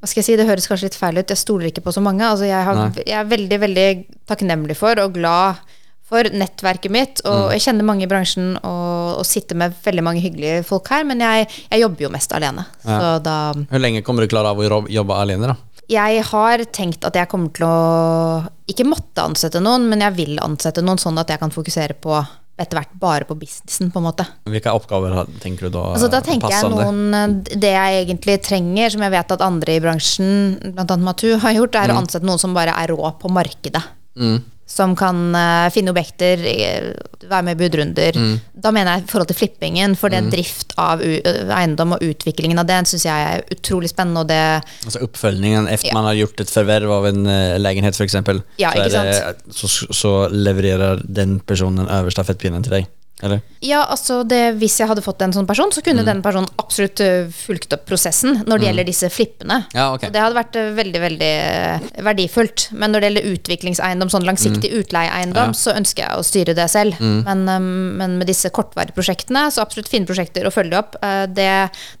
hva 0.00 0.08
skal 0.10 0.20
jeg 0.20 0.26
si, 0.26 0.36
det 0.36 0.46
høres 0.48 0.66
kanskje 0.68 0.88
litt 0.90 0.98
feil 1.00 1.16
ut, 1.20 1.30
jeg 1.32 1.40
stoler 1.40 1.70
ikke 1.70 1.84
på 1.84 1.92
så 1.94 2.02
mange. 2.04 2.24
Altså, 2.26 2.44
jeg, 2.48 2.64
har, 2.66 2.80
jeg 3.06 3.16
er 3.20 3.30
veldig, 3.30 3.60
veldig 3.62 3.86
takknemlig 4.28 4.76
for 4.76 5.00
og 5.04 5.14
glad 5.16 5.62
for 6.04 6.28
nettverket 6.30 6.92
mitt. 6.92 7.20
Og 7.24 7.48
Mm. 7.48 7.52
jeg 7.56 7.60
kjenner 7.64 7.84
mange 7.88 8.04
i 8.04 8.10
bransjen 8.10 8.56
og, 8.62 9.18
og 9.20 9.24
sitter 9.26 9.56
med 9.56 9.74
veldig 9.84 10.02
mange 10.04 10.20
hyggelige 10.20 10.64
folk 10.68 10.88
her, 10.92 11.04
men 11.08 11.20
jeg, 11.24 11.48
jeg 11.70 11.80
jobber 11.80 12.06
jo 12.06 12.10
mest 12.12 12.32
alene. 12.36 12.66
Ja. 12.84 12.98
Så 13.00 13.22
da 13.24 13.36
Hvor 13.54 13.80
lenge 13.80 14.02
kommer 14.04 14.22
du 14.22 14.28
klare 14.28 14.52
av 14.52 14.58
å 14.60 14.84
jobbe 14.88 15.16
alene? 15.16 15.54
da? 15.54 15.56
Jeg 15.88 16.22
har 16.24 16.58
tenkt 16.72 17.04
at 17.04 17.14
jeg 17.14 17.28
kommer 17.28 17.52
til 17.52 17.66
å 17.68 18.46
ikke 18.72 18.86
måtte 18.88 19.20
ansette 19.24 19.60
noen, 19.60 19.88
men 19.90 20.00
jeg 20.00 20.14
vil 20.16 20.38
ansette 20.40 20.80
noen 20.84 20.96
sånn 21.00 21.18
at 21.20 21.28
jeg 21.28 21.40
kan 21.42 21.52
fokusere 21.52 21.96
på 22.00 22.22
etter 22.56 22.78
hvert 22.78 22.92
bare 23.02 23.26
på 23.26 23.34
businessen, 23.34 23.90
på 23.90 23.98
en 23.98 24.06
måte. 24.06 24.24
Hvilke 24.46 24.70
oppgaver 24.72 25.26
tenker 25.42 25.66
du 25.66 25.74
da 25.74 25.88
Altså, 25.96 26.08
da 26.08 26.20
tenker 26.22 26.52
jeg 26.54 26.70
noen 26.70 27.00
eh, 27.18 27.56
Det 27.58 27.72
jeg 27.74 28.04
egentlig 28.06 28.36
trenger, 28.46 28.92
som 28.94 29.02
jeg 29.02 29.10
vet 29.10 29.32
at 29.34 29.42
andre 29.42 29.74
i 29.74 29.80
bransjen, 29.82 30.30
bl.a. 30.62 30.96
Matu, 31.02 31.32
har 31.42 31.56
gjort, 31.56 31.74
er 31.80 31.90
å 31.90 31.98
ansette 32.04 32.24
noen 32.24 32.38
som 32.38 32.54
bare 32.54 32.76
er 32.78 32.92
rå 32.94 33.10
på 33.18 33.28
markedet. 33.28 33.82
Mm. 34.14 34.38
Som 34.74 34.96
kan 34.98 35.28
eh, 35.38 35.68
finne 35.74 35.92
objekter, 35.94 36.40
eh, 36.50 36.88
være 37.30 37.46
med 37.46 37.54
i 37.54 37.60
budrunder. 37.62 38.18
Da 38.58 38.72
mener 38.74 38.96
jeg 38.96 39.04
i 39.04 39.10
forhold 39.12 39.30
til 39.30 39.38
flippingen, 39.38 39.94
for 39.98 40.10
det 40.12 40.24
drift 40.32 40.74
av 40.80 41.02
eiendom 41.04 41.94
og 41.96 42.02
utviklingen 42.02 42.58
av 42.60 42.66
det 42.68 42.80
syns 42.90 43.06
jeg 43.06 43.28
er 43.30 43.44
utrolig 43.54 43.92
spennende, 43.92 44.24
det 44.28 44.40
Altså 44.84 45.04
oppfølgingen 45.06 45.68
etter 45.70 45.88
Ja. 45.88 45.94
man 45.94 46.08
har 46.08 46.18
gjort 46.18 46.40
et 46.40 46.50
forverv 46.50 46.90
av 46.90 47.06
en 47.06 47.26
uh, 47.26 47.56
leilighet, 47.60 47.94
f.eks., 47.94 48.16
Ja, 48.58 48.72
så, 48.72 49.04
det, 49.04 49.54
så, 49.54 49.70
så 49.94 50.12
leverer 50.32 51.02
den 51.04 51.38
personen 51.40 51.88
över 51.88 52.10
stafettpinnen 52.10 52.62
til 52.66 52.78
dig. 52.80 52.86
Eller? 53.22 53.40
Ja, 53.62 53.84
altså 53.88 54.22
det, 54.26 54.56
Hvis 54.58 54.74
jeg 54.80 54.88
hadde 54.90 55.02
fått 55.04 55.22
en 55.22 55.32
sånn 55.32 55.46
person, 55.46 55.70
så 55.72 55.80
kunne 55.86 56.02
den 56.04 56.20
personen 56.24 56.48
absolutt 56.60 56.98
uh, 57.04 57.30
fulgt 57.30 57.72
opp 57.76 57.84
prosessen 57.88 58.40
når 58.44 58.60
det 58.60 58.68
gjelder 58.68 58.88
disse 58.88 59.10
flippene. 59.12 59.60
Ja, 59.72 59.86
okay. 59.94 60.10
Det 60.12 60.20
hadde 60.20 60.36
vært 60.36 60.58
uh, 60.58 60.72
veldig 60.76 61.02
veldig 61.04 61.30
uh, 61.46 61.86
verdifullt. 62.10 62.66
Men 62.74 62.92
når 62.92 63.04
det 63.04 63.10
gjelder 63.10 63.30
utviklingseiendom, 63.36 64.12
sånn 64.12 64.26
langsiktig 64.28 64.72
utleieeiendom, 64.80 65.54
Ja. 65.54 65.58
så 65.58 65.76
ønsker 65.78 66.08
jeg 66.08 66.18
å 66.18 66.26
styre 66.26 66.56
det 66.58 66.68
selv. 66.72 66.98
Men, 67.00 67.46
um, 67.48 67.96
men 68.00 68.18
med 68.18 68.28
disse 68.28 68.50
kortvarige 68.54 68.96
prosjektene, 68.98 69.46
så 69.54 69.62
absolutt 69.62 69.92
fine 69.92 70.08
prosjekter 70.10 70.46
å 70.46 70.52
følge 70.54 70.80
opp, 70.80 70.98
det, 71.34 71.50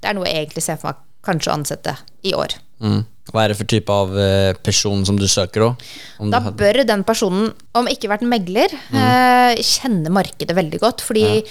det 0.02 0.08
er 0.08 0.16
noe 0.16 0.26
jeg 0.28 0.44
egentlig 0.44 0.64
ser 0.66 0.80
for 0.80 0.92
meg 0.92 1.02
kanskje 1.24 1.50
å 1.50 1.56
ansette 1.56 1.96
i 2.26 2.34
år. 2.36 2.56
Mm. 2.84 3.04
Vad 3.32 3.44
er 3.44 3.48
det 3.48 3.56
for 3.56 3.64
type 3.70 3.88
av 3.88 4.10
eh, 4.20 4.52
person 4.62 5.04
som 5.08 5.16
du 5.16 5.24
søker 5.30 5.64
òg? 5.70 5.84
Da 6.30 6.40
bør 6.52 6.82
den 6.86 7.04
personen, 7.08 7.52
om 7.74 7.86
ikke 7.88 8.10
vært 8.12 8.26
megler, 8.28 8.68
Mm. 8.90 8.98
eh, 9.00 9.62
kjenne 9.64 10.10
markedet 10.12 10.54
veldig 10.54 10.80
godt. 10.82 11.00
Fordi 11.00 11.44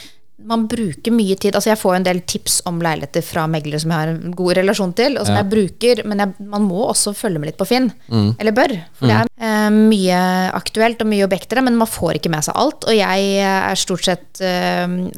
man 0.45 0.65
bruker 0.67 1.11
mye 1.13 1.38
tid 1.39 1.53
Altså 1.55 1.69
Jeg 1.71 1.78
får 1.80 1.95
en 1.95 2.03
del 2.03 2.19
tips 2.28 2.61
om 2.65 2.80
leiligheter 2.82 3.24
fra 3.24 3.45
meglere 3.47 3.80
som 3.80 3.91
jeg 3.93 3.99
har 3.99 4.07
en 4.11 4.34
god 4.36 4.55
relasjon 4.57 4.93
til, 4.97 5.17
og 5.17 5.26
som 5.26 5.36
Ja. 5.36 5.41
jeg 5.43 5.49
bruker, 5.53 6.05
men 6.05 6.17
jeg, 6.19 6.34
man 6.45 6.61
må 6.67 6.89
også 6.89 7.13
følge 7.15 7.39
med 7.39 7.47
litt 7.51 7.57
på 7.57 7.67
Finn. 7.67 7.91
Mm. 8.11 8.36
Eller 8.39 8.51
bør. 8.51 8.74
For 8.93 9.07
det 9.07 9.15
er 9.15 9.28
eh, 9.39 9.69
mye 9.71 10.19
aktuelt 10.53 11.01
og 11.01 11.07
mye 11.07 11.26
objekter, 11.26 11.61
men 11.63 11.76
man 11.78 11.88
får 11.88 12.19
ikke 12.19 12.30
med 12.30 12.43
seg 12.43 12.53
alt. 12.55 12.84
Og 12.86 12.93
jeg 12.95 13.39
er 13.41 13.76
stort 13.76 14.03
sett 14.03 14.41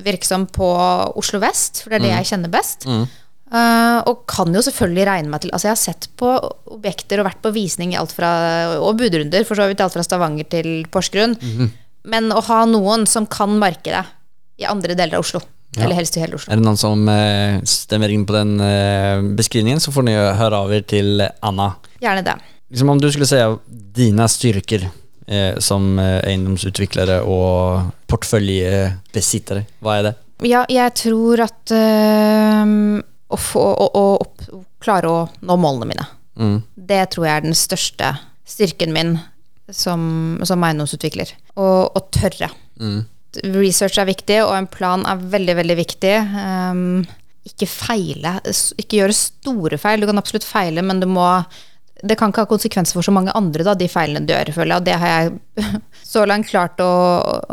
virksom 0.06 0.48
på 0.52 0.68
Oslo 1.18 1.40
vest, 1.44 1.82
for 1.84 1.90
det 1.90 2.00
er 2.02 2.06
det 2.08 2.16
jeg 2.16 2.32
kjenner 2.34 2.52
best. 2.52 2.86
Mm. 2.88 3.08
Eh, 3.54 4.00
og 4.10 4.24
kan 4.26 4.50
jo 4.56 4.62
selvfølgelig 4.66 5.04
regne 5.06 5.30
meg 5.30 5.44
til 5.44 5.52
Altså, 5.54 5.68
jeg 5.68 5.76
har 5.76 5.82
sett 5.84 6.08
på 6.18 6.32
objekter 6.74 7.22
og 7.22 7.28
vært 7.28 7.44
på 7.46 7.52
visning 7.54 7.92
alt 7.94 8.10
fra 8.16 8.32
Og 8.82 8.98
budrunder, 8.98 9.46
for 9.46 9.54
så 9.60 9.68
vidt 9.70 9.84
alt 9.86 9.94
fra 9.94 10.02
Stavanger 10.04 10.48
til 10.50 10.70
Porsgrunn. 10.90 11.36
Men 12.10 12.32
å 12.34 12.42
ha 12.48 12.64
noen 12.70 13.06
som 13.10 13.28
kan 13.30 13.54
markedet 13.62 14.02
i 14.58 14.66
andre 14.66 14.96
deler 14.98 15.18
av 15.20 15.26
Oslo, 15.26 15.42
Ja. 15.76 15.84
eller 15.84 15.96
helst 16.00 16.16
i 16.18 16.22
hele 16.24 16.38
Oslo. 16.40 16.52
Er 16.54 16.58
det 16.58 16.66
noen 16.66 16.78
som 16.80 17.08
eh, 17.12 17.58
stemmer 17.68 18.10
inn 18.14 18.26
på 18.26 18.34
den 18.34 18.54
eh, 18.64 19.22
beskrivningen, 19.36 19.82
så 19.84 19.92
får 19.92 20.06
ni 20.08 20.14
høre 20.16 20.60
over 20.66 20.82
til 20.88 21.22
Anna. 21.44 21.74
Gjerne 22.02 22.24
det. 22.24 22.36
Liksom 22.72 22.90
om 22.94 23.02
du 23.02 23.10
skulle 23.12 23.28
si 23.28 23.42
dine 23.98 24.26
styrker 24.32 24.86
eh, 25.28 25.58
som 25.60 25.98
eiendomsutviklere 26.00 27.20
og 27.28 27.92
porteføljebesittere, 28.08 29.66
hva 29.84 29.98
er 30.00 30.08
det? 30.10 30.14
Ja, 30.50 30.64
jeg 30.70 30.94
tror 31.00 31.46
at 31.46 31.72
å, 33.28 33.40
få, 33.40 33.64
å, 33.64 33.90
å, 33.98 34.04
opp, 34.22 34.46
klare 34.84 35.10
å 35.12 35.24
nå 35.42 35.58
målene 35.62 35.90
mine, 35.94 36.08
Mm. 36.36 36.58
det 36.76 36.98
tror 37.14 37.26
jeg 37.30 37.38
er 37.38 37.44
den 37.46 37.56
største 37.56 38.08
styrken 38.44 38.92
min 38.92 39.14
som, 39.72 40.02
som 40.44 40.64
eiendomsutvikler. 40.68 41.30
Å 41.56 42.02
tørre. 42.12 42.50
Mm. 42.76 43.06
Research 43.56 43.96
er 44.00 44.10
viktig, 44.10 44.42
og 44.44 44.52
en 44.58 44.68
plan 44.68 45.06
er 45.08 45.24
veldig, 45.32 45.56
veldig 45.62 45.78
viktig. 45.80 46.12
Um, 46.36 47.06
ikke 47.48 47.70
feile. 47.72 48.36
Ikke 48.76 49.00
gjøre 49.00 49.16
store 49.16 49.80
feil. 49.80 50.04
Du 50.04 50.10
kan 50.10 50.20
absolutt 50.20 50.48
feile, 50.48 50.84
men 50.86 51.00
du 51.00 51.08
må 51.10 51.24
det 52.06 52.18
kan 52.20 52.30
ikke 52.30 52.44
ha 52.44 52.50
konsekvenser 52.50 52.98
for 52.98 53.08
så 53.08 53.14
mange 53.16 53.34
andre, 53.38 53.64
da, 53.64 53.74
de 53.78 53.88
feilene 53.90 54.28
du 54.28 54.34
gjør, 54.34 54.52
føler 54.58 54.74
jeg. 54.76 54.82
Og 54.82 54.86
det 54.86 54.96
har 55.00 55.14
jeg 55.14 55.80
så 56.14 56.26
langt 56.28 56.50
klart 56.52 56.82
å, 56.84 56.92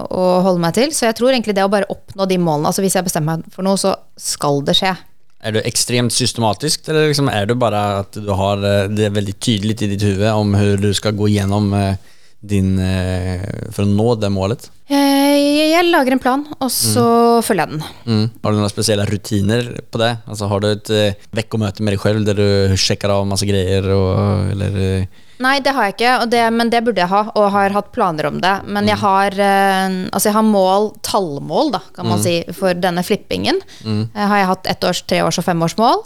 å 0.03 0.25
holde 0.45 0.65
meg 0.65 0.75
til. 0.77 0.91
Så 0.93 1.07
jeg 1.07 1.17
tror 1.19 1.31
egentlig 1.33 1.55
det 1.57 1.65
å 1.65 1.71
bare 1.73 1.89
oppnå 1.93 2.27
de 2.29 2.41
målene 2.43 2.69
Altså 2.69 2.83
hvis 2.85 2.97
jeg 2.99 3.07
bestemmer 3.07 3.39
meg 3.39 3.55
for 3.55 3.65
noe, 3.67 3.79
så 3.81 3.95
skal 4.19 4.61
det 4.67 4.75
skje. 4.81 4.97
Er 5.43 5.57
du 5.57 5.59
ekstremt 5.67 6.15
systematisk, 6.15 6.87
eller 6.89 7.11
liksom 7.11 7.31
er 7.33 7.49
du 7.51 7.57
bare 7.59 7.83
at 8.05 8.15
du 8.15 8.31
har 8.39 8.63
eh, 8.63 8.89
det 8.93 9.09
er 9.09 9.17
veldig 9.17 9.35
tydelig 9.43 9.81
i 9.83 9.91
ditt 9.95 10.05
huvud 10.07 10.29
om 10.31 10.55
hvordan 10.55 10.85
du 10.85 10.93
skal 10.95 11.17
gå 11.19 11.33
gjennom 11.33 11.73
eh, 11.75 11.97
din 12.43 12.77
eh, 12.83 13.43
For 13.75 13.85
å 13.85 13.91
nå 13.91 14.15
det 14.23 14.31
målet? 14.35 14.69
Jeg 14.93 15.89
lager 15.89 16.15
en 16.15 16.23
plan, 16.23 16.43
og 16.61 16.71
så 16.71 17.05
følger 17.43 17.65
jeg 17.65 17.73
den. 17.73 17.85
Mm. 18.07 18.25
Har 18.45 18.53
du 18.53 18.59
noen 18.61 18.71
spesielle 18.71 19.07
rutiner 19.09 19.71
på 19.91 20.01
det? 20.03 20.13
Altså 20.29 20.49
Har 20.51 20.63
du 20.63 20.69
et 20.69 20.91
eh, 20.95 21.21
vekkomøte 21.35 21.83
med 21.83 21.97
deg 21.97 22.03
selv 22.03 22.27
der 22.29 22.39
du 22.39 22.77
sjekker 22.79 23.15
av 23.15 23.27
masse 23.31 23.49
greier, 23.49 23.89
og, 23.97 24.53
eller 24.55 25.07
Nei, 25.43 25.57
det 25.65 25.75
har 25.75 25.89
jeg 25.89 25.97
ikke, 25.97 26.15
det, 26.33 26.43
men 26.55 26.71
det 26.73 26.83
burde 26.87 27.03
jeg 27.03 27.11
ha, 27.11 27.23
og 27.39 27.49
har 27.55 27.75
hatt 27.75 27.93
planer 27.95 28.29
om 28.31 28.41
det. 28.43 28.55
Men 28.71 28.89
jeg 28.91 29.01
har 29.03 29.35
eh, 29.35 29.97
Altså, 30.13 30.29
jeg 30.31 30.37
har 30.39 30.47
mål, 30.47 30.93
tallmål, 31.07 31.73
da, 31.75 31.81
kan 31.97 32.09
man 32.09 32.23
si, 32.23 32.37
for 32.57 32.79
denne 32.79 33.03
flippingen. 33.07 33.59
Eh, 33.85 34.27
har 34.33 34.43
jeg 34.43 34.51
hatt 34.53 34.71
ettårs, 34.77 35.03
treårs 35.11 35.41
og 35.43 35.49
femårsmål. 35.49 36.05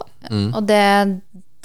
Og 0.57 0.63
det 0.69 0.83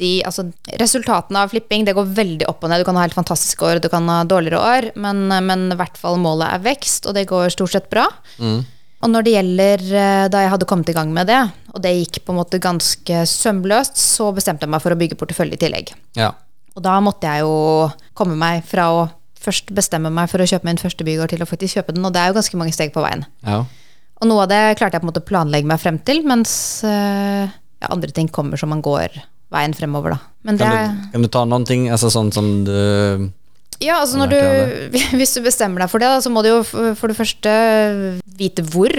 de, 0.01 0.13
altså, 0.27 0.47
resultatene 0.81 1.43
av 1.45 1.53
flipping 1.53 1.85
det 1.87 1.95
går 1.95 2.13
veldig 2.17 2.47
opp 2.51 2.65
og 2.65 2.73
ned. 2.73 2.83
Du 2.83 2.89
kan 2.89 2.97
ha 2.99 3.05
helt 3.05 3.17
fantastiske 3.17 3.67
år, 3.69 3.81
du 3.85 3.91
kan 3.93 4.09
ha 4.11 4.23
dårligere 4.27 4.61
år, 4.61 4.87
men, 4.99 5.27
men 5.47 5.67
i 5.71 5.79
hvert 5.79 5.99
fall 6.01 6.17
målet 6.21 6.49
er 6.49 6.65
vekst, 6.65 7.07
og 7.07 7.15
det 7.19 7.29
går 7.31 7.53
stort 7.55 7.75
sett 7.77 7.91
bra. 7.93 8.09
Og 9.03 9.11
når 9.11 9.27
det 9.27 9.35
gjelder 9.35 9.85
eh, 9.99 10.29
da 10.31 10.45
jeg 10.45 10.53
hadde 10.55 10.69
kommet 10.71 10.91
i 10.93 10.95
gang 10.97 11.11
med 11.15 11.27
det, 11.31 11.41
og 11.75 11.83
det 11.83 11.95
gikk 11.97 12.21
på 12.23 12.35
en 12.35 12.39
måte 12.39 12.61
ganske 12.63 13.25
sømløst, 13.29 13.99
så 13.99 14.31
bestemte 14.35 14.67
jeg 14.67 14.73
meg 14.75 14.83
for 14.85 14.95
å 14.95 14.99
bygge 15.01 15.19
portefølje 15.19 15.59
i 15.59 15.63
tillegg. 15.65 15.93
Ja. 16.19 16.33
Og 16.77 16.85
da 16.85 16.97
måtte 17.05 17.29
jeg 17.29 17.45
jo 17.45 17.91
komme 18.17 18.37
meg 18.39 18.65
fra 18.65 18.89
å 18.95 19.03
først 19.43 19.73
bestemme 19.75 20.11
meg 20.15 20.31
for 20.31 20.43
å 20.43 20.47
kjøpe 20.49 20.69
min 20.69 20.81
første 20.81 21.05
bygård 21.07 21.33
til 21.35 21.43
å 21.43 21.49
faktisk 21.49 21.81
kjøpe 21.81 21.95
den, 21.97 22.05
og 22.07 22.15
det 22.15 22.23
er 22.23 22.31
jo 22.31 22.37
ganske 22.39 22.59
mange 22.61 22.75
steg 22.77 22.95
på 22.95 23.05
veien. 23.05 23.27
ja. 23.47 23.63
Og 24.23 24.29
noe 24.31 24.45
av 24.45 24.53
det 24.53 24.77
klarte 24.79 24.95
jeg 24.95 25.03
på 25.03 25.07
en 25.09 25.11
måte 25.11 25.19
å 25.19 25.27
planlegge 25.27 25.67
meg 25.67 25.81
frem 25.83 25.97
til, 26.07 26.21
mens 26.23 26.53
eh, 26.87 27.51
ja, 27.51 27.89
andre 27.91 28.13
ting 28.15 28.29
kommer 28.31 28.61
som 28.61 28.71
man 28.71 28.79
går 28.85 29.17
veien 29.51 29.75
fremover, 29.75 30.15
da. 30.15 30.19
Men 30.47 30.61
det 30.61 30.69
Kan, 30.69 31.01
du, 31.01 31.09
kan 31.17 31.25
du 31.27 31.29
ta 31.35 31.43
noen 31.51 31.67
ting, 31.67 31.89
altså 31.91 32.07
sånn 32.15 32.31
som 32.31 32.53
du 32.63 32.77
Ja, 33.83 33.99
altså 34.01 34.19
når 34.21 34.31
du 34.33 34.39
Hvis 35.19 35.35
du 35.35 35.41
bestemmer 35.45 35.83
deg 35.83 35.91
for 35.93 36.03
det, 36.03 36.09
da, 36.13 36.21
så 36.23 36.31
må 36.33 36.43
du 36.45 36.51
jo 36.53 36.61
for 36.65 37.11
det 37.11 37.17
første 37.19 37.53
vite 38.39 38.65
hvor. 38.73 38.95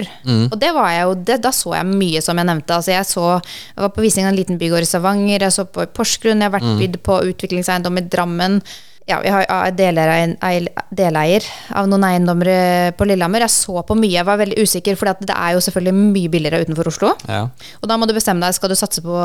Og 0.52 0.56
det 0.60 0.70
var 0.76 0.90
jeg 0.94 1.02
jo 1.08 1.14
det, 1.30 1.38
Da 1.44 1.50
så 1.54 1.74
jeg 1.76 1.88
mye, 1.90 2.22
som 2.24 2.38
jeg 2.40 2.48
nevnte. 2.50 2.76
Altså 2.76 2.94
jeg 2.94 3.08
så 3.08 3.26
Jeg 3.40 3.82
var 3.86 3.92
på 3.96 4.04
visning 4.04 4.28
av 4.28 4.32
en 4.34 4.38
liten 4.38 4.60
bygård 4.60 4.86
i 4.86 4.90
Stavanger, 4.90 5.46
jeg 5.48 5.56
så 5.56 5.64
på 5.66 5.86
Porsgrunn, 5.96 6.42
jeg 6.44 6.50
har 6.50 6.56
vært 6.58 6.74
bydd 6.80 7.00
på 7.06 7.20
utviklingseiendom 7.32 7.98
i 8.00 8.06
Drammen. 8.12 8.60
Ja, 9.04 9.18
vi 9.20 9.28
har 9.28 9.44
er 9.44 9.74
deleier, 9.76 11.44
av 11.76 11.88
noen 11.90 12.06
eiendommer 12.08 12.48
eh, 12.48 12.90
på 12.96 13.04
Lillehammer. 13.04 13.44
Jeg 13.44 13.52
så 13.52 13.82
på 13.84 13.96
mye, 13.98 14.14
jeg 14.14 14.24
var 14.24 14.38
veldig 14.40 14.62
usikker, 14.64 14.96
for 14.96 15.10
det 15.20 15.34
er 15.34 15.52
jo 15.52 15.60
selvfølgelig 15.66 15.92
mye 16.14 16.30
billigere 16.32 16.62
utenfor 16.64 16.88
Oslo. 16.88 17.10
Ja. 17.28 17.42
Og 17.82 17.90
da 17.90 17.98
må 18.00 18.08
du 18.08 18.14
bestemme 18.16 18.40
deg, 18.40 18.56
skal 18.56 18.72
du 18.72 18.76
satse 18.80 19.04
på 19.04 19.18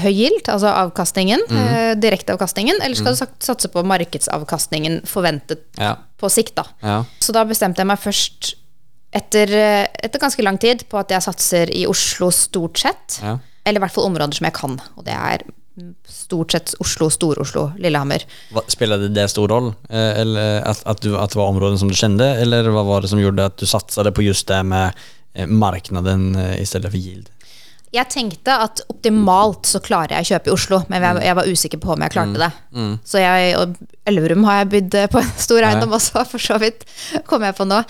høy 0.00 0.12
gild, 0.16 0.40
altså 0.48 0.72
avkastningen, 0.86 1.44
eh, 1.52 1.90
direkteavkastningen, 2.00 2.80
eller 2.80 2.96
skal 2.96 3.12
du 3.12 3.20
satse 3.44 3.68
på 3.72 3.84
markedsavkastningen 3.84 5.02
forventet 5.10 5.66
Ja. 5.82 5.98
på 6.16 6.32
sikt, 6.32 6.54
da. 6.56 6.64
Ja. 6.80 6.96
Så 7.20 7.36
da 7.36 7.44
bestemte 7.44 7.84
jeg 7.84 7.90
meg 7.92 8.00
først, 8.00 8.54
etter, 9.12 9.52
eh, 9.52 9.86
etter 10.02 10.18
ganske 10.22 10.42
lang 10.48 10.56
tid, 10.58 10.88
på 10.88 10.96
at 10.98 11.12
jeg 11.12 11.20
satser 11.28 11.68
i 11.76 11.84
Oslo 11.86 12.30
stort 12.32 12.80
sett. 12.80 13.20
Eller 13.66 13.80
i 13.80 13.84
hvert 13.84 13.92
fall 13.92 14.08
områder 14.08 14.32
som 14.40 14.48
jeg 14.48 14.54
kan, 14.56 14.80
og 14.96 15.04
det 15.04 15.12
er 15.12 15.44
mm, 15.44 15.52
stort 16.08 16.52
sett 16.52 16.74
Oslo, 16.80 17.10
Stor-Oslo, 17.10 17.72
Lillehammer. 17.78 18.24
Hva- 18.54 18.64
det 19.02 19.10
det 19.14 19.28
stor 19.30 19.48
roll? 19.52 19.68
Eh, 19.90 20.20
Eller 20.22 20.62
at, 20.64 20.82
at, 20.86 21.00
du, 21.04 21.16
at 21.16 21.30
det 21.34 21.38
var 21.40 21.52
områden 21.52 21.78
som 21.78 21.88
du 21.88 21.94
kjente, 21.94 22.24
Eller 22.42 22.68
hva 22.72 22.82
var 22.86 23.00
det 23.04 23.10
som 23.12 23.20
gjorde 23.20 23.44
at 23.50 23.56
du 23.60 23.66
satsa 23.68 24.02
på 24.16 24.24
just 24.24 24.46
det 24.48 24.62
med 24.64 24.92
markedet 25.36 25.46
marknaden 25.52 26.30
stedet 26.64 26.90
for 26.90 26.96
yield? 26.98 27.28
Jeg 27.94 28.10
tenkte 28.10 28.54
at 28.66 28.82
optimalt 28.90 29.68
så 29.70 29.80
klarer 29.84 30.16
jeg 30.16 30.26
å 30.26 30.30
kjøpe 30.34 30.50
i 30.50 30.54
Oslo, 30.56 30.80
men 30.90 31.04
jeg, 31.06 31.20
jeg 31.28 31.36
var 31.38 31.50
usikker 31.52 31.80
på 31.82 31.92
om 31.94 32.02
jeg 32.04 32.12
klarte 32.12 32.40
det. 32.42 32.50
Så 33.06 33.22
jeg, 33.22 33.52
og 33.60 33.76
Elverum 34.06 34.44
har 34.46 34.60
jeg 34.60 34.68
bydd 34.74 34.96
på 35.12 35.22
en 35.22 35.30
stor 35.46 35.66
eiendom 35.66 35.94
også, 35.96 36.24
for 36.30 36.42
så 36.42 36.58
vidt, 36.62 36.84
kom 37.30 37.46
jeg 37.46 37.56
på 37.56 37.66
nå. 37.66 37.80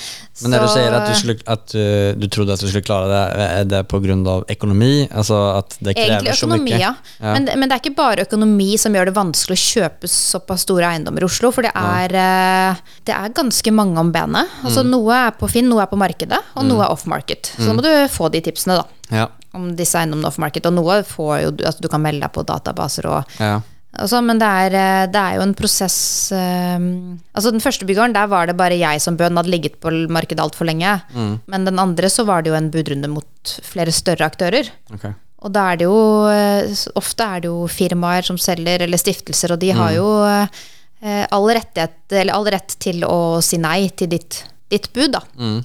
Men 0.42 0.50
när 0.50 0.62
du 0.62 0.68
sier 0.68 0.92
at, 0.92 1.08
du, 1.08 1.14
skulle, 1.16 1.40
at 1.48 1.74
eh, 1.74 2.10
du 2.16 2.26
trodde 2.28 2.52
at 2.52 2.60
du 2.60 2.68
skulle 2.68 2.84
klare 2.84 3.08
det, 3.08 3.46
er 3.46 3.68
det 3.70 3.82
på 3.88 4.00
økonomi? 4.00 4.28
av 4.28 4.44
ekonomi? 4.52 4.92
Det 5.06 5.94
krever 5.96 6.02
Egentlig 6.04 6.36
så 6.36 6.48
mye? 6.50 6.76
Ja. 6.76 6.92
ja. 7.20 7.32
Men, 7.32 7.48
men 7.56 7.68
det 7.68 7.78
er 7.78 7.82
ikke 7.84 7.96
bare 7.96 8.26
økonomi 8.26 8.76
som 8.80 8.96
gjør 8.96 9.10
det 9.10 9.16
vanskelig 9.16 9.56
å 9.56 9.62
kjøpe 9.64 10.10
såpass 10.12 10.66
store 10.66 10.90
eiendommer 10.92 11.24
i 11.24 11.28
Oslo, 11.28 11.52
for 11.56 11.64
det 11.64 11.72
er, 11.72 12.16
eh, 12.20 12.84
det 13.08 13.16
er 13.16 13.32
ganske 13.36 13.72
mange 13.72 14.00
om 14.00 14.12
benet. 14.12 14.52
Altså 14.64 14.84
Noe 14.86 15.24
er 15.26 15.36
på 15.40 15.48
Finn, 15.50 15.70
noe 15.72 15.84
er 15.84 15.90
på 15.90 16.00
markedet, 16.00 16.42
og 16.54 16.68
noe 16.68 16.84
er 16.84 16.92
off-market. 16.92 17.54
Så 17.56 17.70
da 17.70 17.76
må 17.76 17.84
du 17.84 17.92
få 18.12 18.28
de 18.32 18.44
tipsene, 18.44 18.76
da. 18.80 18.88
Ja. 19.10 19.28
Om 19.54 19.70
disse 19.78 19.98
eiendommene 20.00 20.28
off-market. 20.28 20.66
Og 20.66 20.74
noe 20.76 21.00
får 21.06 21.34
jo 21.44 21.50
altså 21.60 21.80
Du 21.84 21.88
kan 21.88 22.02
melde 22.02 22.24
deg 22.26 22.32
på 22.34 22.44
databaser 22.46 23.06
og 23.08 23.36
Ja. 23.40 23.60
og 23.98 24.08
sånn, 24.10 24.26
men 24.26 24.38
det 24.38 24.46
er, 24.46 24.74
eh, 24.76 25.06
det 25.06 25.20
er 25.20 25.36
jo 25.36 25.42
en 25.46 25.54
prosess 25.54 26.32
um, 26.32 27.18
Altså 27.34 27.52
Den 27.52 27.60
første 27.64 27.86
bygården, 27.88 28.12
der 28.12 28.26
var 28.28 28.46
det 28.46 28.56
bare 28.56 28.76
jeg 28.78 29.00
som 29.00 29.16
bød. 29.16 29.30
Den 29.30 29.36
hadde 29.40 29.54
ligget 29.54 29.80
på 29.80 29.92
markedet 30.10 30.40
altfor 30.42 30.66
lenge. 30.66 31.00
Men 31.46 31.64
den 31.64 31.78
andre 31.78 32.10
så 32.12 32.26
var 32.26 32.42
det 32.42 32.50
jo 32.50 32.56
en 32.58 32.70
budrunde 32.70 33.08
mot 33.08 33.54
flere 33.62 33.92
større 33.92 34.26
aktører. 34.26 34.68
Okay. 34.92 35.14
Og 35.44 35.52
da 35.52 35.72
er 35.72 35.76
det 35.76 35.84
jo 35.86 36.26
eh, 36.26 36.74
Ofte 36.96 37.22
er 37.22 37.40
det 37.44 37.50
jo 37.50 37.66
firmaer 37.70 38.24
som 38.26 38.38
selger, 38.40 38.82
eller 38.82 38.98
stiftelser, 38.98 39.52
og 39.52 39.60
de 39.62 39.70
har 39.76 39.92
jo 39.94 40.06
eh, 40.26 41.26
all, 41.30 41.46
rettighet, 41.54 41.98
eller 42.10 42.34
all 42.34 42.46
rett 42.50 42.74
til 42.82 43.04
å 43.04 43.38
si 43.44 43.58
nei 43.60 43.88
til 43.94 44.08
ditt, 44.08 44.40
ditt 44.70 44.88
bud, 44.92 45.12
da. 45.14 45.20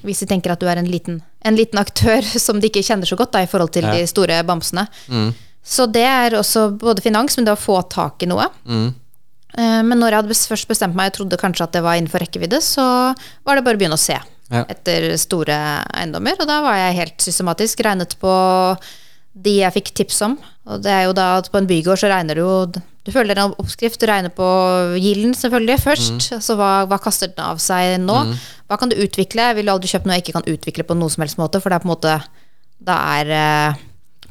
Hvis 0.05 0.19
de 0.21 0.27
tenker 0.29 0.51
at 0.53 0.59
du 0.61 0.67
er 0.69 0.77
en 0.77 0.85
liten, 0.89 1.21
en 1.45 1.55
liten 1.57 1.79
aktør 1.81 2.21
som 2.45 2.59
de 2.61 2.69
ikke 2.69 2.83
kjenner 2.85 3.09
så 3.09 3.17
godt 3.17 3.31
da, 3.33 3.41
i 3.43 3.49
forhold 3.49 3.71
til 3.73 3.83
Ja. 3.87 3.93
de 3.97 4.07
store 4.07 4.41
bamsene. 4.47 4.87
Så 5.63 5.85
det 5.91 6.03
er 6.05 6.31
også 6.37 6.71
både 6.81 7.01
finans, 7.05 7.37
men 7.37 7.45
det 7.45 7.53
å 7.53 7.59
få 7.59 7.79
tak 7.89 8.23
i 8.23 8.29
noe. 8.29 8.47
Mm. 8.65 8.93
Men 9.57 9.99
når 9.99 10.09
jeg 10.13 10.21
hadde 10.21 10.35
først 10.47 10.67
bestemt 10.69 10.95
meg, 10.95 11.09
jeg 11.11 11.17
trodde 11.19 11.37
kanskje 11.37 11.65
at 11.67 11.73
det 11.75 11.81
var 11.83 11.97
innenfor 11.99 12.23
rekkevidde, 12.23 12.61
så 12.63 12.85
var 13.45 13.55
det 13.59 13.65
bare 13.65 13.75
å 13.75 13.81
begynne 13.81 13.97
å 13.97 14.01
se 14.01 14.15
Ja. 14.51 14.63
etter 14.69 15.11
store 15.17 15.57
eiendommer. 15.93 16.39
Og 16.39 16.47
da 16.47 16.61
var 16.61 16.75
jeg 16.79 16.95
helt 16.97 17.17
systematisk, 17.23 17.83
regnet 17.85 18.15
på 18.19 18.31
de 19.35 19.57
jeg 19.61 19.73
fikk 19.73 19.93
tips 19.95 20.21
om. 20.25 20.37
Og 20.67 20.81
det 20.83 20.91
er 20.91 21.03
jo 21.05 21.13
da 21.13 21.37
at 21.39 21.51
på 21.51 21.57
en 21.61 21.67
bygård 21.67 21.99
så 22.01 22.09
regner 22.11 22.35
du 22.35 22.41
jo 22.41 22.55
Du 23.05 23.09
følger 23.11 23.39
en 23.41 23.55
oppskrift, 23.57 23.97
du 23.99 24.05
regner 24.05 24.29
på 24.29 24.45
gilden 25.01 25.31
selvfølgelig 25.33 25.79
først. 25.81 26.27
Så 26.45 26.53
hva, 26.59 26.83
hva 26.85 26.99
kaster 27.01 27.31
den 27.31 27.41
av 27.43 27.57
seg 27.63 27.95
nå? 28.03 28.19
Hva 28.69 28.77
kan 28.77 28.91
du 28.91 28.95
utvikle? 29.01 29.47
Jeg 29.49 29.57
vil 29.57 29.71
aldri 29.73 29.89
kjøpe 29.89 30.05
noe 30.05 30.19
jeg 30.19 30.25
ikke 30.27 30.35
kan 30.37 30.45
utvikle 30.53 30.85
på 30.85 30.97
noen 30.99 31.09
som 31.09 31.23
helst 31.25 31.39
måte, 31.41 31.59
for 31.63 31.69
det 31.73 31.79
er 31.79 31.83
på 31.85 31.89
en 31.89 31.95
måte 31.95 32.13
Da 32.81 32.95
er 33.19 33.31
eh, 33.37 33.81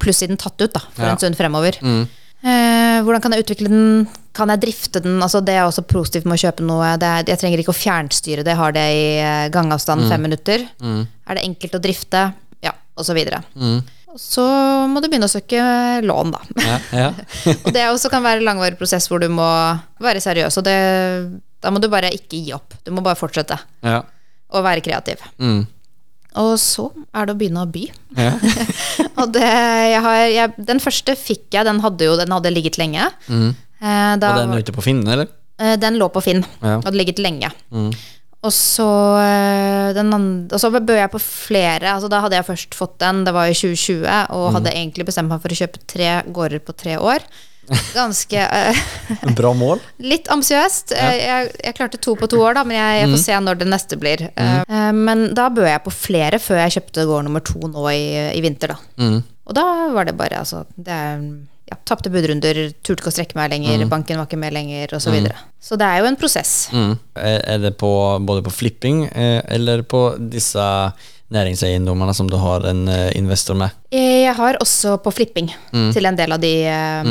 plussiden 0.01 0.39
tatt 0.41 0.59
ut, 0.63 0.73
da, 0.73 0.81
for 0.95 1.03
Ja. 1.07 1.11
en 1.13 1.19
stund 1.19 1.37
fremover. 1.39 1.77
Eh, 1.83 3.03
hvordan 3.05 3.21
kan 3.21 3.33
jeg 3.37 3.45
utvikle 3.45 3.69
den? 3.69 4.07
Kan 4.33 4.49
jeg 4.49 4.61
drifte 4.63 5.03
den? 5.05 5.19
Altså, 5.23 5.43
det 5.45 5.55
er 5.59 5.67
også 5.67 5.83
positivt 5.87 6.25
med 6.25 6.39
å 6.39 6.43
kjøpe 6.47 6.65
noe. 6.65 6.95
Det 6.97 7.07
er, 7.11 7.25
jeg 7.29 7.39
trenger 7.43 7.59
ikke 7.61 7.75
å 7.75 7.81
fjernstyre 7.83 8.43
det, 8.47 8.55
jeg 8.55 8.61
har 8.63 8.73
det 8.73 8.87
i 8.97 9.05
eh, 9.21 9.49
gangavstand 9.53 10.07
fem 10.09 10.23
minutter. 10.25 10.65
Er 10.81 11.35
det 11.37 11.45
enkelt 11.45 11.75
å 11.77 11.83
drifte? 11.83 12.23
Ja, 12.65 12.73
og 12.97 13.05
så 13.05 13.15
videre. 13.19 13.43
Og 13.61 13.83
så 14.19 14.45
må 14.91 15.03
du 15.03 15.09
begynne 15.11 15.29
å 15.29 15.33
søke 15.33 15.61
lån, 16.03 16.33
da. 16.35 16.41
Ja. 16.65 16.79
Ja. 16.97 17.09
og 17.65 17.69
det 17.75 17.85
også 17.91 18.11
kan 18.13 18.25
være 18.25 18.43
en 18.43 18.49
langvarig 18.49 18.79
prosess 18.81 19.07
hvor 19.11 19.23
du 19.23 19.29
må 19.33 19.47
være 20.03 20.23
seriøs, 20.25 20.57
og 20.61 20.67
det, 20.67 20.79
da 21.63 21.73
må 21.75 21.83
du 21.83 21.89
bare 21.93 22.11
ikke 22.17 22.41
gi 22.41 22.55
opp. 22.57 22.75
Du 22.87 22.91
må 22.95 23.05
bare 23.07 23.19
fortsette 23.21 23.59
ja. 23.87 24.01
å 24.51 24.63
være 24.67 24.83
kreativ. 24.87 25.23
Mm. 25.39 25.63
Og 26.41 26.53
så 26.63 26.85
er 27.11 27.27
det 27.27 27.35
å 27.35 27.39
begynne 27.41 27.65
å 27.65 27.71
by. 27.71 27.89
Ja. 28.15 28.37
Og 29.21 29.33
det, 29.35 29.43
jeg 29.43 30.03
har, 30.05 30.19
jeg, 30.31 30.53
den 30.69 30.79
første 30.83 31.17
fikk 31.19 31.57
jeg, 31.57 31.67
den 31.67 31.81
hadde 31.83 32.07
jo 32.07 32.15
den 32.21 32.31
hadde 32.31 32.53
ligget 32.55 32.79
lenge. 32.79 33.09
Mm. 33.27 33.49
Eh, 33.83 34.13
da, 34.23 34.31
Og 34.31 34.39
den 34.39 34.55
er 34.55 34.63
ute 34.63 34.75
på 34.77 34.85
Finn, 34.85 35.03
eller? 35.11 35.27
eh, 35.59 35.75
den 35.83 35.99
lå 35.99 36.07
på 36.15 36.23
Finn, 36.23 36.45
Ja. 36.63 36.77
hadde 36.85 36.97
ligget 37.01 37.19
lenge. 37.19 37.51
Mm. 37.75 37.91
Og 38.43 38.53
så, 38.57 38.87
eh, 39.21 39.93
den 39.93 40.15
andre, 40.17 40.55
og 40.57 40.61
så 40.63 40.71
bød 40.73 40.97
jeg 40.97 41.11
på 41.13 41.21
flere. 41.21 41.91
Altså, 41.93 42.09
da 42.09 42.23
hadde 42.25 42.39
jeg 42.39 42.47
først 42.47 42.75
fått 42.79 42.97
den, 43.03 43.25
det 43.27 43.35
var 43.37 43.51
i 43.51 43.55
2020, 43.55 44.07
og 44.33 44.47
Mm. 44.49 44.55
hadde 44.57 44.73
egentlig 44.73 45.05
bestemt 45.07 45.29
meg 45.29 45.43
for 45.43 45.53
å 45.53 45.59
kjøpe 45.61 45.83
tre 45.87 46.23
gårder 46.33 46.61
på 46.65 46.73
tre 46.77 46.97
år. 46.97 47.21
Ganske 47.95 48.35
eh, 48.35 48.75
Bra 49.39 49.53
mål. 49.55 49.79
Litt 50.03 50.27
ambisiøst. 50.33 50.91
Ja. 50.97 51.11
Jeg, 51.15 51.53
jeg 51.63 51.75
klarte 51.77 52.01
to 52.03 52.17
på 52.19 52.27
to 52.33 52.41
år, 52.43 52.55
da, 52.57 52.65
men 52.65 52.75
jeg, 52.81 53.03
jeg 53.05 53.13
får 53.13 53.23
se 53.27 53.37
når 53.45 53.61
det 53.61 53.69
neste 53.69 53.99
blir. 54.01 54.25
Mm. 54.35 54.65
eh, 54.67 54.93
Men 54.97 55.27
da 55.37 55.49
bød 55.53 55.69
jeg 55.69 55.85
på 55.85 55.93
flere 55.95 56.41
før 56.43 56.65
jeg 56.65 56.79
kjøpte 56.81 57.07
gård 57.07 57.29
nummer 57.29 57.45
to 57.45 57.61
nå 57.69 57.85
i, 57.93 58.03
i 58.35 58.41
vinter, 58.43 58.73
da. 58.75 58.79
Mm. 58.99 59.21
Og 59.51 59.55
da 59.55 59.65
var 59.93 60.05
det 60.09 60.17
bare 60.17 60.41
altså 60.41 60.65
det 60.79 60.95
er, 60.97 61.23
ja, 61.71 61.79
Tapte 61.87 62.11
budrunder, 62.13 62.59
turte 62.83 63.01
ikke 63.01 63.13
å 63.13 63.15
strekke 63.15 63.39
meg 63.39 63.53
lenger, 63.55 63.87
banken 63.91 64.19
var 64.21 64.29
ikke 64.29 64.41
med 64.41 64.55
lenger, 64.57 64.97
osv. 64.97 65.07
Så, 65.07 65.15
videre. 65.15 65.39
så 65.63 65.79
det 65.81 65.87
er 65.87 66.03
jo 66.03 66.11
en 66.11 66.19
prosess. 66.19 66.53
Mm. 66.75 66.93
Er, 67.15 67.63
det 67.63 67.77
på, 67.81 67.93
både 68.27 68.45
på 68.47 68.55
flipping 68.55 69.07
eh, 69.09 69.41
eller 69.55 69.87
på 69.87 70.05
disse 70.33 70.67
næringseiendommene 71.31 72.15
som 72.15 72.31
du 72.31 72.37
har 72.43 72.67
en 72.67 72.89
eh, 72.91 73.11
investor 73.19 73.59
med? 73.59 73.75
Jeg 73.95 74.35
har 74.35 74.59
også 74.63 74.97
på 75.05 75.13
flipping 75.15 75.51
til 75.95 76.11
en 76.11 76.19
del 76.19 76.35
av 76.35 76.43
de 76.43 76.55
eh, 76.67 77.11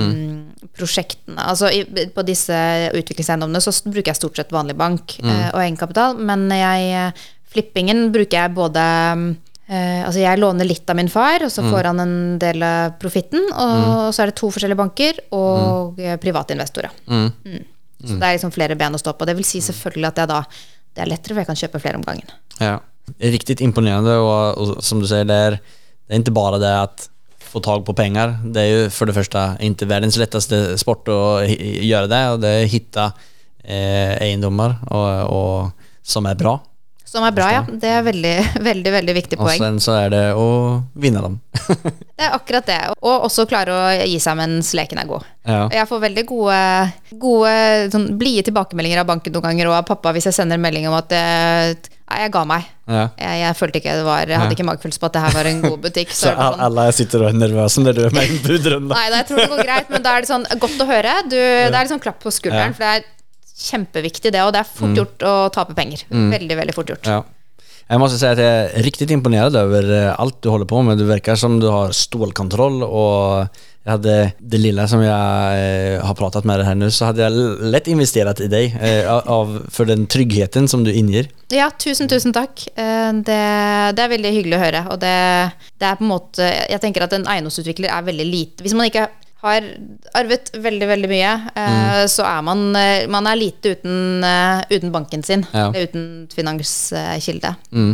prosjektene. 0.75 1.39
Altså 1.39 1.71
i, 1.71 1.83
på 2.13 2.25
disse 2.27 2.55
utviklingseiendommene 2.91 3.63
så 3.63 3.73
bruker 3.87 4.11
jeg 4.11 4.19
stort 4.19 4.41
sett 4.41 4.55
vanlig 4.55 4.75
bank 4.79 5.19
eh, 5.23 5.49
og 5.53 5.61
egenkapital, 5.63 6.19
men 6.19 6.49
jeg, 6.51 6.89
eh, 6.99 7.29
flippingen 7.53 8.09
bruker 8.15 8.43
jeg 8.43 8.57
både 8.57 8.83
eh, 9.69 10.01
altså 10.05 10.23
jeg 10.23 10.41
låner 10.41 10.67
litt 10.67 10.89
av 10.89 10.97
min 10.99 11.11
far, 11.11 11.45
og 11.45 11.53
så 11.53 11.63
får 11.65 11.91
han 11.91 12.03
en 12.03 12.17
del 12.41 12.65
av 12.65 12.97
profitten. 13.01 13.45
Og 13.53 14.09
så 14.15 14.23
er 14.23 14.31
det 14.31 14.39
to 14.39 14.49
forskjellige 14.53 14.79
banker 14.79 15.21
og 15.37 15.99
mm. 15.99 16.17
private 16.23 16.57
investorer. 16.57 16.93
Mm. 17.07 17.29
Så 17.99 18.15
det 18.15 18.25
er 18.25 18.37
liksom 18.37 18.53
flere 18.55 18.77
ben 18.79 18.95
å 18.95 19.01
stå 19.01 19.15
på. 19.15 19.27
Det 19.27 19.35
vil 19.37 19.47
si 19.47 19.61
selvfølgelig 19.63 20.11
at 20.11 20.21
jeg 20.23 20.31
da 20.31 20.43
det 20.99 21.03
er 21.03 21.11
lettere, 21.11 21.35
for 21.35 21.43
jeg 21.43 21.49
kan 21.49 21.59
kjøpe 21.59 21.81
flere 21.83 21.99
om 21.99 22.05
gangen. 22.05 22.31
Ja. 22.59 22.79
Det 23.09 23.61
imponerende, 23.65 24.19
og, 24.21 24.59
og, 24.59 24.83
som 24.85 24.99
du 25.01 25.07
sier, 25.09 25.25
det 25.25 25.37
er, 25.47 25.55
det 25.57 26.13
er 26.13 26.21
ikke 26.21 26.35
bare 26.35 26.59
det 26.61 26.73
at 26.75 27.07
få 27.49 27.61
tag 27.65 27.85
på 27.85 27.95
penger. 27.97 28.35
Det 28.53 28.61
er 28.61 28.69
jo 28.69 28.89
for 28.93 29.09
det 29.09 29.15
første 29.17 29.45
ikke 29.65 29.87
verdens 29.89 30.19
letteste 30.21 30.77
sport 30.81 31.09
å 31.09 31.19
gjøre 31.47 32.09
det 32.11 32.23
og 32.33 32.41
det 32.43 32.51
är 32.59 32.69
hitta 32.69 33.11
eh, 33.63 34.13
eiendommer 34.21 34.75
og, 34.91 35.09
og, 35.33 35.87
som 36.03 36.27
er 36.29 36.37
bra. 36.37 36.59
Som 37.09 37.23
er 37.25 37.33
bra, 37.33 37.47
ja. 37.49 37.61
Det 37.65 37.89
er 37.89 38.03
veldig, 38.05 38.33
veldig, 38.69 38.91
veldig 38.93 39.13
viktig 39.17 39.37
poeng. 39.39 39.57
Og 39.57 39.63
sen 39.65 39.79
så 39.81 39.95
er 39.97 40.11
det 40.13 40.23
å 40.37 40.47
vinne 40.93 41.23
dem. 41.25 41.39
Det 42.19 42.25
er 42.27 42.33
akkurat 42.35 42.65
det. 42.67 42.77
Og 42.99 43.23
også 43.29 43.45
klare 43.47 43.71
å 43.71 43.83
gi 44.03 44.17
seg 44.19 44.35
mens 44.35 44.73
leken 44.75 44.99
er 44.99 45.07
god. 45.07 45.23
ja. 45.47 45.61
Jeg 45.71 45.87
får 45.87 46.01
veldig 46.03 46.23
gode, 46.27 46.57
gode 47.21 47.53
sånn, 47.93 48.09
blide 48.19 48.43
tilbakemeldinger 48.49 48.99
av 49.01 49.07
banken 49.07 49.31
noen 49.33 49.45
ganger, 49.47 49.69
og 49.71 49.77
av 49.77 49.85
pappa 49.87 50.11
hvis 50.13 50.27
jeg 50.27 50.35
sender 50.35 50.59
en 50.59 50.65
melding 50.65 50.89
om 50.91 50.97
at 50.99 51.15
eh, 51.15 51.71
Nei, 52.09 52.23
jeg 52.23 52.31
ga 52.33 52.41
meg. 52.49 52.63
Ja. 52.89 53.03
Jeg, 53.21 53.39
jeg 53.43 53.55
følte 53.59 53.77
ikke 53.77 53.91
det 53.99 54.05
var 54.07 54.31
Jeg 54.33 54.41
hadde 54.41 54.55
ikke 54.55 54.65
magefølelse 54.65 55.01
på 55.03 55.05
at 55.11 55.13
det 55.13 55.21
her 55.21 55.35
var 55.37 55.49
en 55.51 55.59
god 55.61 55.75
butikk. 55.83 56.09
Så 56.17 56.23
så 56.25 56.31
sånn, 56.33 56.63
alle 56.65 56.85
sitter 56.97 57.21
og 57.21 57.29
er 57.29 57.37
nervøse 57.37 57.83
når 57.85 57.97
du 57.99 58.01
er 58.07 58.15
med 58.17 58.33
i 58.33 58.39
budrunden? 58.47 58.89
Nei, 58.95 59.03
da, 59.13 59.19
jeg 59.21 59.27
tror 59.29 59.41
det 59.43 59.49
går 59.53 59.61
greit, 59.67 59.91
men 59.93 60.05
da 60.07 60.15
er 60.17 60.25
det 60.25 60.31
sånn 60.31 60.47
godt 60.65 60.81
å 60.83 60.87
høre. 60.89 61.13
Du, 61.29 61.37
Det 61.37 61.69
er 61.69 61.77
liksom 61.85 62.01
klapp 62.03 62.17
på 62.25 62.33
skulderen, 62.33 62.73
for 62.73 62.85
det 62.87 62.95
er 62.97 63.07
kjempeviktig 63.59 64.31
det, 64.35 64.45
og 64.45 64.53
det 64.55 64.63
er 64.63 64.71
fort 64.71 64.95
gjort 64.97 65.27
å 65.27 65.33
tape 65.53 65.75
penger. 65.77 66.05
Veldig, 66.09 66.57
veldig 66.63 66.75
fort 66.77 66.93
gjort. 66.93 67.09
Ja. 67.09 67.21
Jeg 67.89 67.97
må 67.97 68.05
si 68.11 68.19
at 68.21 68.37
jeg 68.37 68.45
er 68.69 68.83
riktig 68.85 69.07
imponerad 69.15 69.55
over 69.57 69.87
alt 69.89 70.19
allt 70.21 70.41
du 70.45 70.51
holder 70.51 70.69
på 70.69 70.83
med. 70.85 70.99
Du 71.01 71.07
virker 71.09 71.39
som 71.39 71.55
du 71.61 71.65
har 71.73 71.95
stålkontroll 71.97 72.83
Og 72.85 73.47
jeg 73.79 73.95
hadde 73.95 74.15
det 74.51 74.59
lille 74.61 74.83
som 74.91 75.01
jag 75.01 75.55
eh, 75.57 75.95
har 76.03 76.17
pratet 76.19 76.45
med 76.45 76.59
deg 76.59 76.67
her 76.67 76.75
nå, 76.77 76.89
så 76.93 77.07
hadde 77.09 77.23
jeg 77.23 77.69
lett 77.73 77.87
investert 77.89 78.41
i 78.45 78.49
deg 78.51 78.75
eh, 78.75 79.07
av, 79.09 79.55
for 79.73 79.89
den 79.89 80.03
tryggheten 80.11 80.67
som 80.69 80.83
du 80.85 80.91
inngir. 80.91 81.31
Ja, 81.49 81.71
tusen, 81.73 82.09
tusen 82.11 82.35
takk. 82.35 82.67
Eh, 82.75 83.09
Det, 83.25 83.39
det 83.97 84.03
er 84.03 84.11
veldig 84.13 84.33
hyggelig 84.35 84.59
å 84.59 84.61
høre. 84.61 84.83
Og 84.93 84.99
det, 85.01 85.15
det 85.81 85.87
er 85.89 85.97
på 85.97 86.05
en 86.05 86.11
måte 86.11 86.45
Jeg 86.69 86.83
tenker 86.83 87.07
at 87.07 87.15
en 87.17 87.25
eiendomsutvikler 87.25 87.89
er 87.89 88.05
veldig 88.05 88.27
lite 88.29 88.65
Hvis 88.67 88.75
man 88.77 88.91
ikke 88.91 89.07
har 89.39 89.65
arvet 90.19 90.51
veldig, 90.59 90.87
veldig 90.89 91.09
mye, 91.11 91.31
mm. 91.55 92.07
så 92.11 92.25
er 92.27 92.41
man, 92.43 92.63
eh, 92.75 93.07
man 93.11 93.27
er 93.29 93.39
lite 93.39 93.75
uten, 93.77 94.23
eh, 94.27 94.65
uten 94.73 94.91
banken 94.91 95.23
sin. 95.23 95.45
Ja. 95.53 95.69
Eller 95.69 95.87
uten 95.87 96.27
finanskilde. 96.33 97.53
Mm. 97.71 97.93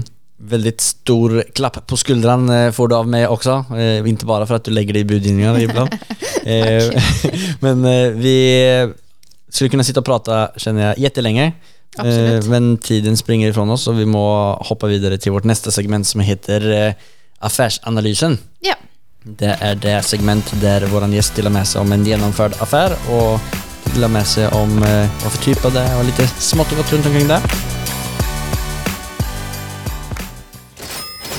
Veldig 0.52 0.74
stor 0.82 1.38
klapp 1.56 1.78
på 1.88 2.00
skuldran 2.02 2.50
eh, 2.50 2.72
får 2.76 2.90
du 2.90 2.96
av 2.98 3.08
meg 3.08 3.30
også. 3.30 3.60
Eh, 3.78 4.10
bare 4.26 4.48
for 4.48 4.56
at 4.56 4.62
att 4.62 4.66
du 4.66 4.72
legger 4.72 4.94
det 4.94 5.06
i 5.06 5.12
budgivningar 5.14 5.60
iblant. 5.60 5.94
eh, 6.46 6.90
men 7.66 7.86
eh, 7.86 8.10
vi 8.10 8.38
skulle 9.50 9.70
kunne 9.70 9.86
sitte 9.86 10.02
og 10.02 10.10
prate, 10.10 10.50
kjenner 10.58 10.92
jeg, 10.92 11.06
kjempelenge. 11.06 11.54
Absolut. 11.96 12.44
Eh, 12.44 12.50
men 12.50 12.78
tiden 12.78 13.18
springer 13.18 13.50
ifra 13.50 13.64
oss 13.72 13.88
og 13.88 14.00
vi 14.00 14.08
må 14.10 14.26
hoppe 14.68 14.90
videre 14.92 15.18
til 15.22 15.36
vårt 15.36 15.48
neste 15.48 15.72
segment 15.72 16.08
som 16.08 16.24
heter 16.26 16.68
eh, 16.74 17.06
Affärsanalysen. 17.40 18.38
Ja. 18.66 18.76
Det 19.26 19.56
er 19.58 19.74
det 19.82 20.04
segment 20.06 20.52
der 20.62 20.84
vår 20.92 21.08
gjest 21.10 21.34
delar 21.34 21.50
med 21.50 21.66
seg 21.66 21.82
om 21.82 21.94
en 21.96 22.04
gjennomført 22.06 22.60
affære, 22.62 22.94
og 23.10 23.40
delar 23.88 24.12
med 24.14 24.28
seg 24.30 24.54
om 24.54 24.84
eh, 24.86 25.10
for 25.24 25.42
type 25.42 25.72
det 25.74 25.82
er 25.82 25.96
og 25.98 26.06
litt 26.06 26.22
smått 26.38 26.70
og 26.76 26.84
godt 26.84 26.94
rundt 26.94 27.10
omkring 27.10 27.32
det. 27.32 27.40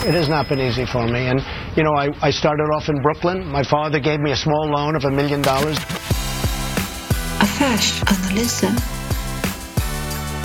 It 0.02 0.18
has 0.18 0.28
not 0.28 0.48
been 0.48 0.58
easy 0.58 0.84
for 0.84 1.06
me. 1.06 1.30
And, 1.30 1.40
you 1.76 1.84
know, 1.84 1.94
I, 1.94 2.10
I 2.28 2.32
started 2.32 2.74
off 2.74 2.88
in 2.88 3.02
Brooklyn. 3.02 3.46
My 3.46 3.62
father 3.62 4.00
gave 4.00 4.18
me 4.18 4.32
a 4.32 4.36
small 4.36 4.66
loan 4.66 4.96
of 4.96 5.04
a 5.04 5.10
million 5.10 5.42
dollars. 5.42 5.78
Affärsanalysen. 7.38 8.74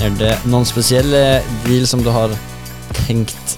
Er 0.01 0.13
det 0.17 0.35
noen 0.45 0.65
speciell 0.65 1.13
eh, 1.13 1.53
deal 1.65 1.89
som 1.89 2.05
du 2.05 2.13
har 2.13 2.37
tenkt? 3.07 3.57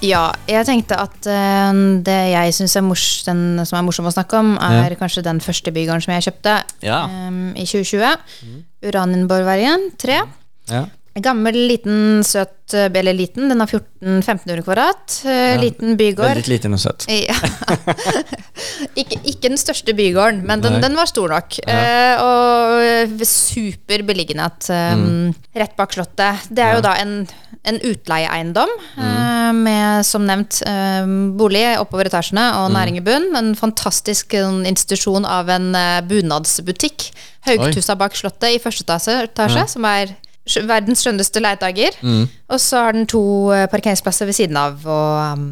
Ja, 0.00 0.30
jeg 0.48 0.64
tenkte 0.68 0.96
at 0.96 1.28
uh, 1.28 1.80
det 2.06 2.18
jeg 2.32 2.54
syns 2.56 2.76
er, 2.78 2.84
mors, 2.86 3.06
den 3.26 3.60
som 3.68 3.80
er 3.80 3.84
morsom 3.86 4.08
å 4.08 4.14
snakke 4.14 4.38
om, 4.40 4.54
er 4.60 4.96
kanskje 5.00 5.24
den 5.26 5.42
første 5.44 5.72
bygården 5.74 6.04
som 6.06 6.14
jeg 6.16 6.28
kjøpte 6.30 6.56
Ja. 6.86 7.02
um, 7.28 7.50
i 7.52 7.66
2020. 7.68 8.64
Uranienborgveien 8.88 9.90
3. 10.00 10.22
Ja. 10.70 10.86
Gammel, 11.18 11.56
liten, 11.66 12.22
søt 12.22 12.74
eh, 12.76 12.86
Eller 13.00 13.16
liten, 13.18 13.48
den 13.50 13.58
har 13.58 13.66
14 13.66 14.20
1500 14.22 14.62
kvadrat. 14.64 15.16
Ja, 15.26 15.56
Liten 15.60 15.96
bygård. 15.98 16.38
Veldig 16.38 16.52
liten 16.52 16.76
og 16.76 16.80
søt. 16.80 17.04
Ja. 17.10 17.34
ikke, 19.00 19.18
ikke 19.18 19.50
den 19.50 19.58
største 19.60 19.94
bygården, 19.98 20.44
men 20.46 20.62
den, 20.62 20.78
den 20.82 20.96
var 20.96 21.10
stor 21.10 21.34
nok. 21.34 21.58
Uh, 21.66 22.22
og 22.24 23.26
super 23.26 24.06
beliggenhet 24.06 24.70
eh, 24.72 25.04
rett 25.60 25.74
bak 25.76 25.98
Slottet. 25.98 26.46
Det 26.48 26.64
er 26.64 26.78
jo 26.78 26.84
da 26.86 26.94
en, 27.02 27.16
en 27.68 27.76
utleieeiendom 27.84 28.70
eh, 28.96 29.50
med, 29.56 30.06
som 30.06 30.24
nevnt, 30.24 30.62
eh, 30.66 31.04
bolig 31.36 31.64
oppover 31.80 32.08
etasjene 32.08 32.46
og 32.60 32.70
næring 32.72 33.00
i 33.00 33.04
bunn. 33.04 33.30
En 33.36 33.52
fantastisk 33.58 34.34
eh, 34.38 34.48
institusjon 34.70 35.28
av 35.28 35.50
en 35.52 35.72
bunadsbutikk. 36.08 37.10
Haugtussa 37.48 37.96
bak 38.00 38.16
Slottet 38.16 38.56
i 38.56 38.60
første 38.62 38.84
etasje, 38.84 39.64
ja. 39.64 39.66
som 39.68 39.86
er 39.88 40.14
verdens 40.66 41.04
skjønneste 41.04 41.42
leiedager. 41.42 41.96
Og 42.50 42.60
så 42.60 42.86
har 42.86 42.96
den 42.96 43.08
to 43.08 43.22
parkeringsplasser 43.72 44.28
ved 44.28 44.36
siden 44.36 44.58
av. 44.60 44.80
Og, 44.84 45.36
um, 45.36 45.50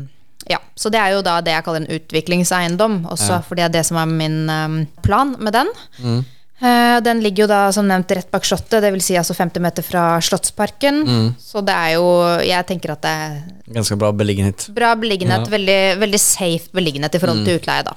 ja, 0.48 0.58
så 0.76 0.90
det 0.92 1.00
er 1.00 1.12
jo 1.12 1.22
da 1.24 1.38
det 1.44 1.52
jeg 1.52 1.64
kaller 1.66 1.84
en 1.84 1.92
utviklingseiendom, 1.98 3.02
også 3.12 3.42
fordi 3.46 3.62
det 3.62 3.68
er 3.68 3.76
det 3.78 3.84
som 3.88 4.00
er 4.00 4.10
min 4.10 4.38
um, 4.48 4.78
plan 5.04 5.34
med 5.38 5.54
den. 5.56 5.70
Eh, 6.00 6.20
den 6.60 7.20
ligger 7.22 7.44
jo 7.44 7.46
da 7.46 7.58
som 7.72 7.86
nevnt 7.86 8.10
rett 8.10 8.30
bak 8.30 8.44
Slottet, 8.44 8.82
dvs. 8.82 9.04
Si 9.04 9.14
altså 9.14 9.34
50 9.36 9.60
meter 9.62 9.82
fra 9.86 10.18
Slottsparken. 10.20 11.04
Så 11.38 11.62
det 11.64 11.74
er 11.74 11.92
jo 11.94 12.08
Jeg 12.42 12.66
tenker 12.66 12.92
at 12.96 13.02
det 13.02 13.10
er 13.10 13.38
Ganske 13.78 13.96
bra 14.00 14.10
beliggenhet. 14.12 14.68
bra 14.74 14.94
beliggenhet, 14.96 15.46
Ja. 15.46 15.52
veldig, 15.56 15.98
veldig 16.00 16.20
safe 16.20 16.68
beliggenhet 16.74 17.14
i 17.14 17.18
forhold 17.18 17.44
til 17.44 17.58
utleie, 17.60 17.84
da. 17.84 17.94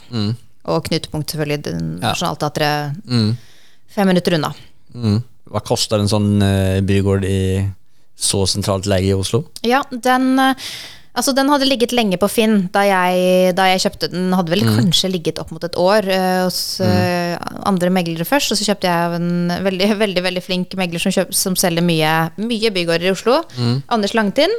Og 0.65 0.83
knutepunkt, 0.85 1.31
selvfølgelig. 1.31 1.61
den- 1.63 1.99
Ja. 2.01 2.09
Nationaltheatret 2.13 2.95
fem 3.89 4.07
minutter 4.07 4.33
unna. 4.35 4.53
Mm. 4.93 5.23
koster 5.51 5.65
kostar 5.67 5.99
en 5.99 6.07
sånn 6.07 6.41
eh, 6.43 6.81
bygård 6.81 7.25
i 7.25 7.67
så 8.17 8.45
sentralt 8.47 8.85
leie 8.85 9.09
i 9.09 9.13
Oslo? 9.13 9.45
Ja, 9.63 9.81
den 9.91 10.37
eh, 10.39 10.53
Altså, 11.11 11.33
den 11.35 11.49
hadde 11.51 11.67
ligget 11.67 11.91
lenge 11.91 12.15
på 12.21 12.27
Finn 12.31 12.69
da 12.71 12.85
jeg, 12.87 13.51
da 13.57 13.65
jeg 13.67 13.81
kjøpte 13.83 14.07
den. 14.13 14.29
Hadde 14.37 14.53
vel 14.53 14.63
kanskje 14.63 15.09
ligget 15.11 15.41
opp 15.43 15.49
mot 15.51 15.63
et 15.67 15.75
år 15.75 16.07
eh, 16.07 16.39
hos 16.45 16.79
eh, 16.85 17.35
andre 17.67 17.89
meglere 17.91 18.23
først. 18.27 18.53
Og 18.53 18.59
så 18.61 18.69
kjøpte 18.69 18.87
jeg 18.87 19.17
en 19.19 19.51
veldig, 19.65 19.89
veldig 20.05 20.23
veldig 20.23 20.43
flink 20.45 20.75
megler 20.79 21.03
som, 21.03 21.11
kjøp, 21.11 21.33
som 21.35 21.57
selger 21.59 21.83
mye, 21.83 22.13
mye 22.39 22.71
bygårder 22.71 23.09
i 23.09 23.15
Oslo. 23.15 23.41
Anders 23.91 24.15
Langtind. 24.15 24.55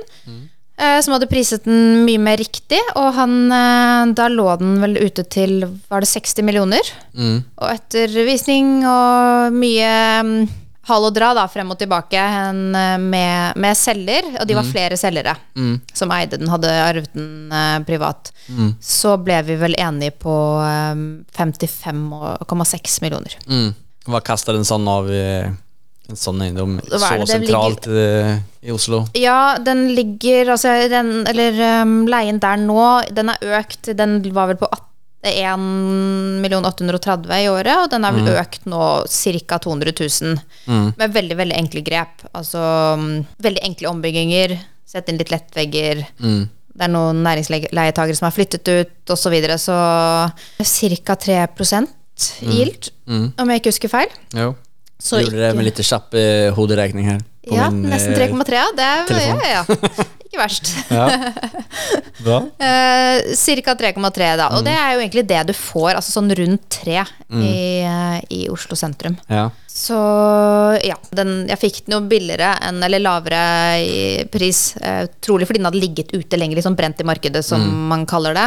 eh, 0.77 0.99
som 1.05 1.15
hadde 1.17 1.29
priset 1.31 1.65
den 1.65 2.05
mye 2.05 2.21
mer 2.21 2.37
riktig. 2.41 2.81
Og 3.01 3.13
han, 3.17 3.37
da 4.19 4.29
lå 4.29 4.49
den 4.61 4.77
vel 4.85 4.99
ute 5.01 5.25
til 5.33 5.63
var 5.89 6.05
det 6.05 6.11
60 6.13 6.45
millioner. 6.45 6.93
Og 7.63 7.69
etter 7.73 8.13
visning 8.29 8.83
og 8.85 9.57
mye 9.57 9.95
mm, 10.27 10.37
hal 10.89 11.07
og 11.07 11.15
dra 11.15 11.31
da, 11.37 11.47
frem 11.51 11.71
og 11.73 11.79
tilbake 11.79 12.19
en, 12.19 12.63
eh, 12.75 12.97
med, 12.99 13.59
med 13.63 13.79
selger, 13.79 14.33
og 14.41 14.47
de 14.49 14.57
var 14.59 14.67
flere 14.67 14.99
selgere 14.99 15.37
som 15.95 16.13
eide 16.15 16.41
den, 16.41 16.51
hadde 16.51 16.73
arvet 16.83 17.13
den 17.15 17.53
eh, 17.55 17.79
privat. 17.87 18.33
Så 18.83 19.17
ble 19.23 19.39
vi 19.47 19.59
vel 19.61 19.77
enige 19.79 20.17
på 20.25 20.37
eh, 20.67 20.95
55,6 21.39 23.03
millioner. 23.05 23.39
Mm. 23.47 23.71
Hva 24.11 24.23
kaster 24.25 24.59
en 24.59 24.67
sånn 24.67 24.89
av 24.91 25.11
i 25.13 25.23
en 26.11 26.19
sånn 26.19 26.41
eiendom 26.43 26.79
så 26.83 26.99
det 27.21 27.29
sentralt 27.31 27.87
ligger, 27.87 28.41
i 28.67 28.73
Oslo? 28.75 29.05
Ja, 29.15 29.57
den 29.63 29.93
ligger 29.95 30.51
Altså, 30.57 30.73
den, 30.91 31.23
eller 31.31 31.61
um, 31.85 32.01
leien 32.11 32.41
der 32.43 32.59
nå, 32.59 32.83
den 33.15 33.31
er 33.33 33.61
økt. 33.61 33.93
Den 33.97 34.19
var 34.35 34.51
vel 34.51 34.59
på 34.61 34.69
1 35.23 36.65
830 36.67 37.35
i 37.45 37.49
året, 37.49 37.77
og 37.85 37.91
den 37.93 38.03
har 38.05 38.17
vel 38.17 38.33
økt 38.35 38.65
nå 38.67 38.81
ca. 39.07 39.59
200 39.63 39.93
000. 40.01 40.41
Med 40.99 41.15
veldig, 41.15 41.37
veldig 41.39 41.59
enkle 41.61 41.85
grep. 41.87 42.25
Altså 42.35 42.63
um, 42.99 43.07
veldig 43.39 43.63
enkle 43.69 43.93
ombygginger. 43.93 44.57
Sette 44.89 45.13
inn 45.13 45.21
litt 45.23 45.31
lettvegger. 45.31 46.03
Det 46.19 46.87
er 46.87 46.91
noen 46.91 47.23
næringsleietagere 47.23 48.17
som 48.19 48.27
har 48.27 48.35
flyttet 48.35 48.67
ut, 48.69 48.93
osv. 49.13 49.23
Så, 49.23 49.33
videre, 49.33 49.59
så 49.61 49.77
ca. 51.07 51.15
3% 51.15 51.99
yield, 52.43 52.91
om 53.09 53.51
jeg 53.53 53.63
ikke 53.63 53.73
husker 53.73 53.93
feil. 53.93 54.13
Jo. 54.37 54.53
Så 55.03 55.19
gjorde 55.19 55.41
det 55.43 55.55
med 55.59 55.67
litt 55.67 55.81
kjapp 55.83 56.15
eh, 56.15 56.49
hoderegning 56.55 57.09
her. 57.11 57.23
på 57.43 57.57
Ja, 57.57 57.71
min, 57.75 57.89
nesten 57.91 58.15
eh, 58.15 58.31
3,3. 58.31 58.55
Ja, 58.55 58.67
det 58.79 58.85
er 58.87 59.25
ja, 59.27 59.39
ja. 59.59 60.05
Ikke 60.33 60.41
verst. 60.41 60.71
Ja. 60.89 61.07
Eh, 62.63 63.35
Cirka 63.37 63.75
3,3 63.77 64.37
da. 64.39 64.47
Og 64.55 64.63
Mm. 64.63 64.65
det 64.65 64.75
er 64.79 64.93
jo 64.95 65.01
egentlig 65.03 65.27
det 65.29 65.41
du 65.49 65.53
får, 65.53 65.97
altså 65.99 66.13
sånn 66.15 66.31
rundt 66.39 66.63
3 66.71 67.03
i, 67.43 67.83
eh, 67.83 68.21
i 68.31 68.49
Oslo 68.49 68.77
sentrum. 68.79 69.17
Ja. 69.29 69.51
Så 69.73 69.97
ja, 70.85 70.99
den, 71.17 71.47
jeg 71.49 71.57
fikk 71.59 71.79
den 71.87 71.95
jo 71.97 72.01
billigere 72.05 72.51
enn, 72.69 72.83
eller 72.85 73.01
lavere 73.01 73.39
i 73.81 74.25
pris. 74.29 74.75
Eh, 74.77 75.07
trolig 75.25 75.47
fordi 75.49 75.63
den 75.63 75.69
hadde 75.71 75.81
ligget 75.81 76.13
ute 76.13 76.37
lenger, 76.37 76.59
liksom 76.61 76.77
brent 76.77 77.01
i 77.01 77.07
markedet, 77.09 77.41
som 77.47 77.63
Mm. 77.63 77.89
man 77.89 78.05
kaller 78.07 78.35
det. 78.37 78.45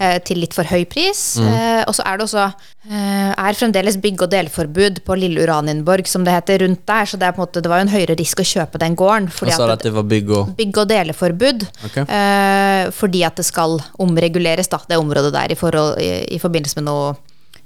Eh, 0.00 0.18
til 0.24 0.38
litt 0.40 0.54
for 0.56 0.64
høy 0.64 0.84
pris. 0.88 1.36
Eh, 1.38 1.84
og 1.86 1.92
så 1.94 2.02
er 2.08 2.16
det 2.16 2.24
også 2.24 2.46
eh, 2.90 3.30
er 3.36 3.54
fremdeles 3.54 3.96
bygg- 4.00 4.22
og 4.24 4.30
delforbud 4.32 5.02
på 5.04 5.14
Lille 5.20 5.44
Uranienborg, 5.44 6.06
som 6.08 6.24
det 6.24 6.32
heter, 6.32 6.64
rundt 6.64 6.86
der. 6.86 7.04
Så 7.04 7.18
det, 7.20 7.28
er 7.28 7.32
på 7.36 7.42
en 7.42 7.46
måte, 7.46 7.60
det 7.62 7.68
var 7.70 7.78
jo 7.78 7.88
en 7.90 7.94
høyere 7.94 8.16
risk 8.18 8.40
å 8.40 8.48
kjøpe 8.48 8.78
den 8.80 8.96
gården. 8.96 9.28
Fordi 9.30 9.52
at 9.52 9.60
at 9.76 9.82
det 9.82 9.92
var 9.92 10.02
bygg 10.08 10.30
og 10.30 10.56
bygg- 10.56 10.78
og 10.78 10.88
deleforbud. 10.88 11.66
Okay. 11.84 12.04
Eh, 12.08 12.90
fordi 12.90 13.24
at 13.28 13.36
det 13.36 13.44
skal 13.44 13.78
omreguleres, 14.00 14.68
da, 14.72 14.80
det 14.88 14.96
området 14.96 15.32
der, 15.36 15.52
i, 15.52 15.54
forhold, 15.54 16.00
i, 16.00 16.34
i 16.34 16.38
forbindelse 16.38 16.76
med 16.80 16.84
noe 16.88 17.16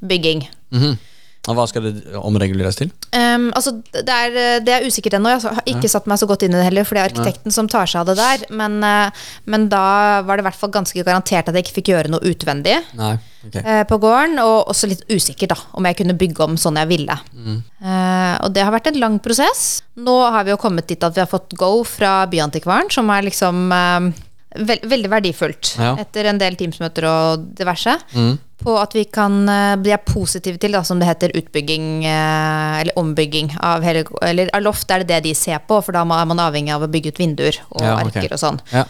bygging. 0.02 0.48
Mhm. 0.74 0.98
Og 0.98 1.15
Hva 1.46 1.66
skal 1.70 1.86
det 1.86 2.18
omreguleres 2.18 2.78
til? 2.78 2.90
Um, 3.14 3.48
altså, 3.54 3.76
det 3.94 4.02
er, 4.10 4.60
det 4.66 4.72
er 4.74 4.86
usikkert 4.86 5.18
ennå. 5.18 5.30
Jeg 5.36 5.44
har 5.46 5.70
ikke 5.70 5.90
satt 5.92 6.08
meg 6.10 6.18
så 6.18 6.28
godt 6.28 6.42
inn 6.46 6.54
i 6.56 6.58
det 6.58 6.66
heller, 6.66 6.86
for 6.88 6.98
det 6.98 7.04
er 7.04 7.12
arkitekten 7.12 7.54
som 7.54 7.70
tar 7.70 7.86
seg 7.90 8.02
av 8.02 8.10
det 8.10 8.16
der. 8.18 8.44
Men, 8.56 8.78
eh, 8.86 9.24
men 9.46 9.68
da 9.72 9.86
var 10.26 10.36
det 10.36 10.44
i 10.44 10.48
hvert 10.48 10.58
fall 10.58 10.74
ganske 10.74 11.06
garantert 11.06 11.48
at 11.48 11.56
jeg 11.56 11.66
ikke 11.66 11.78
fikk 11.78 11.92
gjøre 11.92 12.12
noe 12.12 12.26
utvendig 12.26 12.76
Nei. 12.98 13.14
okay. 13.46 13.62
uh, 13.62 13.84
på 13.88 14.00
gården. 14.02 14.40
Og 14.42 14.72
også 14.74 14.90
litt 14.90 15.06
usikker 15.12 15.52
da, 15.52 15.58
om 15.78 15.86
jeg 15.88 16.00
kunne 16.00 16.18
bygge 16.18 16.46
om 16.46 16.58
sånn 16.60 16.80
jeg 16.82 16.90
ville. 16.96 17.18
Eh, 17.36 18.34
og 18.42 18.52
det 18.54 18.64
har 18.64 18.74
vært 18.74 18.90
en 18.90 19.00
lang 19.00 19.18
prosess. 19.22 19.82
Nå 19.96 20.16
har 20.32 20.46
vi 20.46 20.54
jo 20.54 20.60
kommet 20.60 20.88
dit 20.90 21.02
at 21.04 21.14
vi 21.14 21.22
har 21.22 21.30
fått 21.30 21.54
go 21.58 21.80
fra 21.86 22.24
Byantikvaren, 22.30 22.90
som 22.92 23.10
er 23.12 23.26
liksom 23.28 23.66
eh, 23.74 24.08
vel- 24.58 24.84
veldig 24.88 25.10
verdifullt 25.10 25.76
Ja. 25.78 25.94
etter 26.00 26.24
en 26.26 26.38
del 26.38 26.56
Teams-møter 26.56 27.04
og 27.08 27.46
diverse. 27.54 27.98
På 28.62 28.78
at 28.80 28.94
vi 28.96 29.04
kan 29.04 29.48
eh, 29.48 29.76
bli 29.76 29.94
positive 30.06 30.58
til, 30.58 30.72
da, 30.72 30.82
som 30.82 30.98
det 30.98 31.06
heter, 31.06 31.34
utbygging 31.36 32.04
eh, 32.04 32.80
eller 32.80 32.92
ombygging 32.96 33.50
av 33.60 33.82
hele 33.84 34.04
Eller 34.22 34.48
av 34.56 34.62
loft 34.62 34.90
er 34.90 35.04
det 35.04 35.08
det 35.08 35.22
de 35.24 35.34
ser 35.34 35.58
på, 35.68 35.82
for 35.84 35.92
da 35.92 36.00
er 36.00 36.24
man 36.26 36.38
avhengig 36.40 36.72
av 36.72 36.82
å 36.82 36.88
bygge 36.90 37.08
ut 37.12 37.18
vinduer 37.18 37.58
og 37.70 37.82
Ja, 37.82 37.96
okay. 38.00 38.22
arker 38.22 38.32
og 38.32 38.38
sånn. 38.40 38.60
Ja. 38.72 38.84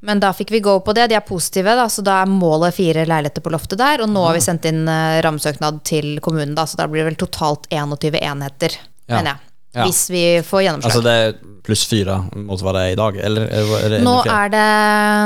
Men 0.00 0.20
da 0.20 0.30
fikk 0.32 0.50
vi 0.54 0.60
go 0.62 0.78
på 0.78 0.94
det. 0.94 1.08
De 1.10 1.16
er 1.18 1.24
positive, 1.26 1.74
da, 1.74 1.88
så 1.90 2.04
da 2.06 2.20
er 2.22 2.26
målet 2.30 2.72
fire 2.76 3.02
leiligheter 3.04 3.42
på 3.42 3.50
loftet 3.50 3.78
der. 3.78 4.00
Og 4.00 4.08
nå 4.08 4.22
har 4.28 4.34
vi 4.34 4.40
sendt 4.44 4.64
inn 4.70 4.84
ramsøknad 4.86 5.24
rammesøknad 5.24 5.82
til 5.82 6.20
kommunen, 6.22 6.54
da, 6.54 6.62
så 6.70 6.76
da 6.78 6.86
blir 6.86 7.02
det 7.02 7.08
vel 7.18 7.26
totalt 7.26 7.66
21 7.74 8.14
enheter, 8.22 8.76
Ja. 9.08 9.16
mener 9.16 9.32
jeg. 9.34 9.47
Ja. 9.78 9.86
Hvis 9.86 10.02
vi 10.10 10.22
får 10.42 10.64
gjennomslag. 10.66 10.90
Altså 10.90 11.02
det 11.06 11.14
er 11.22 11.38
pluss 11.68 11.84
fire 11.86 12.16
mot 12.34 12.60
hva 12.64 12.72
det 12.74 12.82
er 12.86 12.92
i 12.94 12.98
dag, 12.98 13.16
eller 13.28 13.48
er 13.52 13.88
det- 13.92 14.02
nå, 14.02 14.14
er 14.24 14.48
det, 14.54 14.66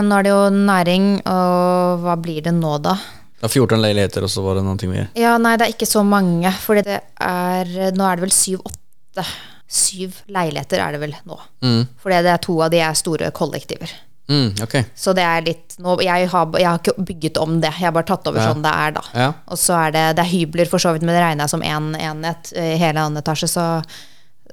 nå 0.08 0.16
er 0.18 0.22
det 0.26 0.32
jo 0.32 0.42
næring, 0.50 1.06
og 1.30 2.02
hva 2.02 2.16
blir 2.20 2.42
det 2.42 2.52
nå, 2.56 2.76
da? 2.82 2.96
Ja, 3.42 3.48
14 3.48 3.80
leiligheter, 3.82 4.22
og 4.22 4.30
så 4.30 4.42
var 4.44 4.54
det 4.58 4.64
noe 4.66 4.90
mer. 4.90 5.08
Ja, 5.18 5.36
nei, 5.38 5.56
det 5.56 5.66
er 5.66 5.72
ikke 5.74 5.88
så 5.90 6.04
mange, 6.06 6.52
for 6.62 6.78
det 6.78 6.86
er 7.18 7.64
Nå 7.96 8.04
er 8.06 8.16
det 8.20 8.26
vel 8.28 8.34
syv-åtte. 8.34 9.24
Syv 9.72 10.18
leiligheter 10.28 10.78
er 10.84 10.92
det 10.92 11.00
vel 11.00 11.14
nå. 11.26 11.38
Mm. 11.64 11.86
For 12.02 12.10
det 12.12 12.26
er 12.28 12.38
to 12.44 12.58
av 12.62 12.70
de 12.74 12.78
er 12.84 12.94
store 12.98 13.30
kollektiver. 13.34 13.90
Mm, 14.30 14.52
okay. 14.62 14.84
Så 14.94 15.12
det 15.16 15.24
er 15.26 15.42
litt 15.42 15.74
nå, 15.82 15.96
jeg, 16.04 16.28
har, 16.30 16.46
jeg 16.60 16.68
har 16.68 16.78
ikke 16.78 16.94
bygget 17.08 17.38
om 17.42 17.56
det, 17.60 17.72
jeg 17.74 17.88
har 17.88 17.92
bare 17.96 18.06
tatt 18.06 18.26
over 18.30 18.38
Ja. 18.38 18.52
sånn 18.52 18.62
det 18.62 18.70
er, 18.72 18.90
da. 18.92 19.02
Ja. 19.14 19.32
Og 19.48 19.58
så 19.58 19.74
er 19.88 19.90
det, 19.96 20.04
det 20.16 20.24
er 20.26 20.30
hybler, 20.30 20.68
for 20.70 20.78
så 20.78 20.92
vidt, 20.94 21.02
men 21.02 21.14
det 21.16 21.22
regner 21.24 21.44
jeg 21.44 21.50
som 21.50 21.62
én 21.66 21.94
en 21.96 21.96
enhet. 22.22 22.52
I 22.54 22.76
hele 22.78 23.02
annen 23.02 23.18
etasje 23.22 23.48
så, 23.50 23.66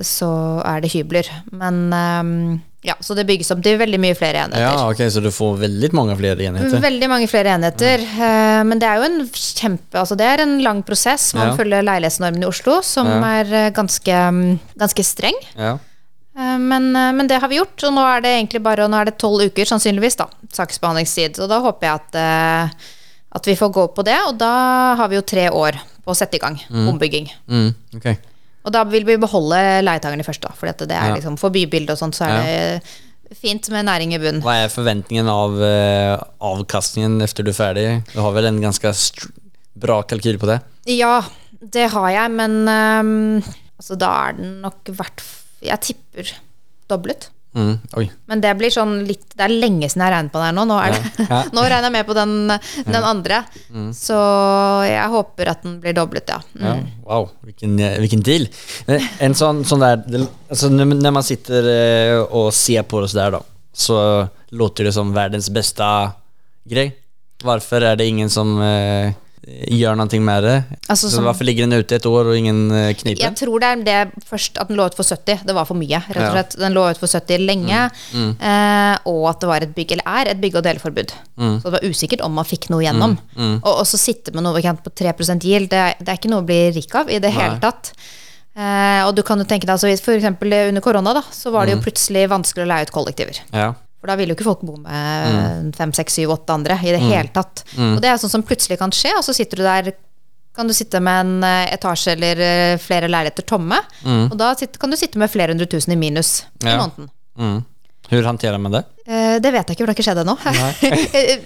så 0.01 0.29
er 0.65 0.81
det 0.81 0.91
hybler. 0.93 1.27
Men 1.51 1.79
ehm, 1.93 2.33
ja, 2.87 2.93
så 3.03 3.15
det 3.17 3.25
bygges 3.27 3.51
opp 3.51 3.59
til 3.65 3.75
veldig 3.81 3.99
mye 3.99 4.15
flere 4.15 4.45
enheter. 4.45 4.63
Ja, 4.63 4.85
ok, 4.87 5.01
så 5.11 5.19
du 5.21 5.27
får 5.35 5.57
veldig 5.65 5.89
mange 5.97 6.15
flere 6.19 6.45
enheter. 6.47 6.79
Veldig 6.79 7.09
mange 7.11 7.27
flere 7.27 7.51
enheter. 7.57 7.99
Ja. 8.17 8.63
Men 8.63 8.79
det 8.79 8.87
er 8.87 9.01
jo 9.01 9.07
en 9.09 9.19
kjempe 9.27 9.99
Altså 9.99 10.15
det 10.15 10.25
er 10.29 10.43
en 10.45 10.57
lang 10.63 10.79
prosess. 10.87 11.33
Man 11.35 11.49
Ja. 11.51 11.55
følger 11.59 11.83
leilighetsnormen 11.83 12.43
i 12.43 12.47
Oslo, 12.47 12.81
som 12.81 13.07
Ja. 13.07 13.19
er 13.41 13.53
eh, 13.65 13.69
ganske, 13.71 14.07
mm, 14.31 14.59
ganske 14.79 15.03
streng. 15.03 15.35
Ja. 15.57 15.73
Eh, 16.37 16.57
Men, 16.57 16.95
eh, 16.95 17.11
men 17.11 17.27
det 17.27 17.41
har 17.41 17.49
vi 17.49 17.57
gjort, 17.59 17.83
og 17.83 17.93
nå 17.93 18.05
er 18.17 18.21
det 18.21 18.31
egentlig 18.37 18.63
bare 18.63 18.87
Nå 18.87 18.95
er 19.01 19.05
det 19.11 19.17
tolv 19.19 19.41
uker, 19.43 19.65
sannsynligvis, 19.65 20.15
da, 20.15 20.27
saksbehandlingstid. 20.53 21.37
Og 21.43 21.49
da 21.49 21.59
håper 21.59 21.81
jeg 21.81 21.93
at, 21.99 22.15
eh, 22.15 22.69
at 23.35 23.45
vi 23.45 23.55
får 23.55 23.73
gå 23.73 23.87
på 23.93 24.03
det, 24.05 24.17
og 24.27 24.37
da 24.37 24.95
har 24.95 25.07
vi 25.09 25.15
jo 25.17 25.21
tre 25.21 25.49
år 25.49 25.73
på 26.05 26.13
å 26.13 26.15
sette 26.15 26.35
i 26.35 26.39
gang 26.39 26.57
ombygging. 26.71 27.27
Mm, 27.49 27.75
ok. 27.97 28.17
Og 28.67 28.73
da 28.75 28.83
vil 28.89 29.05
vi 29.07 29.19
beholde 29.21 29.59
leietakerne 29.85 30.25
først, 30.27 30.43
da, 30.43 30.51
for 30.57 30.69
det 30.69 30.95
er 30.95 31.13
liksom 31.15 31.37
for 31.39 31.53
bybildet 31.53 31.95
og 31.95 32.01
sånt, 32.01 32.17
så 32.17 32.27
er 32.27 32.41
det 32.43 33.37
fint 33.39 33.69
med 33.71 33.85
næring 33.87 34.13
i 34.15 34.19
bunnen. 34.21 34.41
Hva 34.43 34.57
er 34.65 34.73
forventningen 34.73 35.29
av 35.31 35.55
uh, 35.61 36.15
avkastningen 36.51 37.21
efter 37.23 37.45
du 37.45 37.53
er 37.53 37.57
ferdig? 37.57 37.87
Du 38.11 38.19
har 38.23 38.33
vel 38.35 38.49
en 38.49 38.61
ganske 38.63 38.91
bra 39.79 40.01
kalkyl 40.09 40.39
på 40.41 40.49
det? 40.49 40.59
Ja, 40.89 41.21
det 41.59 41.89
har 41.93 42.09
jeg, 42.13 42.33
men 42.35 42.59
um, 42.67 43.11
altså, 43.79 43.97
da 43.99 44.13
er 44.25 44.39
den 44.39 44.57
nok 44.65 44.91
verdt 44.97 45.23
Jeg 45.63 45.83
tipper 45.83 46.33
doblet. 46.89 47.29
Mm, 47.57 47.77
oi. 47.97 48.03
Men 48.29 48.41
det 48.43 48.51
blir 48.59 48.69
sånn 48.69 48.91
litt 49.07 49.31
Det 49.33 49.41
er 49.41 49.49
lenge 49.49 49.87
siden 49.89 50.03
jeg 50.05 50.13
regnet 50.13 50.33
på 50.35 50.37
det 50.37 50.49
her 50.51 50.53
nå. 50.53 50.65
Nå, 50.69 50.75
er 50.83 50.93
det, 50.93 51.25
Ja. 51.25 51.39
nå 51.55 51.63
regner 51.63 51.87
jeg 51.87 51.95
med 51.95 52.05
på 52.05 52.15
den, 52.17 52.35
den 52.85 53.07
andre. 53.09 53.39
Så 53.97 54.17
jeg 54.85 55.07
håper 55.15 55.53
at 55.55 55.63
den 55.65 55.79
blir 55.81 55.97
doblet, 55.97 56.29
ja. 56.29 56.37
Mm. 56.53 56.67
Ja, 56.67 56.75
wow, 57.07 57.29
hvilken, 57.47 57.73
hvilken, 58.03 58.21
deal. 58.25 58.45
En 59.19 59.37
sånn, 59.37 59.63
sånn 59.65 59.81
der 59.81 59.97
altså 59.97 60.27
alltså 60.49 60.69
när, 60.69 60.85
när 60.85 61.11
man 61.11 61.25
sitter 61.25 61.69
og 62.29 62.53
ser 62.53 62.83
på 62.83 63.01
det 63.01 63.13
der, 63.17 63.31
da, 63.31 63.41
så 63.73 64.27
låter 64.49 64.83
det 64.83 64.93
som 64.93 65.13
verdens 65.13 65.49
beste 65.49 65.85
greie. 66.69 66.93
Hvorfor 67.41 67.81
er 67.81 67.95
det 67.95 68.05
ingen 68.11 68.29
som 68.29 68.57
eh, 69.47 69.65
noe 69.73 69.95
någonting 69.95 70.23
med 70.25 70.43
det? 70.43 70.63
Alltså 70.87 71.09
så 71.09 71.15
som- 71.15 71.23
varför 71.25 71.45
ligger 71.45 71.63
den 71.67 71.73
ute 71.79 71.95
et 71.95 72.05
år 72.05 72.25
og 72.27 72.37
ingen 72.37 72.71
eh, 72.71 72.93
kniper? 72.93 73.23
Jeg 73.23 73.35
tror 73.35 73.59
det 73.59 73.67
er 73.67 73.83
det 73.83 74.11
først 74.29 74.57
at 74.61 74.67
den 74.67 74.77
lå 74.77 74.85
ut 74.85 74.95
for 74.95 75.03
70. 75.03 75.39
Det 75.45 75.53
var 75.55 75.65
for 75.65 75.75
mye, 75.75 75.99
rett 76.07 76.17
og. 76.17 76.23
Mm. 76.23 76.31
slett. 76.33 76.57
Den 76.59 76.73
lå 76.73 76.89
ut 76.91 76.97
for 76.97 77.07
70 77.07 77.37
lenge. 77.45 77.89
Eh, 78.13 78.97
og 79.05 79.29
at 79.29 79.39
det 79.41 79.47
var 79.49 79.61
et 79.61 79.75
bygg, 79.75 79.91
eller 79.91 80.03
er 80.07 80.31
et 80.31 80.41
bygge- 80.41 80.57
og 80.57 80.63
deleforbud. 80.63 81.13
Mm. 81.37 81.57
Så 81.61 81.63
det 81.63 81.71
var 81.81 81.89
usikkert 81.89 82.21
om 82.21 82.33
man 82.33 82.45
fikk 82.45 82.69
noe 82.69 82.83
gjennom. 82.83 83.17
Og 83.63 83.85
så 83.87 83.97
sitte 83.97 84.33
med 84.33 84.43
noe 84.43 84.61
på 84.83 84.91
3 84.93 85.13
yield, 85.43 85.69
det, 85.69 85.95
det 85.99 86.09
er 86.09 86.17
ikke 86.17 86.29
noe 86.29 86.41
å 86.41 86.45
bli 86.45 86.71
rik 86.71 86.93
av 86.95 87.09
i 87.09 87.19
det 87.19 87.31
hele 87.33 87.59
tatt. 87.59 87.93
Eh, 88.59 89.05
og 89.07 89.15
du 89.15 89.21
kan 89.23 89.37
jo 89.39 89.45
tenke 89.45 89.65
deg, 89.65 89.69
altså, 89.77 89.87
for 90.03 90.11
eksempel 90.17 90.51
under 90.67 90.81
korona, 90.81 91.13
da, 91.13 91.21
så 91.31 91.51
var 91.51 91.65
det 91.65 91.75
Mm. 91.75 91.79
jo 91.79 91.83
plutselig 91.91 92.27
vanskelig 92.29 92.65
å 92.65 92.67
leie 92.67 92.81
ut 92.83 92.91
kollektiver. 92.91 93.39
Ja. 93.53 93.73
For 93.99 94.07
da 94.07 94.15
vil 94.15 94.29
jo 94.31 94.35
ikke 94.37 94.47
folk 94.47 94.61
bo 94.63 94.77
Mm. 94.79 94.83
med 94.87 95.75
fem, 95.75 95.91
seks, 95.93 96.13
syv, 96.15 96.31
åtte 96.37 96.53
andre 96.55 96.77
i 96.83 96.91
det 96.95 97.01
hele 97.03 97.29
tatt. 97.35 97.63
Og 97.77 97.99
det 98.01 98.09
er 98.09 98.17
sånn 98.21 98.29
som 98.31 98.43
plutselig 98.43 98.77
kan 98.79 98.91
skje, 98.95 99.11
og 99.17 99.23
så 99.27 99.33
sitter 99.35 99.57
du 99.57 99.63
der 99.63 99.91
kan 100.55 100.67
du 100.67 100.73
sitte 100.73 100.99
med 100.99 101.19
en 101.25 101.43
eh, 101.43 101.73
etasje 101.75 102.13
eller 102.17 102.39
eh, 102.43 102.77
flere 102.81 103.07
leiligheter 103.07 103.45
tomme, 103.47 103.77
og 104.05 104.35
da 104.39 104.53
kan 104.79 104.89
du 104.91 104.97
sitte 104.99 105.19
med 105.21 105.29
flere 105.31 105.53
hundre 105.53 105.67
tusen 105.71 105.93
i 105.93 105.95
minus 105.95 106.43
i 106.63 106.67
Ja. 106.67 106.77
måneden. 106.81 107.09
Mm. 107.37 107.59
Hvordan 108.09 108.25
håndterer 108.25 108.57
man 108.59 108.71
det? 108.73 108.81
Eh, 109.05 109.37
det 109.39 109.51
vet 109.53 109.67
jeg 109.69 109.77
ikke, 109.77 109.85
for 109.85 109.85
det 109.85 109.93
har 109.93 109.99
ikke 109.99 110.07
skjedd 110.07 110.21
ennå. 110.23 110.35
jeg, 111.13 111.43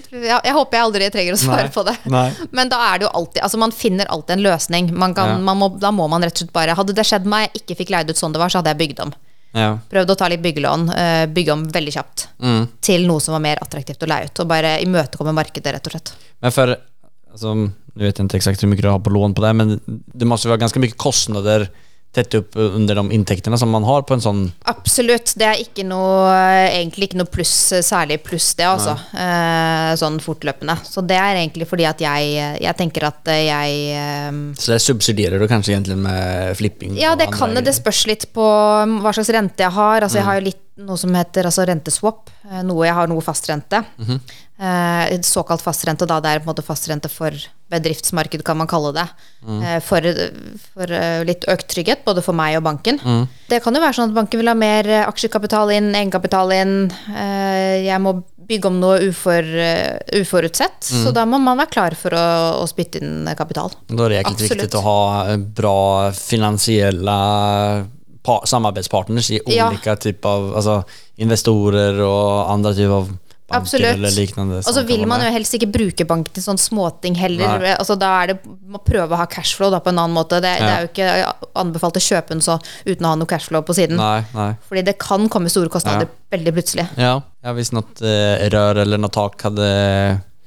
jeg 0.48 0.54
håper 0.56 0.78
jeg 0.78 0.86
aldri 0.88 1.10
trenger 1.12 1.36
å 1.36 1.40
svare 1.42 1.66
Nei. 1.68 1.74
på 1.76 1.84
det. 1.86 1.96
Nei. 2.10 2.30
Men 2.56 2.70
da 2.72 2.80
er 2.94 3.00
det 3.02 3.08
jo 3.08 3.12
alltid 3.20 3.42
Altså 3.44 3.60
man 3.60 3.72
finner 3.76 4.06
alltid 4.14 4.38
en 4.38 4.44
løsning. 4.46 4.92
Man 4.96 5.14
kan, 5.14 5.30
Ja. 5.30 5.38
man 5.44 5.58
må, 5.60 5.70
da 5.80 5.92
må 5.92 6.08
man 6.10 6.24
rett 6.24 6.34
og 6.38 6.46
slett 6.46 6.54
bare 6.56 6.76
Hadde 6.80 6.96
det 6.96 7.06
skjedd 7.06 7.26
meg, 7.30 7.50
jeg 7.54 7.64
ikke 7.68 7.78
fikk 7.84 7.90
leid 7.92 8.10
ut 8.10 8.16
sånn 8.18 8.32
det 8.34 8.40
var, 8.40 8.50
så 8.50 8.62
hadde 8.62 8.72
jeg 8.74 8.80
bygd 8.80 9.00
om. 9.06 9.14
Ja. 9.54 9.76
Prøvde 9.90 10.16
å 10.16 10.18
ta 10.18 10.28
litt 10.32 10.42
byggelån, 10.42 10.88
eh, 10.98 11.26
bygge 11.30 11.54
om 11.54 11.64
veldig 11.70 11.94
kjapt. 11.94 12.28
Mm. 12.42 12.68
Til 12.82 13.06
noe 13.08 13.22
som 13.22 13.36
var 13.36 13.44
mer 13.46 13.62
attraktivt 13.62 14.02
å 14.02 14.10
leie 14.10 14.26
ut. 14.30 14.42
Og 14.42 14.50
bare 14.50 14.80
imøtekomme 14.82 15.36
markedet, 15.38 15.76
rett 15.76 15.90
og 15.90 15.96
slett. 15.96 16.14
Men 16.42 16.56
for, 16.56 16.76
altså, 17.32 17.56
Jeg 17.94 18.08
vet 18.08 18.18
ikke 18.18 18.24
eksakt 18.26 18.40
exakt 18.40 18.64
mye 18.64 18.72
mycket 18.72 18.88
du 18.88 18.90
har 18.90 19.02
på 19.06 19.14
lån 19.14 19.36
på 19.38 19.44
det, 19.44 19.52
men 19.54 19.80
det 19.86 20.26
måste 20.26 20.50
være 20.50 20.64
ganske 20.64 20.82
mye 20.82 20.96
kostnader 20.98 21.68
tette 22.14 22.44
opp 22.44 22.56
under 22.56 23.00
de 23.00 23.04
inntektene 23.16 23.58
som 23.58 23.72
man 23.74 23.86
har 23.88 24.04
på 24.06 24.16
en 24.16 24.24
sånn 24.24 24.42
Absolutt. 24.70 25.34
Det 25.40 25.48
er 25.48 25.62
ikke 25.64 25.86
noe, 25.88 26.30
egentlig 26.70 27.10
ikke 27.10 27.20
noe 27.24 27.32
pluss, 27.32 27.56
særlig 27.86 28.20
pluss, 28.26 28.52
det, 28.60 28.68
altså. 28.70 28.94
Eh, 29.18 29.94
sånn 30.00 30.20
fortløpende. 30.24 30.76
Så 30.86 31.02
det 31.06 31.18
er 31.18 31.40
egentlig 31.42 31.68
fordi 31.70 31.88
at 31.90 32.04
jeg, 32.04 32.36
jeg 32.62 32.80
tenker 32.80 33.08
at 33.10 33.34
jeg 33.34 33.80
eh, 33.98 34.42
Så 34.60 34.76
det 34.76 34.82
subsidierer 34.84 35.42
du 35.42 35.48
kanskje 35.50 35.76
egentlig 35.76 35.98
med 36.06 36.54
flipping? 36.60 36.98
Ja, 37.02 37.16
det 37.20 37.32
kan 37.34 37.56
det. 37.58 37.66
Det 37.68 37.76
spørs 37.78 38.06
litt 38.10 38.30
på 38.36 38.46
hva 38.46 39.16
slags 39.16 39.34
rente 39.34 39.66
jeg 39.66 39.74
har. 39.74 40.06
Altså, 40.06 40.22
jeg 40.22 40.30
har 40.30 40.40
jo 40.40 40.48
litt 40.52 40.62
noe 40.78 40.98
som 40.98 41.14
heter 41.14 41.46
altså, 41.46 41.66
renteswap. 41.70 42.30
eh, 42.50 42.64
Noe 42.66 42.86
jeg 42.88 42.96
har 42.98 43.08
noe 43.12 43.22
fastrente. 43.22 43.84
eh, 44.60 45.20
såkalt 45.22 45.62
fastrente, 45.62 46.06
da. 46.08 46.20
Det 46.20 46.30
er 46.30 46.40
på 46.40 46.48
en 46.50 46.54
måte 46.56 46.64
fastrente 46.66 47.10
for 47.10 47.32
bedriftsmarked, 47.70 48.44
kan 48.46 48.58
man 48.58 48.68
kalle 48.68 48.92
det. 48.94 49.06
Eh, 49.48 49.80
for 49.82 50.02
for 50.74 50.88
litt 51.26 51.46
økt 51.50 51.68
trygghet, 51.74 52.04
både 52.06 52.22
for 52.24 52.34
meg 52.34 52.58
og 52.58 52.64
banken. 52.64 53.00
Det 53.50 53.62
kan 53.64 53.74
jo 53.74 53.82
være 53.82 53.94
sånn 53.98 54.10
at 54.12 54.16
banken 54.18 54.40
vil 54.42 54.48
ha 54.48 54.54
mer 54.58 54.90
aksjekapital 55.08 55.72
inn, 55.74 55.92
egenkapital 55.94 56.52
inn. 56.54 56.92
eh, 57.16 57.84
jeg 57.86 58.00
må 58.02 58.24
bygge 58.44 58.66
om 58.68 58.80
noe 58.82 58.98
ufor, 59.08 59.46
uforutsett. 60.20 60.84
Så 60.84 61.14
da 61.16 61.24
må 61.26 61.40
man 61.40 61.58
være 61.58 61.72
klar 61.72 61.96
for 61.96 62.12
å, 62.12 62.24
å 62.62 62.66
spytte 62.68 63.00
inn 63.02 63.30
kapital. 63.40 63.72
Da 63.88 64.06
er 64.06 64.10
det 64.10 64.22
egentlig 64.26 64.50
viktig 64.50 64.80
å 64.80 64.84
ha 64.84 65.38
bra 65.38 66.12
finansiella 66.12 67.20
pa 67.84 68.03
samarbetspartners 68.26 69.32
i 69.32 69.42
Ja. 69.56 69.68
olika 69.70 69.96
typer 69.96 70.30
av 70.30 70.56
alltså, 70.56 70.84
investorer 71.18 72.00
og 72.02 72.50
andre 72.52 72.74
typer 72.74 72.94
av 73.02 73.08
banker 73.54 73.60
Absolutt. 73.60 73.94
eller 73.94 74.12
liknande. 74.16 74.58
Og 74.64 74.74
så 74.74 74.84
vil 74.88 75.06
man 75.06 75.22
jo 75.22 75.30
helst 75.36 75.54
ikke 75.54 75.68
bruke 75.72 76.06
bank 76.08 76.30
til 76.34 76.42
sånn 76.46 76.58
småting 76.58 77.16
heller. 77.20 77.76
Altså, 77.78 77.98
da 78.00 78.24
er 78.24 78.28
det 78.32 78.38
å 78.74 78.80
prøve 78.84 79.14
å 79.14 79.20
ha 79.20 79.26
cashflow 79.30 79.70
da, 79.70 79.80
på 79.84 79.92
en 79.92 80.00
annen 80.00 80.16
måte. 80.16 80.40
Det, 80.42 80.54
det 80.64 80.70
er 80.72 80.86
jo 80.86 80.90
ikke 80.90 81.34
anbefalt 81.60 82.00
å 82.00 82.04
kjøpe 82.04 82.30
den 82.34 82.42
så 82.42 82.56
uten 82.88 83.06
å 83.06 83.12
ha 83.12 83.16
noe 83.20 83.28
cashflow 83.30 83.62
på 83.68 83.76
siden. 83.78 83.98
Nei, 84.00 84.24
nei. 84.34 84.50
Fordi 84.70 84.86
det 84.88 84.98
kan 85.04 85.28
komme 85.30 85.52
store 85.54 85.70
kostnader 85.70 86.08
veldig 86.34 86.54
plutselig. 86.56 86.88
Ja, 86.98 87.18
ja 87.44 87.54
hvis 87.54 87.74
noe 87.76 87.84
eh, 88.02 88.48
rør 88.54 88.82
eller 88.86 88.98
noe 89.04 89.14
tak 89.14 89.42
hadde 89.44 89.68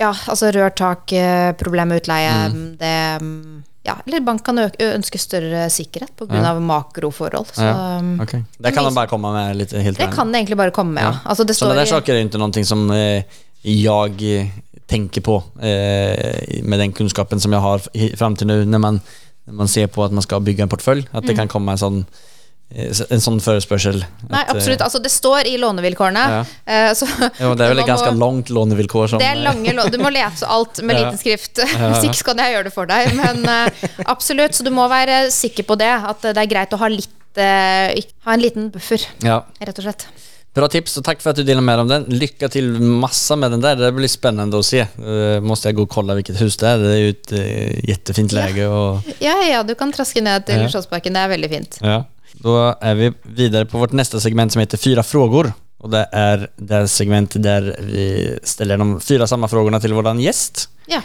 Ja, 0.00 0.10
altså 0.12 0.50
rør 0.52 0.74
tak, 0.76 1.12
eh, 1.12 1.52
problem 1.56 1.88
med 1.92 2.02
utleie, 2.02 2.32
Mm. 2.52 2.76
det 2.80 2.96
mm, 3.22 3.62
ja, 3.86 3.94
Eller 4.06 4.20
bank 4.26 4.44
kan 4.44 4.58
ønske 4.58 5.18
større 5.18 5.66
sikkerhet 5.70 6.12
pga. 6.18 6.34
Ja. 6.34 6.50
av 6.52 6.60
makroforhold. 6.62 7.46
Så 7.54 7.62
Ja, 7.64 7.98
mm, 8.00 8.20
ok. 8.20 8.32
Det 8.58 8.74
kan 8.74 8.84
man 8.84 8.94
bare 8.94 9.06
komme 9.06 9.32
med 9.32 9.56
Litt, 9.56 9.72
helt 9.72 9.98
det 9.98 10.12
kan 10.14 10.32
det 10.32 10.38
egentlig 10.40 10.56
bare 10.56 10.70
komme 10.70 10.92
med, 10.98 11.04
ja. 11.04 11.18
Altså, 11.24 11.44
det 11.44 11.58
där 11.60 11.82
i- 11.82 11.86
saker 11.86 12.14
är 12.14 12.20
inte 12.20 12.38
någonting 12.38 12.64
som 12.64 12.90
eh, 12.90 13.22
jeg 13.62 14.52
tenker 14.86 15.20
på 15.20 15.42
eh, 15.60 16.62
med 16.62 16.78
den 16.78 16.92
kunnskapen 16.92 17.40
som 17.40 17.52
jeg 17.52 17.60
har 17.60 17.78
fram 18.16 18.36
til 18.36 18.46
nå, 18.46 18.64
når 18.64 18.78
man, 18.78 19.00
når 19.46 19.54
man 19.54 19.68
ser 19.68 19.86
på 19.86 20.04
at 20.04 20.12
man 20.12 20.22
skal 20.22 20.40
bygge 20.40 20.62
en 20.62 20.68
portfølje. 20.68 21.06
At 21.12 21.26
det 21.26 21.36
kan 21.36 21.48
komme 21.48 21.72
en 21.72 21.78
sånn 21.78 22.04
eh, 22.04 22.35
en 22.74 23.20
sånn 23.22 23.38
forespørsel? 23.40 24.00
Nei, 24.28 24.40
eh, 24.42 24.50
absolutt. 24.52 24.82
Altså, 24.82 24.98
det 25.02 25.12
står 25.14 25.46
i 25.46 25.54
lånevilkårene. 25.62 26.24
Ja. 26.32 26.40
eh, 26.66 26.90
så 26.98 27.06
Ja, 27.40 27.52
det 27.54 27.64
er 27.68 27.72
vel 27.74 27.78
et 27.84 27.86
ganske 27.86 28.08
ganska 28.08 28.12
må- 28.16 28.24
langt 28.26 28.50
lånevilkår? 28.50 29.08
som... 29.14 29.22
Det 29.22 29.28
er 29.30 29.40
lange 29.44 29.72
lån. 29.76 29.92
Du 29.94 29.98
må 30.02 30.10
lese 30.10 30.46
alt 30.50 30.82
med 30.82 30.96
Ja. 30.98 31.04
liten 31.06 31.20
skrift. 31.22 31.62
Hvis 31.62 32.04
ikke 32.08 32.20
så 32.22 32.28
kan 32.32 32.42
jeg 32.42 32.56
gjøre 32.56 32.68
det 32.68 32.74
for 32.74 32.90
deg. 32.90 33.14
Men 33.16 33.46
eh, 33.46 33.88
absolutt, 34.06 34.54
så 34.58 34.66
du 34.66 34.72
må 34.74 34.88
være 34.90 35.26
sikker 35.30 35.64
på 35.68 35.78
det. 35.78 35.92
At 36.10 36.26
det 36.26 36.36
er 36.42 36.50
greit 36.50 36.74
å 36.74 36.80
ha 36.82 36.90
litt 36.90 37.40
eh, 37.40 37.94
Ha 38.26 38.34
en 38.34 38.42
liten 38.42 38.70
buffer, 38.74 39.02
Ja. 39.22 39.42
rett 39.62 39.78
og 39.78 39.86
slett. 39.86 40.08
Bra 40.56 40.70
tips 40.72 40.94
og 40.96 41.04
takk 41.04 41.20
for 41.20 41.34
at 41.34 41.36
du 41.36 41.44
deler 41.44 41.60
mer 41.60 41.82
om 41.82 41.88
den. 41.90 42.06
Lykke 42.08 42.48
til 42.48 42.70
masse 42.80 43.36
med 43.36 43.52
den 43.52 43.60
der. 43.60 43.76
Det 43.76 43.90
blir 43.92 44.08
spennende 44.08 44.56
å 44.56 44.64
se. 44.64 44.86
Uh, 44.96 45.36
måste 45.44 45.68
jeg 45.68 45.76
gå 45.76 45.84
og 45.84 45.90
kolla 45.92 46.14
hvilket 46.16 46.38
hus 46.40 46.56
det 46.62 46.70
er? 46.70 46.80
Det 46.80 46.92
er 46.94 47.02
jo 47.02 47.10
et 47.12 47.32
uh, 47.36 47.74
jättefint 47.92 48.32
lege. 48.32 48.64
Og... 48.72 49.10
Ja, 49.20 49.34
ja, 49.44 49.60
du 49.68 49.74
kan 49.76 49.92
traske 49.92 50.22
ned 50.24 50.46
til. 50.48 50.64
Slottsparken. 50.72 51.12
Det 51.12 51.20
er 51.26 51.32
veldig 51.34 51.50
fint. 51.52 51.76
Ja. 51.84 51.98
Då 52.36 52.74
er 52.80 52.94
vi 52.94 53.12
videre 53.22 53.64
på 53.64 53.78
vårt 53.78 53.92
neste 53.92 54.20
segment 54.20 54.52
som 54.52 54.60
heter 54.60 54.78
Fyra 54.78 55.02
frågor. 55.02 55.52
Og 55.80 55.92
det 55.92 56.02
er 56.12 56.48
det 56.56 56.82
segmentet 56.92 57.44
der 57.44 57.70
vi 57.80 58.36
stiller 58.44 58.80
de 58.80 58.98
fyra 59.00 59.28
samme 59.28 59.48
spørsmålene 59.48 59.80
til 59.80 59.94
våran 59.96 60.20
gjest. 60.20 60.66
Ja. 60.90 61.00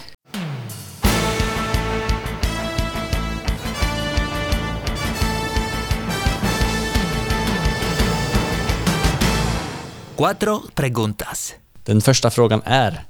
Den 11.88 12.04
første 12.04 12.30
frågan 12.30 12.62
er 12.66 13.02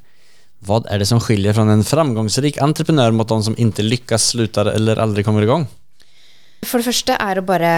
Vad 0.61 0.85
er 0.93 1.01
det 1.01 1.07
som 1.09 1.19
skiljer 1.19 1.55
fra 1.57 1.65
en 1.73 1.81
framgangsrik 1.83 2.59
entreprenør 2.61 3.15
mot 3.17 3.27
de 3.27 3.39
som 3.43 3.55
ikke 3.57 3.81
lykkes, 3.81 4.27
slutar 4.35 4.69
eller 4.75 5.01
aldri 5.01 5.23
kommer 5.25 5.41
igång? 5.41 5.65
For 6.65 6.77
det 6.81 6.87
første 6.91 7.17
er 7.17 7.39
det 7.39 7.45
bare 7.47 7.71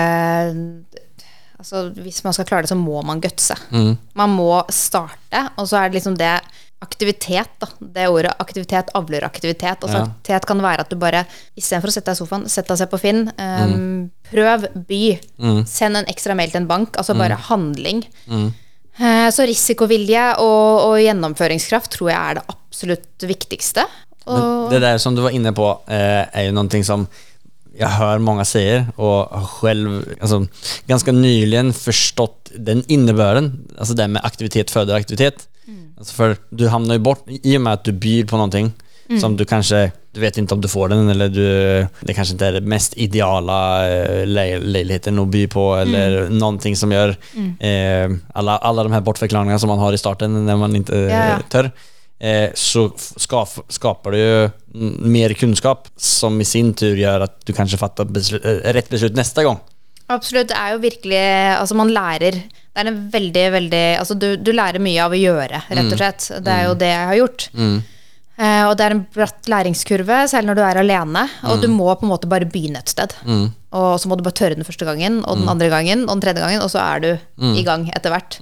Altså, 1.64 1.86
hvis 1.96 2.24
man 2.26 2.34
skal 2.36 2.48
klare 2.50 2.66
det, 2.66 2.74
så 2.74 2.76
må 2.76 3.00
man 3.08 3.22
gutse. 3.24 3.56
Mm. 3.72 3.94
Man 4.20 4.34
må 4.36 4.50
starte, 4.74 5.46
og 5.56 5.70
så 5.70 5.80
er 5.80 5.90
det 5.90 6.02
liksom 6.02 6.18
det 6.20 6.34
Aktivitet, 6.84 7.48
da. 7.62 7.68
Det 7.80 8.10
ordet 8.12 8.34
aktivitet 8.44 8.90
avler 8.98 9.24
aktivitet. 9.24 9.86
Altså, 9.86 10.02
Ja. 10.02 10.04
Aktivitet 10.10 10.46
kan 10.50 10.60
være 10.60 10.82
at 10.84 10.90
du 10.92 10.98
bare 11.00 11.22
istedenfor 11.56 11.88
å 11.88 11.94
sette 11.96 12.12
deg 12.12 12.18
i 12.18 12.20
sofaen, 12.20 12.50
sett 12.52 12.68
deg 12.68 12.76
og 12.76 12.82
se 12.82 12.88
på 12.92 13.00
Finn. 13.00 13.22
Um, 13.40 14.12
Prøv, 14.28 14.66
by. 14.90 15.00
Send 15.66 15.96
en 15.96 16.10
ekstra 16.12 16.36
mail 16.36 16.52
til 16.52 16.60
en 16.60 16.68
bank. 16.68 16.98
Altså 17.00 17.16
bare 17.16 17.40
handling. 17.48 18.04
Eh, 19.00 19.30
Så 19.32 19.48
risikovilje 19.48 20.26
og, 20.44 20.90
og 20.90 20.98
gjennomføringskraft 21.00 21.96
tror 21.96 22.10
jeg 22.12 22.20
er 22.20 22.34
det 22.42 22.44
absolutt 22.52 23.28
viktigste. 23.32 23.88
Og, 24.28 24.70
Det 24.70 24.82
der 24.82 24.98
som 24.98 25.16
du 25.16 25.22
var 25.22 25.32
inne 25.32 25.54
på 25.56 25.70
er 25.88 26.50
jo 26.50 26.52
noen 26.52 26.70
ting 26.70 26.84
som 26.84 27.08
jag 27.78 27.88
hör 27.88 28.18
många 28.18 28.46
säger 28.46 28.86
och 28.96 29.08
har 29.08 29.46
själv 29.46 30.06
alltså, 30.22 30.48
ganska 30.88 31.12
nyligen 31.12 31.74
förstått 31.74 32.52
den 32.58 32.84
innebörden. 32.88 33.68
Alltså 33.78 33.94
det 33.94 34.08
med 34.08 34.26
aktivitet 34.26 34.72
föder 34.72 34.96
aktivitet. 34.96 35.48
Alltså 35.98 36.16
för 36.16 36.38
du 36.50 36.68
hamnar 36.68 36.96
ju 36.96 37.00
bort, 37.00 37.26
i 37.28 37.58
och 37.58 37.62
med 37.62 37.74
att 37.74 37.84
du 37.84 37.92
byr 37.92 38.26
på 38.26 38.38
någonting 38.38 38.72
som 39.22 39.38
du 39.38 39.46
kanske, 39.46 39.92
du 40.12 40.22
vet 40.22 40.38
inte 40.38 40.54
om 40.54 40.62
du 40.62 40.68
får 40.68 40.90
den 40.90 41.10
eller 41.10 41.30
du, 41.30 41.88
det 42.00 42.14
kanske 42.14 42.32
inte 42.32 42.46
är 42.48 42.52
det 42.52 42.62
mest 42.62 42.98
ideala 42.98 43.90
eh, 43.92 44.26
å 45.20 45.26
att 45.26 45.26
by 45.26 45.48
på 45.48 45.76
eller 45.76 46.30
någonting 46.30 46.76
som 46.76 46.92
gör 46.92 47.10
eh, 47.60 48.12
alla, 48.34 48.58
alla 48.58 48.84
de 48.84 48.92
här 48.92 49.02
bortförklaringarna 49.02 49.60
som 49.60 49.70
man 49.70 49.80
har 49.80 49.94
i 49.94 49.98
starten 49.98 50.46
när 50.46 50.56
man 50.56 50.76
inte 50.76 50.96
Ja, 50.96 51.40
ja. 51.64 51.70
Eh, 52.24 52.50
så 52.56 52.88
ska, 52.96 53.44
skaper 53.76 54.16
du 54.16 54.24
mm, 54.80 54.96
mer 55.14 55.36
kunnskap, 55.38 55.92
som 56.00 56.40
i 56.42 56.48
sin 56.48 56.72
tur 56.80 56.96
gjør 56.98 57.28
at 57.28 57.38
du 57.46 57.54
kanskje 57.54 57.80
fatter 57.82 58.08
beslut, 58.10 58.46
rett 58.48 58.90
beslut 58.92 59.20
neste 59.20 59.46
gang. 59.46 59.60
Absolutt. 60.12 60.50
Det 60.52 60.58
er 60.60 60.74
jo 60.76 60.82
virkelig 60.84 61.20
Altså, 61.56 61.76
man 61.80 61.88
lærer 61.96 62.36
Det 62.36 62.82
er 62.82 62.90
en 62.90 62.98
veldig, 63.14 63.44
veldig 63.54 63.84
Altså, 64.02 64.18
du, 64.20 64.34
du 64.36 64.50
lærer 64.52 64.82
mye 64.84 65.00
av 65.06 65.16
å 65.16 65.20
gjøre, 65.20 65.62
rett 65.72 65.94
og 65.94 66.00
slett. 66.02 66.26
Det 66.44 66.52
er 66.58 66.66
jo 66.68 66.74
det 66.82 66.90
jeg 66.92 67.08
har 67.12 67.20
gjort. 67.22 67.46
Eh, 68.34 68.64
og 68.68 68.74
det 68.78 68.84
er 68.88 68.96
en 68.96 69.04
bratt 69.14 69.48
læringskurve, 69.54 70.20
selv 70.28 70.50
når 70.50 70.58
du 70.58 70.62
er 70.66 70.80
alene. 70.82 71.24
Og 71.48 71.62
du 71.64 71.68
må 71.72 71.88
på 71.96 72.04
en 72.08 72.12
måte 72.12 72.30
bare 72.30 72.48
begynne 72.50 72.82
et 72.84 72.90
sted. 72.92 73.14
Og 73.74 73.92
så 74.02 74.10
må 74.12 74.18
du 74.20 74.24
bare 74.26 74.36
tørre 74.38 74.58
den 74.60 74.66
første 74.68 74.86
gangen, 74.90 75.22
og 75.24 75.38
den 75.40 75.48
andre 75.54 75.70
gangen, 75.72 76.04
og 76.08 76.16
den 76.18 76.24
tredje 76.26 76.42
gangen, 76.44 76.62
og 76.66 76.70
så 76.74 76.82
er 76.84 77.00
du 77.06 77.12
i 77.58 77.64
gang 77.66 77.88
etter 77.96 78.12
hvert. 78.14 78.40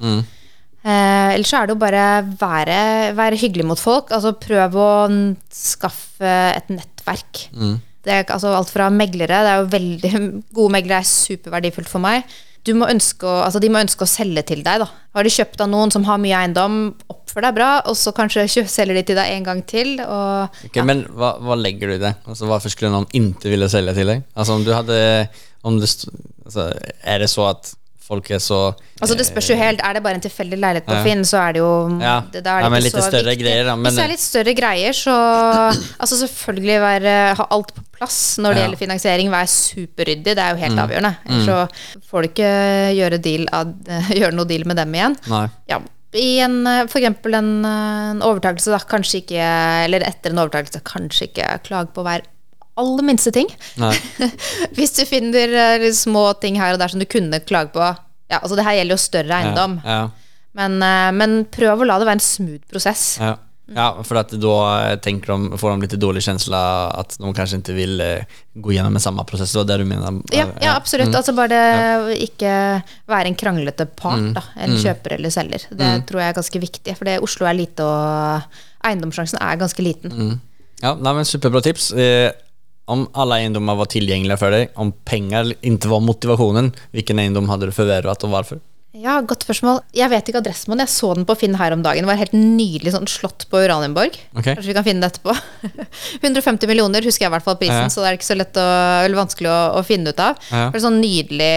Eh, 0.81 1.35
ellers 1.35 1.51
så 1.51 1.59
er 1.59 1.69
det 1.69 1.75
jo 1.75 1.81
bare 1.81 2.05
være, 2.41 2.81
være 3.17 3.39
hyggelig 3.41 3.67
mot 3.69 3.81
folk. 3.81 4.13
Altså 4.15 4.33
prøv 4.41 4.77
å 4.81 4.91
skaffe 5.53 6.37
et 6.55 6.71
nettverk. 6.73 7.47
Det 8.01 8.13
er, 8.13 8.23
altså 8.33 8.55
alt 8.57 8.71
fra 8.73 8.89
meglere, 8.89 9.43
det 9.45 9.51
er 9.51 9.59
jo 9.59 9.73
veldig 9.75 10.13
Gode 10.57 10.73
meglere 10.73 11.03
er 11.03 11.11
superverdifullt 11.11 11.91
for 11.91 12.01
meg. 12.03 12.25
Du 12.65 12.75
må 12.77 12.85
ønske 12.89 13.25
altså 13.25 13.57
de 13.61 13.71
må 13.73 13.81
ønske 13.81 14.05
å 14.05 14.09
selge 14.09 14.43
til 14.51 14.61
deg. 14.65 14.83
Da. 14.83 14.87
Har 15.17 15.25
de 15.25 15.33
kjøpt 15.33 15.61
av 15.63 15.69
noen 15.69 15.93
som 15.93 16.05
har 16.05 16.19
mye 16.21 16.43
eiendom, 16.43 16.79
oppfør 17.09 17.47
deg 17.47 17.55
bra, 17.57 17.69
og 17.89 17.97
så 17.97 18.13
kanskje 18.13 18.45
selger 18.49 18.97
de 18.99 19.05
til 19.09 19.17
deg 19.17 19.33
en 19.35 19.47
gang 19.47 19.63
til. 19.69 19.95
Og, 20.01 20.59
Okej, 20.69 20.85
Men 20.85 21.05
hva, 21.09 21.35
hva, 21.41 21.57
legger 21.57 21.89
du 21.89 21.97
i 21.97 22.03
det? 22.03 22.13
Altså, 22.25 22.49
hva 22.49 22.61
skulle 22.65 22.93
noen 22.93 23.09
inntil 23.17 23.55
ville 23.55 23.69
selge 23.69 23.97
til 23.97 24.13
deg? 24.13 24.25
Altså, 24.33 24.57
om 24.57 24.65
du 24.65 24.73
hadde 24.75 24.99
om 25.65 25.77
det, 25.81 25.89
altså, 26.45 26.71
Er 27.03 27.19
det 27.19 27.27
så 27.29 27.45
att 27.45 27.75
folk 28.01 28.29
er 28.33 28.39
så... 28.43 28.57
altså 28.99 29.15
Det 29.17 29.25
spørs 29.27 29.49
jo 29.51 29.55
helt. 29.55 29.79
Er 29.85 29.93
det 29.93 30.01
bare 30.03 30.17
en 30.17 30.23
tilfeldig 30.23 30.57
leilighet 30.59 30.85
på 30.87 30.95
Ja. 30.97 31.03
Finn, 31.05 31.21
så 31.27 31.37
er 31.41 31.53
det 31.53 31.61
jo 31.61 31.99
Ja. 32.01 32.15
det, 32.31 32.41
da 32.43 32.57
er 32.57 32.61
det 32.61 32.65
Ja, 32.65 32.69
men 32.73 32.83
ikke 32.89 33.01
så 33.05 33.11
viktig. 33.13 33.37
greier, 33.43 33.63
da, 33.69 33.75
men- 33.75 33.85
Hvis 33.91 33.95
det 33.99 34.03
er 34.03 34.11
litt 34.15 34.25
større 34.25 34.53
greier, 34.57 34.93
så 34.97 35.15
Altså 36.01 36.17
selvfølgelig 36.27 36.79
være, 36.81 37.15
ha 37.37 37.47
alt 37.51 37.73
på 37.75 37.83
plass 37.97 38.37
når 38.41 38.53
det 38.55 38.61
gjelder 38.65 38.77
finansiering. 38.81 39.29
Være 39.31 39.47
superryddig, 39.53 40.35
det 40.35 40.37
er 40.41 40.55
jo 40.55 40.61
helt 40.65 40.79
avgjørende. 40.83 41.15
Ellers 41.29 41.45
så 41.45 42.01
får 42.09 42.21
du 42.21 42.27
ikke 42.31 42.51
gjøre, 42.97 43.21
deal 43.21 43.47
av, 43.53 43.73
gjøre 44.21 44.33
noe 44.33 44.45
deal 44.49 44.65
med 44.65 44.75
dem 44.81 44.93
igjen. 44.97 45.17
Nei. 45.29 45.45
Ja, 45.69 45.79
i 46.13 46.39
en, 46.43 46.57
eh, 46.67 46.85
for 46.91 46.99
eksempel 46.99 47.37
en, 47.37 47.51
eh, 47.63 48.09
en 48.11 48.21
overtakelse, 48.27 48.73
da, 48.73 48.79
kanskje 48.83 49.21
ikke 49.21 49.45
Eller 49.85 50.03
etter 50.03 50.31
en 50.33 50.41
overtakelse, 50.43 50.81
kanskje 50.83 51.29
ikke 51.29 51.45
klag 51.63 51.93
på 51.95 52.03
hver 52.03 52.25
aller 52.79 53.03
minste 53.03 53.31
ting. 53.35 53.49
Nej. 53.81 53.97
Hvis 54.77 54.95
du 54.97 55.03
finner 55.09 55.55
eh, 55.65 55.87
små 55.95 56.31
ting 56.41 56.59
her 56.61 56.73
og 56.75 56.79
der 56.81 56.93
som 56.93 57.01
du 57.01 57.07
kunne 57.09 57.39
klage 57.43 57.73
på 57.75 57.83
Ja, 58.31 58.39
altså 58.39 58.55
det 58.55 58.63
her 58.63 58.77
gjelder 58.79 58.95
jo 58.95 59.03
større 59.03 59.37
eiendom. 59.41 59.79
Ja. 59.83 60.01
Men, 60.55 60.77
eh, 60.83 61.11
men 61.15 61.41
prøv 61.51 61.83
å 61.83 61.87
la 61.87 61.97
det 61.99 62.07
være 62.07 62.19
en 62.21 62.23
smooth 62.23 62.63
prosess. 62.71 63.15
Ja. 63.19 63.37
Ja, 63.75 64.03
for 64.03 64.15
att 64.15 64.29
då 64.31 64.51
eh, 64.77 64.97
de, 65.03 65.57
får 65.57 65.69
de 65.69 65.81
litt 65.81 65.91
dårlig 65.91 66.23
känsla 66.23 66.89
at 66.99 67.15
de 67.19 67.33
kanskje 67.33 67.61
ikke 67.61 67.75
vill 67.75 68.01
eh, 68.03 68.25
gå 68.53 68.73
gjennom 68.75 68.95
en 68.95 69.03
samme 69.03 69.23
prosess. 69.23 69.53
Det 69.53 69.77
du 69.77 69.85
mener? 69.87 70.17
Ja, 70.35 70.47
ja 70.61 70.75
absolutt. 70.75 71.07
Mm. 71.07 71.15
Altså 71.15 71.35
bare 71.37 71.47
det 71.47 72.17
ikke 72.25 72.51
være 73.07 73.31
en 73.31 73.35
kranglete 73.39 73.85
part, 73.85 74.19
Mm. 74.19 74.33
da. 74.35 74.43
En 74.59 74.75
kjøper 74.75 75.15
eller 75.15 75.31
selger. 75.31 75.63
Det 75.71 75.91
tror 76.07 76.21
jeg 76.21 76.29
er 76.29 76.39
ganske 76.39 76.59
viktig. 76.59 76.97
For 76.99 77.11
Oslo 77.23 77.47
er 77.47 77.55
lite, 77.55 77.83
og 77.83 78.41
eiendomssjansen 78.83 79.39
er 79.39 79.61
ganske 79.61 79.83
liten. 79.85 80.11
Mm. 80.11 80.39
Ja, 80.81 80.95
nei, 80.95 81.13
men 81.13 81.25
superbra 81.25 81.61
tips. 81.63 81.91
Om 82.91 83.05
alla 83.13 83.37
eiendommer 83.39 83.75
var 83.79 83.85
tillgängliga 83.91 84.37
för 84.37 84.51
dig, 84.51 84.67
om 84.75 84.91
pengar 85.07 85.53
inte 85.61 85.87
var 85.87 85.99
motivationen, 86.03 86.73
hvilken 86.91 87.19
eiendom 87.23 87.47
hadde 87.49 87.65
du 87.69 87.71
förvärvat 87.71 88.23
og 88.27 88.29
varför? 88.33 88.59
Ja, 88.91 89.13
godt 89.23 89.45
spørsmål. 89.45 89.77
Jeg 89.95 90.09
vet 90.11 90.27
ikke 90.27 90.41
adressen 90.41 90.67
på 90.67 90.75
den. 90.75 90.81
Jeg 90.83 90.91
så 90.91 91.13
den 91.15 91.23
på 91.25 91.35
Finn 91.39 91.53
her 91.55 91.71
om 91.71 91.79
dagen. 91.85 92.03
Det 92.03 92.09
var 92.09 92.17
helt 92.19 92.33
nydelig 92.35 92.91
sånn 92.91 93.07
slott 93.07 93.45
på 93.47 93.61
Uranienborg. 93.63 94.17
Okay. 94.35 94.57
Kanskje 94.57 94.67
vi 94.67 94.75
kan 94.75 94.83
finne 94.83 95.05
det 95.05 95.13
etterpå. 95.13 95.35
150 96.25 96.67
millioner 96.67 97.07
husker 97.07 97.23
jeg 97.25 97.31
i 97.31 97.35
hvert 97.37 97.45
fall 97.47 97.55
prisen, 97.61 97.85
Ja. 97.85 97.93
så 97.93 98.03
det 98.03 98.09
er 98.11 98.17
ikke 98.19 98.27
så 98.27 98.35
lett 98.35 98.59
å, 98.59 98.65
eller 99.05 99.21
vanskelig 99.21 99.47
å, 99.47 99.61
å 99.79 99.85
finne 99.87 100.11
ut 100.11 100.19
av. 100.19 100.35
Ja. 100.51 100.65
Det 100.73 100.81
er 100.81 100.85
sånn 100.89 100.99
nydelig 100.99 101.53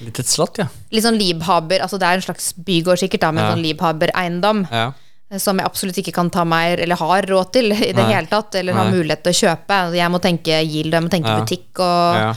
Litt 0.00 0.18
et 0.22 0.28
slott, 0.32 0.56
ja. 0.60 0.68
Litt 0.92 1.04
sånn 1.04 1.18
Liebhaber, 1.20 1.82
altså 1.84 1.98
det 2.00 2.08
er 2.08 2.20
en 2.20 2.24
slags 2.24 2.52
bygård 2.56 3.00
sikkert, 3.02 3.20
da, 3.24 3.32
med 3.36 3.44
Ja. 3.44 3.50
sånn 3.54 3.64
Liebhaber-eiendom. 3.64 4.66
ja. 4.72 4.92
Som 5.38 5.60
jeg 5.60 5.68
absolutt 5.68 5.98
ikke 6.02 6.14
kan 6.16 6.30
ta 6.34 6.42
meg, 6.48 6.80
eller 6.82 6.98
har 6.98 7.28
råd 7.30 7.52
til 7.54 7.70
i 7.70 7.92
det 7.92 8.00
Nei. 8.00 8.08
hele 8.16 8.26
tatt. 8.30 8.56
Eller 8.58 8.74
har 8.74 8.88
Nei. 8.88 8.96
mulighet 8.98 9.22
til 9.22 9.30
å 9.30 9.38
kjøpe. 9.44 9.76
Jeg 9.94 10.10
må 10.10 10.18
tenke 10.22 10.56
yield, 10.64 10.96
jeg 10.96 11.04
må 11.06 11.12
tenke 11.12 11.30
Ja. 11.30 11.44
butikk 11.44 11.82
og 11.84 12.18
ja. 12.18 12.32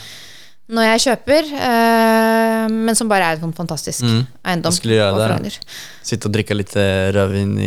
når 0.69 0.85
jeg 0.91 1.01
kjøper. 1.07 1.49
Øh, 1.69 2.67
men 2.69 2.95
som 2.95 3.09
bare 3.09 3.31
er 3.31 3.41
en 3.41 3.53
fantastisk 3.57 4.03
fantastisk 4.05 4.45
eiendom. 4.45 4.75
Skulle 4.77 4.99
gjøre 4.99 5.17
på 5.17 5.41
der, 5.41 5.57
Sitte 6.03 6.29
og 6.29 6.35
drikke 6.35 6.53
litt 6.53 6.75
rødvin 6.75 6.77
lite 6.77 7.17
rödvin 7.17 7.59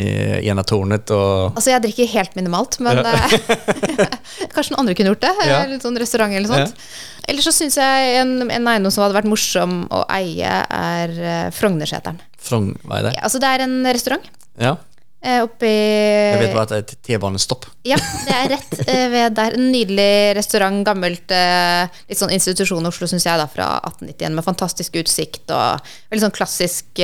i 0.44 0.48
ena 0.48 0.62
tornet 0.62 1.10
och... 1.10 1.52
Altså, 1.56 1.70
jeg 1.70 1.82
drikker 1.82 2.06
helt 2.14 2.34
minimalt, 2.36 2.78
men 2.78 2.96
ja. 3.02 3.18
kanskje 4.54 4.74
noen 4.74 4.84
andre 4.84 4.94
kunne 4.94 5.14
gjort 5.14 5.26
det. 5.26 5.34
Litt 5.72 5.82
sånn 5.82 5.98
restaurant 5.98 6.32
eller 6.38 6.48
sånt. 6.52 6.88
Eller 7.26 7.42
så 7.42 7.50
syns 7.50 7.76
jeg 7.80 8.18
en, 8.20 8.36
en 8.46 8.68
eiendom 8.70 8.92
som 8.94 9.02
hadde 9.02 9.18
vært 9.18 9.30
morsom 9.30 9.86
å 9.90 10.04
eie, 10.14 10.58
er 10.70 11.50
Frognerseteren. 11.56 12.20
Från, 12.38 12.76
hva 12.86 13.00
er 13.00 13.08
det? 13.08 13.16
Ja, 13.16 13.24
altså, 13.26 13.40
det 13.42 13.48
er 13.50 13.64
en 13.64 13.80
restaurant 13.90 14.28
Ja, 14.62 14.76
eh, 14.76 14.95
oppi 15.44 15.70
Jeg 15.70 16.40
vet 16.42 16.52
bare 16.54 16.64
at 16.66 16.72
det 16.74 16.76
er 16.78 16.84
et 16.84 16.94
T-banestopp. 17.08 17.66
Ja, 17.88 17.98
det 18.26 18.36
er 18.36 18.48
rett 18.54 18.76
eh, 18.86 19.06
ved 19.12 19.36
der. 19.38 19.56
En 19.58 19.70
nydelig 19.72 20.10
restaurant, 20.38 20.82
gammelt 20.86 21.34
eh, 21.34 21.88
litt 22.10 22.20
sånn 22.20 22.34
institusjon 22.36 22.84
i 22.86 22.90
Oslo, 22.92 23.08
syns 23.10 23.26
jeg, 23.26 23.40
da, 23.40 23.48
fra 23.50 23.72
1891, 23.88 24.36
med 24.38 24.46
fantastisk 24.46 24.96
utsikt 25.02 25.52
og 25.54 25.92
veldig 26.10 26.26
sånn 26.26 26.36
klassisk 26.36 27.02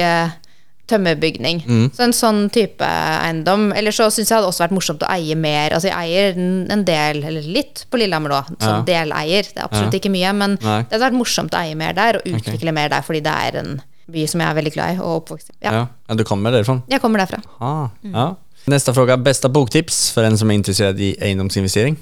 tømmerbygning. 0.90 1.62
Mm. 1.66 1.84
Så 1.94 2.04
en 2.04 2.14
sånn 2.16 2.40
type 2.52 2.84
eiendom. 2.86 3.70
Eller 3.76 3.94
så 3.94 4.08
syns 4.10 4.26
jeg 4.28 4.32
det 4.34 4.38
hadde 4.40 4.50
også 4.50 4.64
vært 4.64 4.74
morsomt 4.76 5.04
å 5.06 5.10
eie 5.14 5.36
mer. 5.38 5.76
Altså 5.76 5.88
jeg 5.90 5.96
eier 6.10 6.40
en 6.74 6.84
del, 6.88 7.22
eller 7.28 7.46
litt, 7.46 7.84
på 7.90 8.00
Lillehammer 8.00 8.34
nå, 8.34 8.40
som 8.60 8.84
deleier. 8.88 9.46
Det 9.48 9.60
er 9.60 9.68
absolutt 9.68 9.94
Ja. 9.94 10.00
ikke 10.02 10.12
mye, 10.12 10.32
men 10.36 10.58
Nei. 10.60 10.80
det 10.82 10.96
hadde 10.96 11.06
vært 11.06 11.20
morsomt 11.20 11.54
å 11.54 11.62
eie 11.62 11.78
mer 11.78 11.96
der, 11.96 12.18
og 12.20 12.28
utvikle 12.28 12.74
mer 12.74 12.92
der, 12.92 13.06
fordi 13.06 13.22
det 13.24 13.32
er 13.46 13.60
en 13.62 13.72
by 14.10 14.26
som 14.26 14.40
jeg 14.40 14.48
er 14.50 14.54
veldig 14.54 14.72
glad 14.74 14.94
i, 14.94 14.98
og 15.00 15.22
oppvokst 15.22 15.50
i. 15.50 15.54
Ja, 15.62 15.72
Ja. 16.08 16.14
du 16.14 16.24
kommer 16.24 16.50
derfra? 16.52 16.80
jeg 16.88 17.00
kommer 17.00 17.18
derfra. 17.18 17.42
Mm. 17.60 18.14
ja. 18.14 18.34
Nästa 18.66 18.94
fråga, 18.94 19.16
beste 19.16 19.48
boktips 19.50 20.10
for 20.14 20.22
en 20.22 20.36
som 20.38 20.50
er 20.50 20.54
interessert 20.54 20.98
i 21.02 21.16
eiendomsinvestering? 21.20 21.96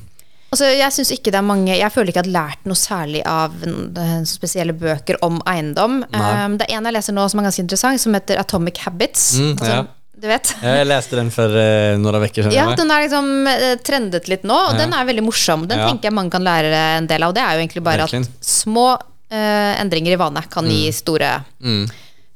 Altså, 0.52 0.66
jeg 0.66 0.92
synes 0.92 1.12
ikke 1.14 1.30
det 1.30 1.38
er 1.38 1.46
mange 1.46 1.76
Jeg 1.78 1.92
føler 1.94 2.08
ikke 2.10 2.24
jeg 2.24 2.32
har 2.34 2.48
lært 2.48 2.64
noe 2.66 2.74
særlig 2.74 3.22
av 3.24 3.52
n- 3.64 4.26
spesielle 4.26 4.72
bøker 4.74 5.16
om 5.22 5.40
eiendom. 5.46 6.00
Um, 6.12 6.56
det 6.58 6.66
er 6.68 6.76
en 6.76 6.84
jeg 6.84 6.92
leser 6.96 7.14
nå 7.14 7.28
som 7.30 7.38
er 7.40 7.44
ganske 7.46 7.62
interessant, 7.62 8.00
som 8.02 8.12
heter 8.18 8.36
Atomic 8.42 8.78
Habits. 8.84 9.36
Mm, 9.38 9.52
altså, 9.56 9.70
ja. 9.76 9.84
Du 10.20 10.26
vet? 10.28 10.50
Ja, 10.60 10.74
jeg 10.82 10.86
leste 10.90 11.16
den 11.16 11.30
for 11.32 11.48
uh, 11.48 11.96
noen 11.96 12.18
uker 12.26 12.42
siden. 12.42 12.52
Ja, 12.52 12.66
den 12.76 12.90
er 12.92 13.06
liksom 13.06 13.30
uh, 13.46 13.76
trendet 13.86 14.26
litt 14.28 14.42
nå, 14.44 14.52
og 14.52 14.74
Ja. 14.74 14.82
den 14.82 14.92
er 14.92 15.06
veldig 15.08 15.22
morsom. 15.24 15.68
Den 15.70 15.78
Ja. 15.78 15.86
tenker 15.88 16.10
jeg 16.10 16.12
mange 16.18 16.30
kan 16.34 16.42
lære 16.44 16.74
en 16.98 17.06
del 17.06 17.22
av. 17.22 17.32
Det 17.32 17.40
er 17.46 17.54
jo 17.56 17.62
egentlig 17.64 17.82
bare 17.86 18.04
Virkelig. 18.04 18.26
at 18.26 18.44
små 18.44 18.88
eh, 18.98 19.06
endringer 19.30 20.12
i 20.12 20.16
vane 20.20 20.42
kan 20.50 20.66
gi 20.70 20.90
store 20.92 21.44
Mm. 21.62 21.84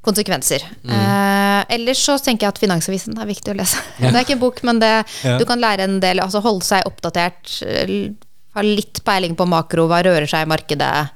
konsekvenser. 0.04 0.62
Eh, 0.84 1.64
ellers 1.74 1.98
så 2.04 2.18
tenker 2.22 2.44
jeg 2.46 2.52
at 2.54 2.58
Finansavisen 2.60 3.16
er 3.18 3.26
viktig 3.26 3.54
å 3.54 3.56
lese. 3.56 3.78
Det 3.98 4.12
er 4.14 4.20
ikke 4.24 4.36
en 4.36 4.42
bok, 4.42 4.62
men 4.62 4.78
det, 4.78 4.92
Ja. 5.24 5.38
du 5.38 5.44
kan 5.48 5.58
lære 5.60 5.80
en 5.88 5.98
del. 6.00 6.20
Altså 6.20 6.42
holde 6.44 6.62
seg 6.64 6.84
oppdatert. 6.86 7.62
eh, 7.66 8.10
Ha 8.54 8.62
litt 8.62 9.00
peiling 9.04 9.34
på 9.34 9.46
makro, 9.50 9.88
hva 9.90 9.98
rører 10.04 10.28
seg 10.30 10.44
i 10.46 10.46
markedet 10.46 11.10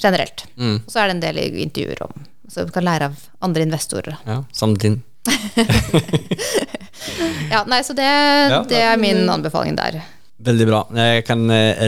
generelt. 0.00 0.46
Mm. 0.56 0.78
Og 0.86 0.90
så 0.90 1.00
er 1.02 1.08
det 1.08 1.14
en 1.16 1.20
del 1.20 1.36
intervjuer 1.66 2.00
om 2.06 2.12
Så 2.48 2.64
du 2.66 2.72
kan 2.72 2.84
lære 2.84 3.02
av 3.10 3.14
andre 3.42 3.62
investorer. 3.66 4.16
Ja, 4.26 4.42
som 4.52 4.72
din. 4.74 5.02
Ja, 7.50 7.64
nei, 7.68 7.80
så 7.84 7.92
det, 7.96 8.06
det 8.70 8.78
er 8.80 8.96
min 9.00 9.28
anbefaling 9.28 9.74
der. 9.76 10.00
Väldigt 10.42 10.66
bra. 10.68 10.80
Jeg 10.96 11.24
kan 11.28 11.44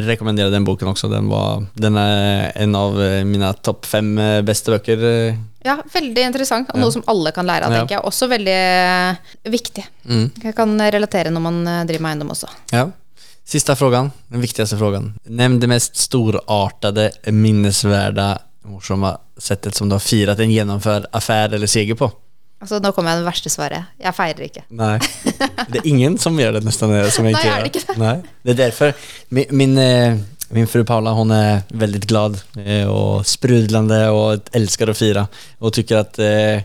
rekommendere 0.07 0.51
den 0.53 0.65
boken 0.67 0.93
også. 0.93 1.09
Den, 1.11 1.27
var, 1.29 1.65
den 1.75 1.97
er 1.99 2.53
en 2.63 2.75
av 2.79 2.95
mine 3.27 3.49
topp 3.67 3.85
fem 3.91 4.13
beste 4.47 4.71
bøker. 4.77 5.03
eh. 5.09 5.39
Ja, 5.65 5.79
veldig 5.95 6.27
interessant, 6.29 6.69
og 6.71 6.79
noe 6.79 6.93
som 6.93 7.03
alle 7.09 7.33
kan 7.33 7.47
lære 7.49 7.65
av, 7.67 7.73
Ja. 7.73 7.79
tenker 7.83 7.97
jeg. 7.97 8.05
Også 8.05 8.29
veldig 8.29 8.55
eh, 8.55 9.17
viktig. 9.51 9.85
Mm. 10.07 10.27
Jeg 10.45 10.55
kan 10.55 10.75
relatere 10.79 11.33
når 11.33 11.41
man 11.41 11.63
eh, 11.67 11.85
driver 11.89 12.03
med 12.05 12.11
eiendom 12.13 12.31
også. 12.37 12.51
Ja. 12.71 12.85
Siste 13.45 13.75
frågan, 13.77 14.13
den 14.33 14.41
viktigste 14.45 14.77
frågan. 14.81 15.15
Nevn 15.29 15.59
det 15.61 15.69
mest 15.69 15.97
storartede, 16.01 17.11
minnesvärda, 17.33 18.39
morsomme 18.65 19.17
settet 19.39 19.75
som 19.77 19.89
du 19.91 19.97
har 19.97 20.01
firat 20.05 20.39
en 20.41 20.53
gjennomført 20.53 21.09
affære 21.13 21.55
eller 21.59 21.67
seger 21.69 21.95
på. 22.01 22.11
Altså, 22.65 22.81
nå 22.81 22.91
kommer 22.97 23.13
jeg 23.13 23.21
med 23.21 23.27
det 23.27 23.31
verste 23.31 23.53
svaret. 23.53 23.91
Jeg 24.01 24.17
feirer 24.17 24.47
ikke. 24.49 24.63
Nei. 24.73 24.95
det 25.69 25.83
er 25.83 25.89
ingen 25.91 26.17
som 26.23 26.39
gjør 26.41 26.57
det 26.59 26.65
nesten. 26.65 26.95
eh, 26.97 27.11
som 27.13 27.27
jeg 27.29 27.37
ikke, 27.37 27.45
Nei, 27.45 27.51
gör. 27.59 27.67
det 27.67 27.75
ikke 27.75 27.87
det? 27.93 27.99
Nei. 28.01 28.15
det 28.45 28.55
er 28.55 28.63
derfor 28.63 28.95
Min, 29.35 29.51
min, 29.53 29.79
eh, 29.79 30.17
min 30.55 30.67
fru 30.71 30.85
Paula 30.87 31.13
hun 31.17 31.31
er 31.35 31.63
veldig 31.75 32.01
glad 32.07 32.37
og 32.89 33.25
sprudlende 33.27 33.97
sprudlande 34.07 34.55
elsker 34.55 34.93
å 34.93 34.95
feire. 34.97 35.27
Og 35.61 35.75
syns 35.75 35.93
at 35.93 36.15
att 36.15 36.19
eh, 36.25 36.63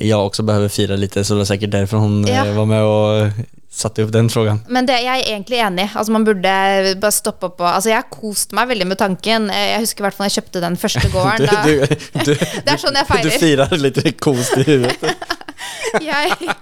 jeg 0.00 0.14
også 0.16 0.44
behøver 0.46 0.68
feire 0.70 0.96
litt, 1.00 1.14
så 1.14 1.34
det 1.34 1.42
var 1.44 1.50
sikkert 1.52 1.70
derfor 1.76 1.98
hun 2.04 2.22
Ja. 2.28 2.44
eh, 2.46 2.54
var 2.56 2.66
med 2.66 2.82
og 2.82 3.44
satte 3.74 4.04
opp 4.04 4.12
den 4.14 4.28
frågan. 4.30 4.60
Men 4.70 4.86
det, 4.86 5.00
jeg 5.02 5.18
er 5.24 5.32
egentlig 5.34 5.58
enig. 5.58 5.88
Altså, 5.96 6.12
man 6.14 6.22
burde 6.24 6.94
bare 7.02 7.10
stoppe 7.10 7.48
opp 7.48 7.58
og 7.64 7.66
Altså, 7.72 7.90
jeg 7.90 7.96
har 7.98 8.06
kost 8.12 8.52
meg 8.54 8.68
veldig 8.70 8.86
med 8.86 8.98
tanken. 9.00 9.48
Eh, 9.50 9.72
Jeg 9.74 9.80
husker 9.82 10.04
i 10.04 10.06
hvert 10.06 10.14
fall 10.14 10.28
da 10.28 10.30
jeg 10.30 10.36
kjøpte 10.44 10.60
den 10.62 10.76
første 10.78 11.10
gården. 11.10 11.40
Du, 11.44 11.46
da- 11.50 11.64
du, 11.66 12.30
du, 12.30 12.34
Det 12.68 12.70
er 12.70 12.78
sånn 12.78 12.94
jeg 13.00 13.08
feirer. 13.08 13.24
du 13.24 13.38
feirer. 13.42 13.76
litt 13.82 14.20
kost 14.22 14.54
i 14.62 14.62
huvudet. 14.68 15.14
jeg, 16.02 16.54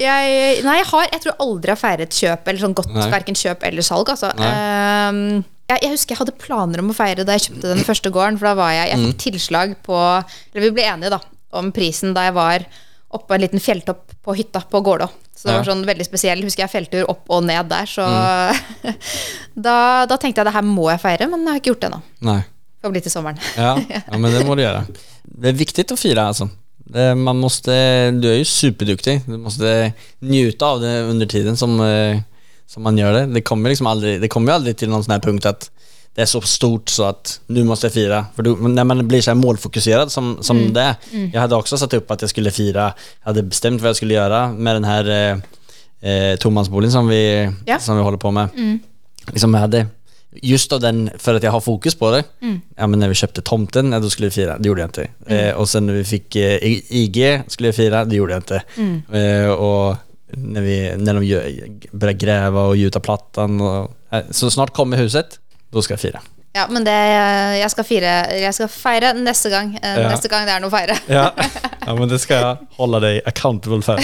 jeg, 0.00 0.62
nei, 0.64 0.76
jeg 0.80 0.86
har 0.88 1.08
Jeg 1.12 1.20
tror 1.24 1.34
aldri 1.44 1.70
jeg 1.72 1.76
har 1.76 1.82
feiret 1.82 2.18
kjøp, 2.18 2.46
eller 2.48 2.60
sånn 2.64 2.76
godt 2.78 2.92
verken 3.12 3.36
kjøp 3.38 3.64
eller 3.68 3.82
salg, 3.86 4.08
altså. 4.14 4.30
Ehm, 4.38 5.42
jeg, 5.70 5.78
jeg 5.86 5.90
husker 5.94 6.14
jeg 6.14 6.20
hadde 6.24 6.36
planer 6.42 6.82
om 6.82 6.90
å 6.92 6.96
feire 6.96 7.24
da 7.24 7.36
jeg 7.36 7.46
kjøpte 7.48 7.74
den 7.74 7.84
første 7.86 8.10
gården, 8.12 8.38
for 8.40 8.50
da 8.50 8.54
var 8.58 8.72
jeg 8.76 8.88
Jeg 8.92 8.98
Mm. 8.98 9.06
fikk 9.12 9.20
tilslag 9.26 9.76
på 9.86 9.98
Eller 9.98 10.64
vi 10.66 10.70
ble 10.76 10.82
enige, 10.88 11.10
da, 11.14 11.20
om 11.58 11.70
prisen 11.72 12.14
da 12.16 12.24
jeg 12.28 12.34
var 12.34 12.64
oppå 13.12 13.34
en 13.36 13.42
liten 13.44 13.60
fjelltopp 13.60 14.14
på 14.24 14.34
hytta 14.38 14.62
på 14.72 14.80
Gålå. 14.80 15.04
Så 15.36 15.48
det 15.50 15.54
var 15.58 15.64
sånn 15.66 15.82
veldig 15.84 16.04
spesiell. 16.06 16.40
Husker 16.46 16.62
jeg 16.64 16.70
fjelltur 16.72 17.08
opp 17.12 17.28
og 17.34 17.42
ned 17.44 17.68
der, 17.68 17.84
så 17.90 18.06
Mm. 18.06 18.94
da, 19.66 20.06
da 20.08 20.16
tenkte 20.16 20.40
jeg 20.40 20.48
det 20.48 20.54
her 20.54 20.64
må 20.64 20.86
jeg 20.92 21.00
feire, 21.02 21.28
men 21.28 21.42
jeg 21.44 21.50
har 21.52 21.60
ikke 21.60 21.72
gjort 21.74 21.80
det 21.84 21.90
ennå. 21.90 22.00
Nej. 22.30 22.44
Får 22.82 22.90
bli 22.94 23.00
til 23.04 23.12
sommeren. 23.12 23.38
Ja, 23.56 23.74
ja, 24.12 24.18
men 24.18 24.32
det 24.32 24.44
må 24.46 24.56
du 24.56 24.62
gjøre. 24.64 24.86
Det 25.28 25.52
er 25.52 25.58
viktig 25.58 25.84
å 25.92 25.98
fire, 26.00 26.24
alltså. 26.32 26.48
Det, 26.84 27.14
man 27.14 27.38
måste, 27.40 27.72
du 28.18 28.28
er 28.28 28.40
jo 28.40 28.48
superduktig. 28.48 29.20
Du 29.26 29.36
måste 29.38 29.92
njuta 30.20 30.74
av 30.74 30.80
det 30.82 30.94
under 31.08 31.26
tiden 31.26 31.56
som, 31.56 31.80
eh, 31.80 32.20
som 32.66 32.82
man 32.82 32.98
gjør 32.98 33.12
det. 33.12 33.26
Det 33.34 33.44
kommer 33.46 33.70
liksom 33.70 33.86
aldri, 33.86 34.18
det 34.18 34.28
kommer 34.28 34.52
ju 34.52 34.56
aldrig 34.56 34.76
till 34.76 34.88
någon 34.88 35.04
sån 35.04 35.12
här 35.12 35.20
punkt 35.20 35.46
at 35.46 35.70
det 36.14 36.22
er 36.22 36.28
så 36.28 36.42
stort 36.44 36.90
så 36.92 37.06
at 37.08 37.38
nå 37.48 37.62
måste 37.64 37.88
jeg 37.88 37.94
fira. 37.94 38.26
For 38.36 38.44
du, 38.44 38.68
när 38.68 38.84
man 38.84 39.08
blir 39.08 39.22
så 39.22 39.30
här 39.30 39.34
målfokuserad 39.40 40.12
som, 40.12 40.38
som 40.40 40.58
det 40.72 40.96
mm. 41.12 41.30
Jeg 41.32 41.40
hadde 41.40 41.56
også 41.56 41.78
satt 41.80 41.94
opp 41.96 42.10
at 42.12 42.26
jeg 42.26 42.34
skulle 42.34 42.52
fira, 42.52 42.90
jeg 42.92 43.30
hadde 43.30 43.46
bestemt 43.48 43.80
hva 43.80 43.92
jeg 43.94 44.02
skulle 44.02 44.18
gjøre 44.18 44.42
med 44.52 44.76
den 44.76 44.84
her 44.84 45.08
eh, 45.08 46.32
eh, 46.36 46.90
som 46.90 47.08
vi, 47.08 47.22
Ja. 47.66 47.78
som 47.78 47.96
vi 47.96 48.02
holder 48.02 48.18
på 48.18 48.30
med. 48.30 48.48
Liksom 49.32 49.54
jeg 49.54 49.60
hade, 49.60 49.86
just 50.32 50.72
av 50.72 50.80
den, 50.80 51.10
för 51.18 51.34
att 51.34 51.42
jag 51.42 51.50
har 51.52 51.60
fokus 51.60 51.94
på 51.94 52.10
det. 52.10 52.24
Ja 52.76 52.86
men 52.86 52.98
när 52.98 53.08
vi 53.08 53.14
köpte 53.14 53.42
tomten, 53.42 53.92
ja, 53.92 53.98
då 54.00 54.10
skulle 54.10 54.26
vi 54.26 54.30
fira, 54.30 54.58
det 54.58 54.68
gjorde 54.68 54.80
jag 54.80 54.88
inte. 54.88 55.08
Eh, 55.26 55.54
och 55.54 55.68
sen 55.68 55.86
när 55.86 55.92
vi 55.94 56.04
fick 56.04 56.36
eh, 56.36 56.58
IG 56.90 57.42
skulle 57.46 57.68
jag 57.68 57.74
fira, 57.76 58.04
det 58.04 58.16
gjorde 58.16 58.32
jag 58.32 58.38
inte. 58.38 58.62
Eh, 59.18 59.50
och 59.50 59.96
när, 60.30 60.60
vi, 60.60 60.94
när 60.96 61.14
de 61.14 61.22
gö- 61.22 61.88
började 61.92 62.18
gräva 62.18 62.62
och 62.62 62.76
gjuta 62.76 63.00
plattan 63.00 63.60
och, 63.60 63.96
eh, 64.10 64.22
så 64.30 64.50
snart 64.50 64.72
kommer 64.74 64.96
huset, 64.96 65.38
då 65.70 65.82
ska 65.82 65.92
jag 65.92 66.00
fira. 66.00 66.20
Ja, 66.54 66.66
men 66.70 66.84
det 66.84 66.92
Jeg 67.58 67.70
skal, 67.70 67.84
fire, 67.84 68.10
jeg 68.36 68.54
skal 68.54 68.68
feire 68.68 69.12
neste 69.14 69.48
gang. 69.50 69.78
eh, 69.82 70.00
Ja. 70.00 70.08
Neste 70.10 70.28
gang 70.28 70.44
det 70.46 70.52
er 70.52 70.60
noe 70.60 70.68
å 70.68 70.74
feire. 70.74 70.96
Ja. 71.08 71.30
ja, 71.86 71.94
men 71.94 72.08
det 72.08 72.18
skal 72.20 72.36
jeg 72.42 72.56
holde 72.76 73.00
deg 73.00 73.20
accountable 73.26 73.80
for. 73.82 73.96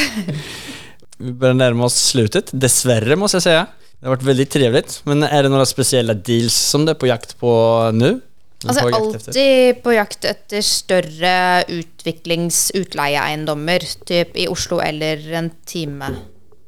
Vi 1.19 1.33
bør 1.33 1.53
nærme 1.59 1.85
oss 1.85 1.97
slutten, 2.13 2.43
dessverre, 2.53 3.17
må 3.19 3.29
jeg 3.33 3.43
säga. 3.43 3.67
Det 3.99 4.07
har 4.07 4.15
varit 4.15 4.23
väldigt 4.23 4.51
trevligt. 4.51 5.01
Men 5.05 5.23
är 5.23 5.43
det 5.43 5.49
några 5.49 5.67
speciella 5.67 6.15
deals 6.15 6.55
som 6.55 6.85
du 6.85 6.91
är 6.91 6.95
på 6.95 7.07
jakt 7.07 7.39
på 7.39 7.91
nu? 7.95 8.21
Altså, 8.67 8.83
jeg 8.83 8.91
er 8.91 8.95
alltid 8.99 9.79
på 9.85 9.93
jakt 9.95 10.25
etter 10.27 10.63
større 10.67 11.63
utviklings-utleieeiendommer, 11.71 13.79
typ 14.07 14.37
i 14.37 14.49
Oslo 14.51 14.81
eller 14.83 15.33
en 15.39 15.51
time 15.67 16.09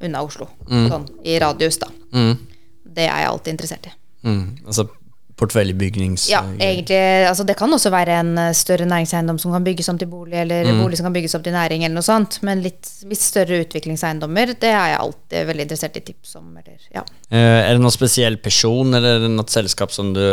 unna 0.01 0.21
Oslo. 0.23 0.47
Sånn 0.69 1.07
i 1.27 1.39
radius, 1.39 1.77
da. 1.81 1.87
Mm. 2.15 2.37
Det 2.95 3.03
er 3.07 3.19
jeg 3.23 3.29
alltid 3.31 3.53
interessert 3.53 3.85
i. 3.91 3.93
Mm. 4.27 4.57
Altså 4.65 4.87
porteføljebygnings... 5.41 6.27
Ja, 6.31 6.43
egentlig, 6.61 6.99
altså 7.29 7.45
Det 7.47 7.57
kan 7.59 7.73
også 7.73 7.91
være 7.93 8.19
en 8.21 8.31
eh, 8.37 8.53
større 8.57 8.87
næringseiendom 8.89 9.39
som 9.41 9.55
kan 9.55 9.65
bygges 9.65 9.89
om 9.91 9.99
til 10.01 10.09
bolig, 10.11 10.37
eller 10.43 10.69
bolig 10.77 10.99
som 10.99 11.09
kan 11.09 11.17
bygges 11.17 11.35
om 11.37 11.43
til 11.45 11.55
næring, 11.55 11.85
eller 11.85 11.97
noe 11.97 12.05
sånt. 12.05 12.39
Men 12.45 12.63
litt, 12.65 12.89
litt 13.09 13.23
større 13.23 13.63
utviklingseiendommer, 13.65 14.55
det 14.61 14.71
er 14.71 14.93
jeg 14.93 15.01
alltid 15.01 15.51
veldig 15.51 15.67
interessert 15.67 15.97
i 15.97 16.05
tips 16.11 16.37
om. 16.39 16.49
Eller, 16.61 16.79
ja. 16.93 17.05
Eh, 17.29 17.59
er 17.65 17.71
det 17.73 17.83
noen 17.83 17.93
spesiell 17.93 18.37
person 18.41 18.97
eller 18.97 19.25
er 19.25 19.31
noe 19.31 19.49
selskap 19.51 19.93
som 19.95 20.13
du 20.15 20.23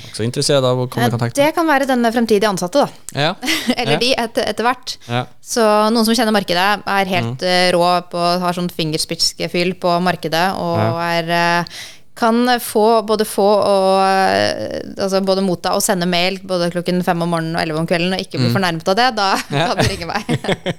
også 0.00 0.22
er 0.22 0.28
interessert 0.28 0.64
av 0.64 0.78
å 0.80 0.86
komme 0.88 1.08
i 1.08 1.12
kontakt 1.12 1.34
med? 1.34 1.40
Det 1.40 1.54
kan 1.56 1.68
være 1.68 1.88
denne 1.88 2.10
fremtidige 2.14 2.48
ansatte, 2.50 2.84
da. 2.84 3.14
Ja. 3.16 3.30
Eller 3.78 3.96
Ja. 3.96 4.00
de, 4.00 4.10
etter, 4.24 4.48
etter 4.52 4.66
hvert. 4.66 4.96
Ja. 5.08 5.24
Så 5.44 5.64
noen 5.92 6.08
som 6.08 6.16
kjenner 6.16 6.36
markedet, 6.36 6.68
er 6.84 7.14
helt 7.14 7.44
mm. 7.44 7.72
rå 7.76 7.88
på 8.12 8.26
har 8.44 8.56
sånn 8.56 8.70
fingerspitzgefühl 8.72 9.74
på 9.80 9.96
markedet 10.04 10.46
og 10.60 11.00
er 11.04 11.34
eh, 11.36 11.80
kan 12.18 12.42
få 12.60 13.02
både 13.06 13.24
få 13.24 13.46
og 13.46 14.00
eh, 14.02 14.80
altså 14.98 15.20
både 15.24 15.44
motta 15.46 15.72
og 15.76 15.82
sende 15.84 16.08
mail 16.10 16.40
både 16.44 16.68
klokken 16.74 17.00
fem 17.06 17.22
om 17.24 17.30
morgenen 17.32 17.56
og 17.56 17.62
elleve 17.62 17.80
om 17.80 17.86
kvelden 17.88 18.12
og 18.16 18.20
ikke 18.20 18.40
bli 18.42 18.50
fornærmet 18.52 18.90
av 18.92 18.98
det, 18.98 19.06
da 19.16 19.28
kan 19.48 19.78
du 19.78 19.88
ringe 19.88 20.10
meg. 20.10 20.74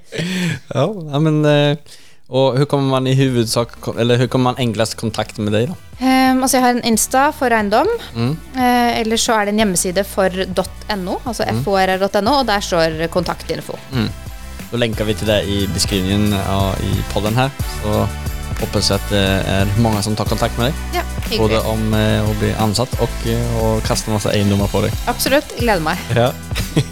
Ja, 0.76 0.86
men 1.24 1.42
eh, 1.46 1.98
Og 2.32 2.54
Hvordan 2.56 2.68
kommer 2.72 2.90
man 2.94 3.08
i 3.12 3.16
huvudsak 3.20 3.74
Eller 4.00 4.16
hvordan 4.22 4.30
kommer 4.32 4.52
man 4.54 4.62
enklest 4.64 4.96
kontakt 5.00 5.36
med 5.44 5.52
deg 5.52 5.66
da? 5.72 5.76
Um, 6.00 6.44
altså 6.46 6.58
jeg 6.58 6.64
har 6.64 6.78
en 6.78 6.86
Insta 6.88 7.24
for 7.36 7.52
eiendom. 7.52 7.90
Mm. 8.16 8.30
Uh, 8.56 8.92
eller 9.02 9.20
så 9.20 9.36
er 9.36 9.46
det 9.50 9.52
en 9.56 9.60
hjemmeside 9.66 10.06
for 10.08 10.30
.no, 10.96 11.18
altså 11.28 11.44
Mm. 11.52 11.60
forr.no, 11.66 12.38
og 12.40 12.48
der 12.48 12.64
står 12.64 13.08
kontaktinfo. 13.12 13.76
Da 14.72 14.80
lenker 14.80 15.04
vi 15.10 15.14
til 15.20 15.28
det 15.28 15.42
i 15.52 15.66
beskrivningen 15.74 16.32
ja, 16.32 16.60
i 16.88 16.94
podden 17.12 17.36
her 17.36 17.50
Så 17.82 18.06
jeg 18.62 18.98
at 18.98 19.10
det 19.12 19.24
er 19.52 19.72
mange 19.82 20.02
som 20.06 20.16
tar 20.16 20.30
kontakt 20.30 20.58
med 20.60 20.70
deg 20.70 21.00
Ja, 21.00 21.04
Både 21.38 21.62
om 21.70 21.94
eh, 21.96 22.20
å 22.28 22.34
bli 22.40 22.52
ansatt 22.60 22.94
og 23.02 23.28
eh, 23.30 23.58
å 23.62 23.80
kaste 23.86 24.12
masse 24.12 24.32
eiendommer 24.34 24.68
på 24.72 24.82
deg 24.84 24.96
Absolutt. 25.08 25.54
Jeg 25.56 25.64
gleder 25.66 25.84
meg. 25.86 26.00
Ja. 26.16 26.32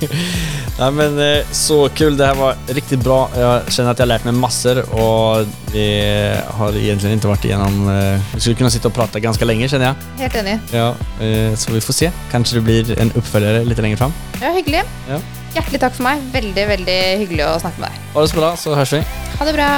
ja 0.80 0.89
men 0.91 1.20
eh, 1.20 1.45
så 1.51 1.89
kul. 1.89 2.17
Det 2.17 2.26
här 2.26 2.36
var 2.36 2.55
riktigt 2.67 2.99
bra. 2.99 3.30
Jag 3.36 3.72
känner 3.72 3.91
att 3.91 3.99
jag 3.99 4.05
har 4.05 4.07
lärt 4.07 4.24
mig 4.24 4.34
massor 4.34 4.93
och 4.93 5.45
det 5.72 6.41
har 6.47 6.78
egentligen 6.78 7.13
inte 7.13 7.28
varit 7.28 7.45
igenom... 7.45 7.89
Eh, 7.89 8.22
vi 8.34 8.39
skulle 8.39 8.55
kunna 8.55 8.70
sitta 8.70 8.88
och 8.88 8.93
prata 8.93 9.20
ganska 9.20 9.45
länge 9.45 9.70
känner 9.70 9.86
jag. 9.86 9.95
Helt 10.22 10.36
enig. 10.36 10.59
Ja, 10.72 10.95
eh, 11.26 11.55
så 11.55 11.72
vi 11.72 11.82
får 11.82 11.93
se. 11.93 12.11
Kanske 12.32 12.55
det 12.55 12.61
blir 12.61 12.99
en 12.99 13.11
uppföljare 13.11 13.63
lite 13.63 13.82
längre 13.82 13.97
fram. 13.97 14.13
Ja, 14.41 14.51
hyggelig. 14.51 14.84
Ja. 15.09 15.20
Hjertelig 15.55 15.82
takk 15.82 15.97
for 15.97 16.05
meg. 16.05 16.24
Veldig, 16.34 16.65
veldig 16.70 16.99
hyggelig 17.24 17.45
å 17.49 17.59
snakke 17.59 17.82
med 17.82 17.89
deg. 17.89 18.09
Ha 18.13 18.26
det 18.26 18.34
så 18.34 18.41
bra 18.41 18.55
så 18.57 18.76
hörs 18.78 18.93
vi. 18.93 19.03
Ha 19.39 19.45
det 19.45 19.53
bra. 19.57 19.70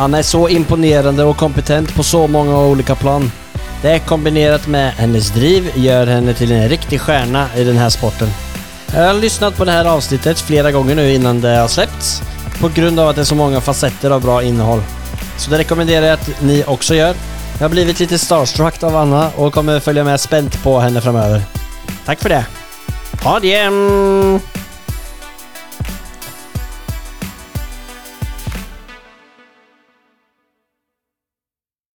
Anna 0.00 0.18
är 0.18 0.22
så 0.22 0.48
imponerande 0.48 1.24
och 1.24 1.36
kompetent 1.36 1.94
på 1.94 2.02
så 2.02 2.26
många 2.26 2.58
olika 2.58 2.94
plan. 2.94 3.32
Det 3.82 3.98
kombinerat 3.98 4.66
med 4.66 4.92
hennes 4.92 5.30
driv 5.30 5.70
gör 5.74 6.06
henne 6.06 6.34
till 6.34 6.52
en 6.52 6.68
riktig 6.68 7.00
stjärna 7.00 7.46
i 7.56 7.64
den 7.64 7.76
här 7.76 7.90
sporten. 7.90 8.28
Jag 8.94 9.06
har 9.06 9.14
lyssnat 9.14 9.56
på 9.56 9.64
det 9.64 9.72
här 9.72 9.84
avsnittet 9.84 10.40
flera 10.40 10.72
gånger 10.72 10.94
nu 10.94 11.12
innan 11.12 11.40
det 11.40 11.56
har 11.56 11.68
släppts 11.68 12.22
på 12.60 12.68
grund 12.68 13.00
av 13.00 13.08
att 13.08 13.16
det 13.16 13.22
är 13.22 13.24
så 13.24 13.34
många 13.34 13.60
facetter 13.60 14.10
av 14.10 14.22
bra 14.22 14.42
innehåll. 14.42 14.82
Så 15.36 15.50
det 15.50 15.58
rekommenderar 15.58 16.06
jag 16.06 16.14
att 16.14 16.42
ni 16.42 16.64
också 16.66 16.94
gör. 16.94 17.14
Jag 17.58 17.64
har 17.64 17.68
blivit 17.68 18.00
lite 18.00 18.18
starstruck 18.18 18.82
av 18.82 18.96
Anna 18.96 19.30
och 19.36 19.52
kommer 19.52 19.80
följa 19.80 20.04
med 20.04 20.20
spänt 20.20 20.62
på 20.62 20.78
henne 20.78 21.00
framöver. 21.00 21.42
Tack 22.06 22.20
för 22.20 22.28
det! 22.28 22.46
Ha 23.22 23.40
det! 23.40 23.70